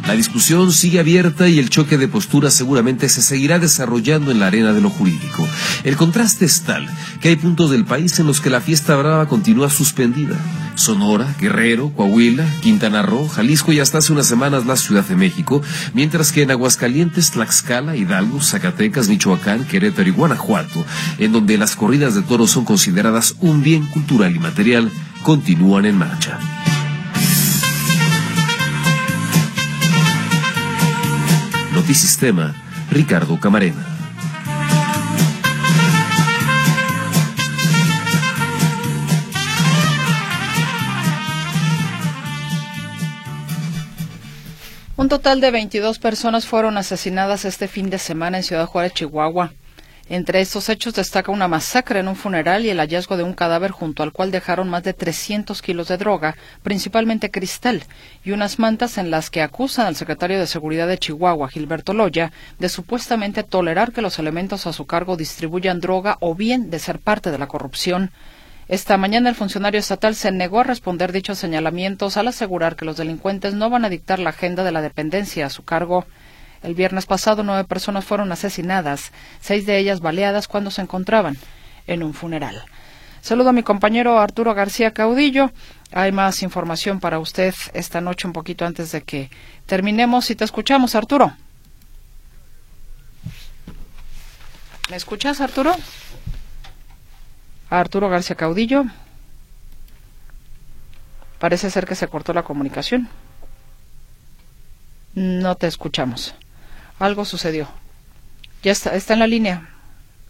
La 0.07 0.13
discusión 0.13 0.71
sigue 0.71 1.01
abierta 1.01 1.49
y 1.49 1.59
el 1.59 1.69
choque 1.69 1.97
de 1.97 2.07
posturas 2.07 2.53
seguramente 2.53 3.09
se 3.09 3.21
seguirá 3.21 3.59
desarrollando 3.59 4.31
en 4.31 4.39
la 4.39 4.47
arena 4.47 4.71
de 4.71 4.79
lo 4.79 4.89
jurídico. 4.89 5.45
El 5.83 5.97
contraste 5.97 6.45
es 6.45 6.61
tal 6.61 6.89
que 7.19 7.27
hay 7.27 7.35
puntos 7.35 7.71
del 7.71 7.83
país 7.83 8.17
en 8.19 8.27
los 8.27 8.39
que 8.39 8.49
la 8.49 8.61
fiesta 8.61 8.95
brava 8.95 9.27
continúa 9.27 9.69
suspendida. 9.69 10.37
Sonora, 10.77 11.35
Guerrero, 11.39 11.91
Coahuila, 11.91 12.45
Quintana 12.61 13.01
Roo, 13.01 13.27
Jalisco 13.27 13.71
y 13.71 13.79
hasta 13.79 13.97
hace 13.97 14.13
unas 14.13 14.27
semanas 14.27 14.65
la 14.65 14.77
Ciudad 14.77 15.03
de 15.03 15.15
México, 15.15 15.61
mientras 15.93 16.31
que 16.31 16.43
en 16.43 16.51
Aguascalientes, 16.51 17.31
Tlaxcala, 17.31 17.95
Hidalgo, 17.95 18.41
Zacatecas, 18.41 19.09
Michoacán, 19.09 19.65
Querétaro 19.65 20.07
y 20.07 20.11
Guanajuato, 20.11 20.85
en 21.17 21.31
donde 21.31 21.57
las 21.57 21.75
corridas 21.75 22.15
de 22.15 22.21
toros 22.21 22.51
son 22.51 22.65
consideradas 22.65 23.35
un 23.41 23.63
bien 23.63 23.85
cultural 23.87 24.35
y 24.35 24.39
material, 24.39 24.91
continúan 25.23 25.85
en 25.85 25.97
marcha. 25.97 26.39
Notisistema, 31.73 32.55
Ricardo 32.91 33.39
Camarena. 33.39 33.96
Un 45.07 45.09
total 45.09 45.39
de 45.39 45.51
22 45.51 45.99
personas 45.99 46.45
fueron 46.45 46.77
asesinadas 46.77 47.45
este 47.45 47.69
fin 47.69 47.89
de 47.89 47.97
semana 47.97 48.35
en 48.35 48.43
Ciudad 48.43 48.65
Juárez, 48.65 48.91
Chihuahua. 48.93 49.53
Entre 50.09 50.41
estos 50.41 50.67
hechos 50.67 50.95
destaca 50.95 51.31
una 51.31 51.47
masacre 51.47 52.01
en 52.01 52.09
un 52.09 52.17
funeral 52.17 52.65
y 52.65 52.71
el 52.71 52.79
hallazgo 52.79 53.15
de 53.15 53.23
un 53.23 53.31
cadáver 53.31 53.71
junto 53.71 54.03
al 54.03 54.11
cual 54.11 54.31
dejaron 54.31 54.67
más 54.67 54.83
de 54.83 54.91
300 54.91 55.61
kilos 55.61 55.87
de 55.87 55.95
droga, 55.95 56.35
principalmente 56.61 57.31
cristal, 57.31 57.85
y 58.25 58.31
unas 58.31 58.59
mantas 58.59 58.97
en 58.97 59.09
las 59.09 59.29
que 59.29 59.41
acusan 59.41 59.85
al 59.85 59.95
secretario 59.95 60.41
de 60.41 60.45
Seguridad 60.45 60.89
de 60.89 60.97
Chihuahua, 60.97 61.47
Gilberto 61.47 61.93
Loya, 61.93 62.33
de 62.59 62.67
supuestamente 62.67 63.43
tolerar 63.43 63.93
que 63.93 64.01
los 64.01 64.19
elementos 64.19 64.67
a 64.67 64.73
su 64.73 64.87
cargo 64.87 65.15
distribuyan 65.15 65.79
droga 65.79 66.17
o 66.19 66.35
bien 66.35 66.69
de 66.69 66.79
ser 66.79 66.99
parte 66.99 67.31
de 67.31 67.37
la 67.37 67.47
corrupción. 67.47 68.11
Esta 68.67 68.97
mañana 68.97 69.29
el 69.29 69.35
funcionario 69.35 69.79
estatal 69.79 70.13
se 70.13 70.29
negó 70.31 70.59
a 70.59 70.63
responder 70.63 71.13
dichos 71.13 71.37
señalamientos 71.37 72.17
al 72.17 72.27
asegurar 72.27 72.75
que 72.75 72.83
los 72.83 72.97
delincuentes 72.97 73.53
no 73.53 73.69
van 73.69 73.85
a 73.85 73.89
dictar 73.89 74.19
la 74.19 74.31
agenda 74.31 74.65
de 74.65 74.73
la 74.73 74.81
dependencia 74.81 75.45
a 75.45 75.49
su 75.49 75.63
cargo. 75.63 76.05
El 76.63 76.75
viernes 76.75 77.05
pasado 77.05 77.43
nueve 77.43 77.63
personas 77.63 78.03
fueron 78.03 78.29
asesinadas, 78.31 79.13
seis 79.39 79.65
de 79.65 79.77
ellas 79.77 80.01
baleadas 80.01 80.49
cuando 80.49 80.69
se 80.69 80.81
encontraban 80.81 81.37
en 81.85 82.03
un 82.03 82.13
funeral. 82.13 82.61
Saludo 83.21 83.49
a 83.49 83.53
mi 83.53 83.63
compañero 83.63 84.19
Arturo 84.19 84.53
García 84.53 84.91
Caudillo. 84.91 85.51
Hay 85.93 86.11
más 86.11 86.43
información 86.43 86.99
para 86.99 87.19
usted 87.19 87.55
esta 87.73 88.01
noche 88.01 88.27
un 88.27 88.33
poquito 88.33 88.65
antes 88.65 88.91
de 88.91 89.01
que 89.01 89.29
terminemos. 89.65 90.29
Y 90.29 90.35
te 90.35 90.43
escuchamos, 90.43 90.93
Arturo. 90.95 91.31
¿Me 94.89 94.97
escuchas, 94.97 95.41
Arturo? 95.41 95.75
Arturo 97.69 98.09
García 98.09 98.35
Caudillo. 98.35 98.85
Parece 101.39 101.69
ser 101.69 101.85
que 101.85 101.95
se 101.95 102.07
cortó 102.07 102.33
la 102.33 102.43
comunicación. 102.43 103.09
No 105.13 105.55
te 105.55 105.67
escuchamos. 105.67 106.35
Algo 106.99 107.25
sucedió. 107.25 107.67
Ya 108.63 108.71
está, 108.71 108.95
está 108.95 109.13
en 109.13 109.19
la 109.19 109.27
línea. 109.27 109.69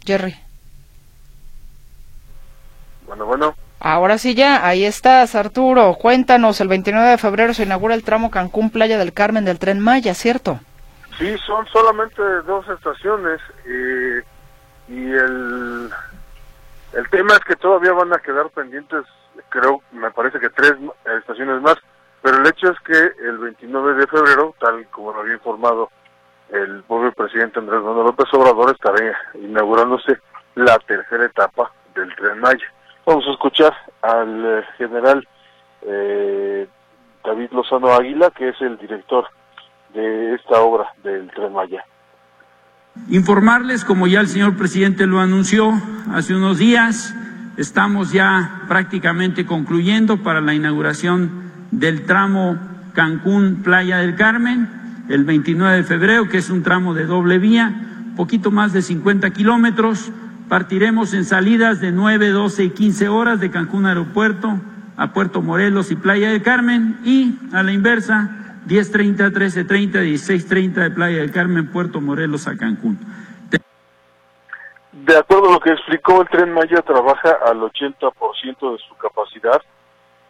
Jerry. 0.04 0.36
Bueno, 3.06 3.24
bueno. 3.26 3.54
Ahora 3.80 4.18
sí 4.18 4.34
ya, 4.34 4.66
ahí 4.66 4.84
estás, 4.84 5.34
Arturo. 5.34 5.94
Cuéntanos, 5.94 6.60
el 6.60 6.68
29 6.68 7.10
de 7.10 7.18
febrero 7.18 7.54
se 7.54 7.62
inaugura 7.62 7.94
el 7.94 8.02
tramo 8.02 8.30
Cancún-Playa 8.30 8.98
del 8.98 9.12
Carmen 9.12 9.44
del 9.44 9.58
Tren 9.58 9.80
Maya, 9.80 10.14
¿cierto? 10.14 10.60
Sí, 11.18 11.36
son 11.46 11.66
solamente 11.66 12.22
dos 12.46 12.66
estaciones 12.68 13.40
eh, 13.66 14.22
y 14.88 15.10
el, 15.10 15.90
el 16.92 17.08
tema 17.10 17.34
es 17.34 17.40
que 17.40 17.56
todavía 17.56 17.92
van 17.92 18.12
a 18.12 18.18
quedar 18.18 18.50
pendientes, 18.50 19.04
creo, 19.48 19.82
me 19.92 20.10
parece 20.10 20.38
que 20.40 20.50
tres 20.50 20.74
estaciones 21.20 21.60
más, 21.62 21.76
pero 22.22 22.38
el 22.38 22.46
hecho 22.46 22.70
es 22.70 22.80
que 22.80 23.26
el 23.26 23.38
29 23.38 23.94
de 23.94 24.06
febrero, 24.06 24.54
tal 24.58 24.86
como 24.88 25.12
lo 25.12 25.20
había 25.20 25.34
informado 25.34 25.90
el 26.50 26.82
pobre 26.84 27.12
presidente 27.12 27.58
Andrés 27.58 27.82
Manuel 27.82 28.06
López 28.06 28.26
Obrador 28.32 28.70
estará 28.70 29.16
inaugurándose 29.34 30.18
la 30.54 30.78
tercera 30.78 31.26
etapa 31.26 31.70
del 31.94 32.14
Tren 32.16 32.40
Maya. 32.40 32.72
Vamos 33.04 33.26
a 33.26 33.32
escuchar 33.32 33.74
al 34.02 34.44
eh, 34.44 34.64
general 34.76 35.26
eh, 35.82 36.66
David 37.24 37.50
Lozano 37.52 37.92
Águila, 37.92 38.30
que 38.30 38.48
es 38.48 38.60
el 38.60 38.78
director 38.78 39.26
de 39.90 40.34
esta 40.34 40.60
obra 40.60 40.92
del 41.02 41.30
Tren 41.32 41.52
Maya. 41.52 41.84
Informarles, 43.10 43.84
como 43.84 44.06
ya 44.06 44.20
el 44.20 44.28
señor 44.28 44.56
presidente 44.56 45.06
lo 45.06 45.20
anunció 45.20 45.80
hace 46.12 46.34
unos 46.34 46.58
días, 46.58 47.14
estamos 47.56 48.12
ya 48.12 48.62
prácticamente 48.68 49.46
concluyendo 49.46 50.22
para 50.22 50.40
la 50.40 50.54
inauguración 50.54 51.30
del 51.70 52.04
tramo 52.04 52.58
Cancún 52.92 53.62
Playa 53.62 53.98
del 53.98 54.14
Carmen 54.14 54.68
el 55.08 55.24
29 55.24 55.78
de 55.78 55.84
febrero, 55.84 56.28
que 56.28 56.38
es 56.38 56.50
un 56.50 56.62
tramo 56.62 56.94
de 56.94 57.06
doble 57.06 57.38
vía, 57.38 57.72
poquito 58.16 58.50
más 58.50 58.72
de 58.72 58.82
50 58.82 59.30
kilómetros. 59.30 60.10
Partiremos 60.48 61.14
en 61.14 61.24
salidas 61.24 61.80
de 61.80 61.92
9, 61.92 62.28
12 62.28 62.64
y 62.64 62.70
15 62.70 63.08
horas 63.08 63.40
de 63.40 63.50
Cancún 63.50 63.86
Aeropuerto 63.86 64.60
a 64.96 65.12
Puerto 65.12 65.40
Morelos 65.42 65.90
y 65.90 65.96
Playa 65.96 66.30
del 66.30 66.42
Carmen 66.42 66.98
y 67.04 67.38
a 67.52 67.62
la 67.62 67.72
inversa 67.72 68.47
10.30, 68.68 69.32
13.30, 69.32 69.92
16.30 70.02 70.74
de 70.74 70.90
Playa 70.90 71.18
del 71.18 71.32
Carmen, 71.32 71.72
Puerto 71.72 72.02
Morelos 72.02 72.46
a 72.46 72.56
Cancún. 72.56 72.98
De 74.92 75.16
acuerdo 75.16 75.48
a 75.48 75.52
lo 75.52 75.60
que 75.60 75.70
explicó, 75.70 76.20
el 76.20 76.28
tren 76.28 76.52
Maya 76.52 76.82
trabaja 76.82 77.38
al 77.46 77.60
80% 77.60 78.72
de 78.72 78.78
su 78.86 78.94
capacidad. 78.96 79.62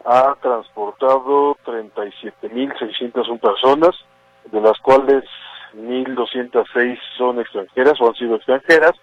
Ha 0.05 0.35
transportado 0.41 1.57
37.601 1.65 3.39
personas, 3.41 3.95
de 4.49 4.61
las 4.61 4.77
cuales 4.79 5.25
1.206 5.75 6.97
son 7.17 7.41
extranjeras 7.41 7.99
o 7.99 8.07
han 8.07 8.15
sido 8.15 8.37
extranjeras, 8.37 8.93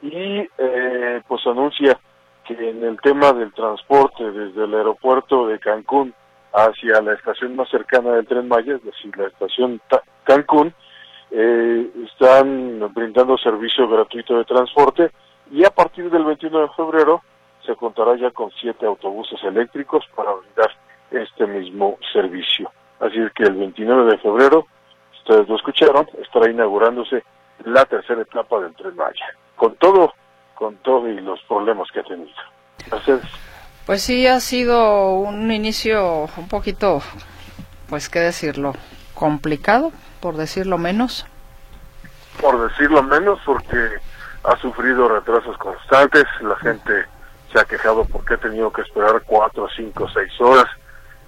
y 0.00 0.48
eh, 0.58 1.22
pues 1.26 1.44
anuncia 1.44 1.98
que 2.44 2.54
en 2.54 2.84
el 2.84 3.00
tema 3.00 3.32
del 3.32 3.52
transporte 3.52 4.30
desde 4.30 4.64
el 4.64 4.74
aeropuerto 4.74 5.48
de 5.48 5.58
Cancún 5.58 6.14
hacia 6.56 7.02
la 7.02 7.12
estación 7.12 7.54
más 7.54 7.68
cercana 7.68 8.12
del 8.12 8.26
tren 8.26 8.48
Maya, 8.48 8.76
es 8.76 8.82
decir, 8.82 9.16
la 9.18 9.26
estación 9.26 9.80
Cancún, 10.24 10.72
eh, 11.30 11.90
están 12.10 12.92
brindando 12.94 13.36
servicio 13.36 13.86
gratuito 13.86 14.38
de 14.38 14.44
transporte 14.44 15.10
y 15.50 15.64
a 15.64 15.70
partir 15.70 16.10
del 16.10 16.24
21 16.24 16.60
de 16.62 16.68
febrero 16.70 17.22
se 17.64 17.76
contará 17.76 18.16
ya 18.16 18.30
con 18.30 18.50
siete 18.58 18.86
autobuses 18.86 19.38
eléctricos 19.44 20.04
para 20.14 20.32
brindar 20.32 20.70
este 21.10 21.46
mismo 21.46 21.98
servicio. 22.12 22.70
Así 23.00 23.18
es 23.18 23.32
que 23.34 23.42
el 23.42 23.54
29 23.54 24.12
de 24.12 24.18
febrero, 24.18 24.66
ustedes 25.18 25.46
lo 25.48 25.56
escucharon, 25.56 26.08
estará 26.22 26.50
inaugurándose 26.50 27.22
la 27.64 27.84
tercera 27.84 28.22
etapa 28.22 28.60
del 28.60 28.74
Tren 28.76 28.96
Maya, 28.96 29.26
con 29.56 29.74
todo, 29.74 30.14
con 30.54 30.76
todo 30.76 31.06
y 31.06 31.20
los 31.20 31.40
problemas 31.42 31.90
que 31.92 32.00
ha 32.00 32.04
tenido. 32.04 32.32
Gracias. 32.88 33.55
Pues 33.86 34.02
sí, 34.02 34.26
ha 34.26 34.40
sido 34.40 35.14
un 35.14 35.52
inicio 35.52 36.28
un 36.36 36.48
poquito, 36.48 37.00
pues 37.88 38.08
qué 38.08 38.18
decirlo, 38.18 38.74
complicado, 39.14 39.92
por 40.20 40.36
decirlo 40.36 40.76
menos. 40.76 41.24
Por 42.40 42.68
decirlo 42.68 43.04
menos, 43.04 43.38
porque 43.46 43.78
ha 44.42 44.56
sufrido 44.56 45.08
retrasos 45.08 45.56
constantes, 45.58 46.24
la 46.40 46.56
gente 46.56 47.04
se 47.52 47.60
ha 47.60 47.64
quejado 47.64 48.04
porque 48.06 48.34
ha 48.34 48.38
tenido 48.38 48.72
que 48.72 48.82
esperar 48.82 49.22
cuatro, 49.24 49.68
cinco, 49.76 50.08
seis 50.12 50.32
horas, 50.40 50.66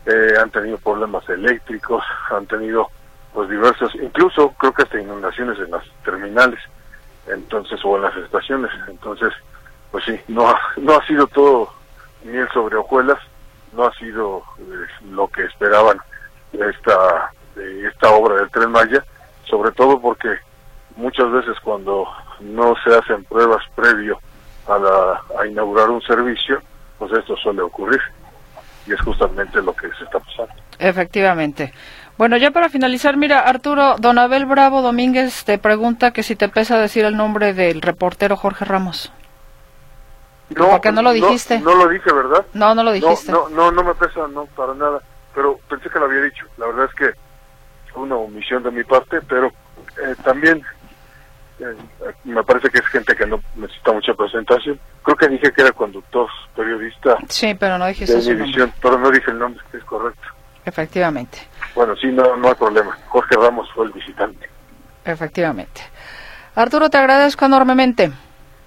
eh, 0.06 0.34
han 0.42 0.50
tenido 0.50 0.78
problemas 0.78 1.28
eléctricos, 1.28 2.02
han 2.28 2.44
tenido 2.46 2.88
pues 3.34 3.48
diversos, 3.48 3.94
incluso 3.94 4.50
creo 4.58 4.74
que 4.74 4.82
hasta 4.82 5.00
inundaciones 5.00 5.60
en 5.60 5.70
las 5.70 5.84
terminales, 6.04 6.58
entonces 7.28 7.78
o 7.84 7.94
en 7.94 8.02
las 8.02 8.16
estaciones, 8.16 8.72
entonces 8.88 9.32
pues 9.92 10.04
sí, 10.04 10.18
no 10.26 10.52
no 10.76 10.96
ha 10.96 11.06
sido 11.06 11.28
todo 11.28 11.77
miel 12.24 12.48
sobre 12.52 12.76
hojuelas 12.76 13.18
no 13.72 13.86
ha 13.86 13.92
sido 13.94 14.42
eh, 14.58 14.86
lo 15.10 15.28
que 15.28 15.44
esperaban 15.44 15.98
esta 16.52 17.32
esta 17.56 18.10
obra 18.10 18.36
del 18.36 18.50
tren 18.50 18.70
Maya 18.70 19.04
sobre 19.44 19.72
todo 19.72 20.00
porque 20.00 20.28
muchas 20.96 21.30
veces 21.30 21.56
cuando 21.62 22.06
no 22.40 22.74
se 22.84 22.94
hacen 22.96 23.24
pruebas 23.24 23.62
previo 23.74 24.18
a, 24.66 24.78
la, 24.78 25.40
a 25.40 25.46
inaugurar 25.46 25.90
un 25.90 26.02
servicio 26.02 26.62
pues 26.98 27.12
esto 27.12 27.36
suele 27.36 27.62
ocurrir. 27.62 28.00
Y 28.86 28.92
es 28.92 29.00
justamente 29.00 29.62
lo 29.62 29.74
que 29.74 29.88
se 29.98 30.04
está 30.04 30.18
pasando. 30.18 30.52
Efectivamente. 30.78 31.72
Bueno, 32.16 32.36
ya 32.36 32.50
para 32.50 32.68
finalizar, 32.68 33.16
mira, 33.16 33.40
Arturo, 33.40 33.96
Don 33.98 34.18
Abel 34.18 34.46
Bravo 34.46 34.82
Domínguez 34.82 35.44
te 35.44 35.58
pregunta 35.58 36.12
que 36.12 36.22
si 36.22 36.34
te 36.36 36.48
pesa 36.48 36.78
decir 36.78 37.04
el 37.04 37.16
nombre 37.16 37.54
del 37.54 37.80
reportero 37.80 38.36
Jorge 38.36 38.64
Ramos. 38.64 39.12
No, 40.50 40.70
¿Por 40.70 40.80
qué 40.80 40.92
no 40.92 41.02
lo 41.02 41.12
dijiste? 41.12 41.60
No, 41.60 41.74
lo 41.74 41.88
dije, 41.88 42.10
¿verdad? 42.12 42.46
No, 42.54 42.74
no 42.74 42.82
lo 42.82 42.92
dijiste. 42.92 43.30
No, 43.30 43.48
no, 43.48 43.70
no, 43.70 43.84
me 43.84 43.94
pesa, 43.94 44.26
no, 44.28 44.46
para 44.46 44.74
nada. 44.74 45.02
Pero 45.34 45.58
pensé 45.68 45.90
que 45.90 45.98
lo 45.98 46.06
había 46.06 46.22
dicho. 46.22 46.46
La 46.56 46.66
verdad 46.66 46.86
es 46.86 46.94
que 46.94 47.10
fue 47.92 48.02
una 48.02 48.16
omisión 48.16 48.62
de 48.62 48.70
mi 48.70 48.82
parte, 48.82 49.20
pero 49.28 49.48
eh, 49.48 50.14
también 50.24 50.64
eh, 51.60 51.76
me 52.24 52.42
parece 52.44 52.70
que 52.70 52.78
es 52.78 52.86
gente 52.86 53.14
que 53.14 53.26
no 53.26 53.40
necesita 53.56 53.92
mucha 53.92 54.14
presentación. 54.14 54.80
Creo 55.02 55.16
que 55.16 55.28
dije 55.28 55.52
que 55.52 55.62
era 55.62 55.72
conductor, 55.72 56.28
periodista. 56.56 57.18
Sí, 57.28 57.54
pero 57.54 57.78
no 57.78 57.86
dijiste 57.86 58.20
su 58.20 58.34
nombre. 58.34 58.72
Pero 58.80 58.98
no 58.98 59.10
dije 59.10 59.30
el 59.30 59.38
nombre, 59.38 59.62
que 59.70 59.76
es 59.76 59.84
correcto. 59.84 60.28
Efectivamente. 60.64 61.38
Bueno, 61.74 61.94
sí, 61.96 62.08
no, 62.08 62.36
no 62.36 62.48
hay 62.48 62.54
problema. 62.54 62.96
Jorge 63.08 63.34
Ramos 63.36 63.70
fue 63.72 63.86
el 63.86 63.92
visitante. 63.92 64.48
Efectivamente. 65.04 65.82
Arturo, 66.54 66.90
te 66.90 66.98
agradezco 66.98 67.44
enormemente. 67.44 68.10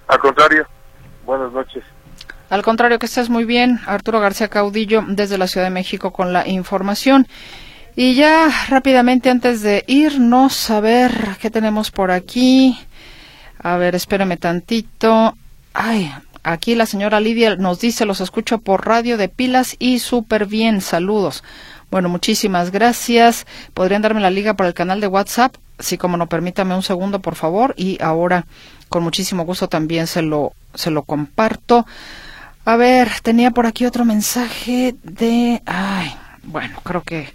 Al 0.07 0.19
contrario. 0.19 0.65
Buenas 1.31 1.53
noches. 1.53 1.81
Al 2.49 2.61
contrario, 2.61 2.99
que 2.99 3.05
estés 3.05 3.29
muy 3.29 3.45
bien. 3.45 3.79
Arturo 3.85 4.19
García 4.19 4.49
Caudillo, 4.49 5.01
desde 5.07 5.37
la 5.37 5.47
Ciudad 5.47 5.65
de 5.65 5.71
México, 5.71 6.11
con 6.11 6.33
la 6.33 6.45
información. 6.45 7.25
Y 7.95 8.15
ya 8.15 8.49
rápidamente, 8.67 9.29
antes 9.29 9.61
de 9.61 9.85
irnos, 9.87 10.69
a 10.69 10.81
ver 10.81 11.37
qué 11.39 11.49
tenemos 11.49 11.89
por 11.89 12.11
aquí. 12.11 12.77
A 13.59 13.77
ver, 13.77 13.95
espérame 13.95 14.35
tantito. 14.35 15.37
Ay, 15.73 16.13
aquí 16.43 16.75
la 16.75 16.85
señora 16.85 17.21
Lidia 17.21 17.55
nos 17.55 17.79
dice, 17.79 18.03
los 18.03 18.19
escucho 18.19 18.57
por 18.57 18.85
radio 18.85 19.15
de 19.15 19.29
pilas 19.29 19.77
y 19.79 19.99
súper 19.99 20.47
bien. 20.47 20.81
Saludos. 20.81 21.45
Bueno, 21.91 22.09
muchísimas 22.09 22.71
gracias. 22.71 23.47
¿Podrían 23.73 24.01
darme 24.01 24.19
la 24.19 24.31
liga 24.31 24.55
para 24.55 24.67
el 24.67 24.73
canal 24.73 24.99
de 24.99 25.07
WhatsApp? 25.07 25.55
Sí, 25.81 25.97
como 25.97 26.17
no, 26.17 26.27
permítame 26.27 26.75
un 26.75 26.83
segundo, 26.83 27.19
por 27.19 27.35
favor. 27.35 27.73
Y 27.77 28.01
ahora, 28.01 28.45
con 28.89 29.03
muchísimo 29.03 29.43
gusto, 29.43 29.67
también 29.67 30.07
se 30.07 30.21
lo 30.21 30.53
se 30.73 30.91
lo 30.91 31.03
comparto. 31.03 31.85
A 32.63 32.75
ver, 32.75 33.09
tenía 33.23 33.51
por 33.51 33.65
aquí 33.65 33.85
otro 33.85 34.05
mensaje 34.05 34.95
de... 35.03 35.61
Ay, 35.65 36.13
bueno, 36.43 36.79
creo 36.83 37.01
que... 37.01 37.29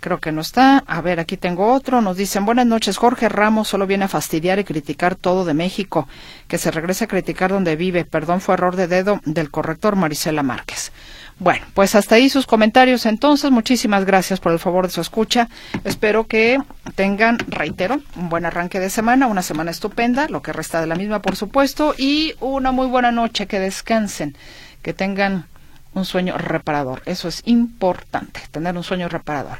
Creo 0.00 0.18
que 0.18 0.30
no 0.30 0.42
está. 0.42 0.84
A 0.86 1.00
ver, 1.00 1.18
aquí 1.18 1.36
tengo 1.36 1.72
otro. 1.74 2.00
Nos 2.00 2.16
dicen, 2.16 2.46
buenas 2.46 2.66
noches, 2.66 2.96
Jorge 2.96 3.28
Ramos 3.28 3.66
solo 3.66 3.84
viene 3.84 4.04
a 4.04 4.08
fastidiar 4.08 4.60
y 4.60 4.64
criticar 4.64 5.16
todo 5.16 5.44
de 5.44 5.54
México. 5.54 6.06
Que 6.46 6.56
se 6.56 6.70
regrese 6.70 7.04
a 7.04 7.08
criticar 7.08 7.50
donde 7.50 7.74
vive. 7.74 8.04
Perdón, 8.04 8.40
fue 8.40 8.54
error 8.54 8.76
de 8.76 8.86
dedo 8.86 9.20
del 9.24 9.50
corrector 9.50 9.96
Marisela 9.96 10.44
Márquez. 10.44 10.92
Bueno, 11.40 11.64
pues 11.74 11.94
hasta 11.94 12.16
ahí 12.16 12.28
sus 12.28 12.46
comentarios 12.46 13.06
entonces. 13.06 13.50
Muchísimas 13.50 14.04
gracias 14.04 14.40
por 14.40 14.52
el 14.52 14.58
favor 14.58 14.86
de 14.86 14.92
su 14.92 15.00
escucha. 15.00 15.48
Espero 15.84 16.26
que 16.26 16.58
tengan, 16.96 17.38
reitero, 17.46 18.00
un 18.16 18.28
buen 18.28 18.44
arranque 18.44 18.80
de 18.80 18.90
semana, 18.90 19.28
una 19.28 19.42
semana 19.42 19.70
estupenda, 19.70 20.28
lo 20.28 20.42
que 20.42 20.52
resta 20.52 20.80
de 20.80 20.88
la 20.88 20.96
misma 20.96 21.22
por 21.22 21.36
supuesto, 21.36 21.94
y 21.96 22.34
una 22.40 22.72
muy 22.72 22.88
buena 22.88 23.12
noche, 23.12 23.46
que 23.46 23.60
descansen, 23.60 24.36
que 24.82 24.92
tengan 24.92 25.46
un 25.94 26.04
sueño 26.04 26.36
reparador. 26.36 27.02
Eso 27.06 27.28
es 27.28 27.42
importante, 27.44 28.40
tener 28.50 28.76
un 28.76 28.82
sueño 28.82 29.08
reparador. 29.08 29.58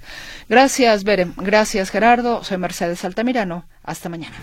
Gracias, 0.49 1.05
Bere. 1.05 1.29
Gracias, 1.37 1.91
Gerardo. 1.91 2.43
Soy 2.43 2.59
Mercedes 2.59 3.05
Altamirano. 3.05 3.65
Hasta 3.85 4.09
mañana. 4.09 4.37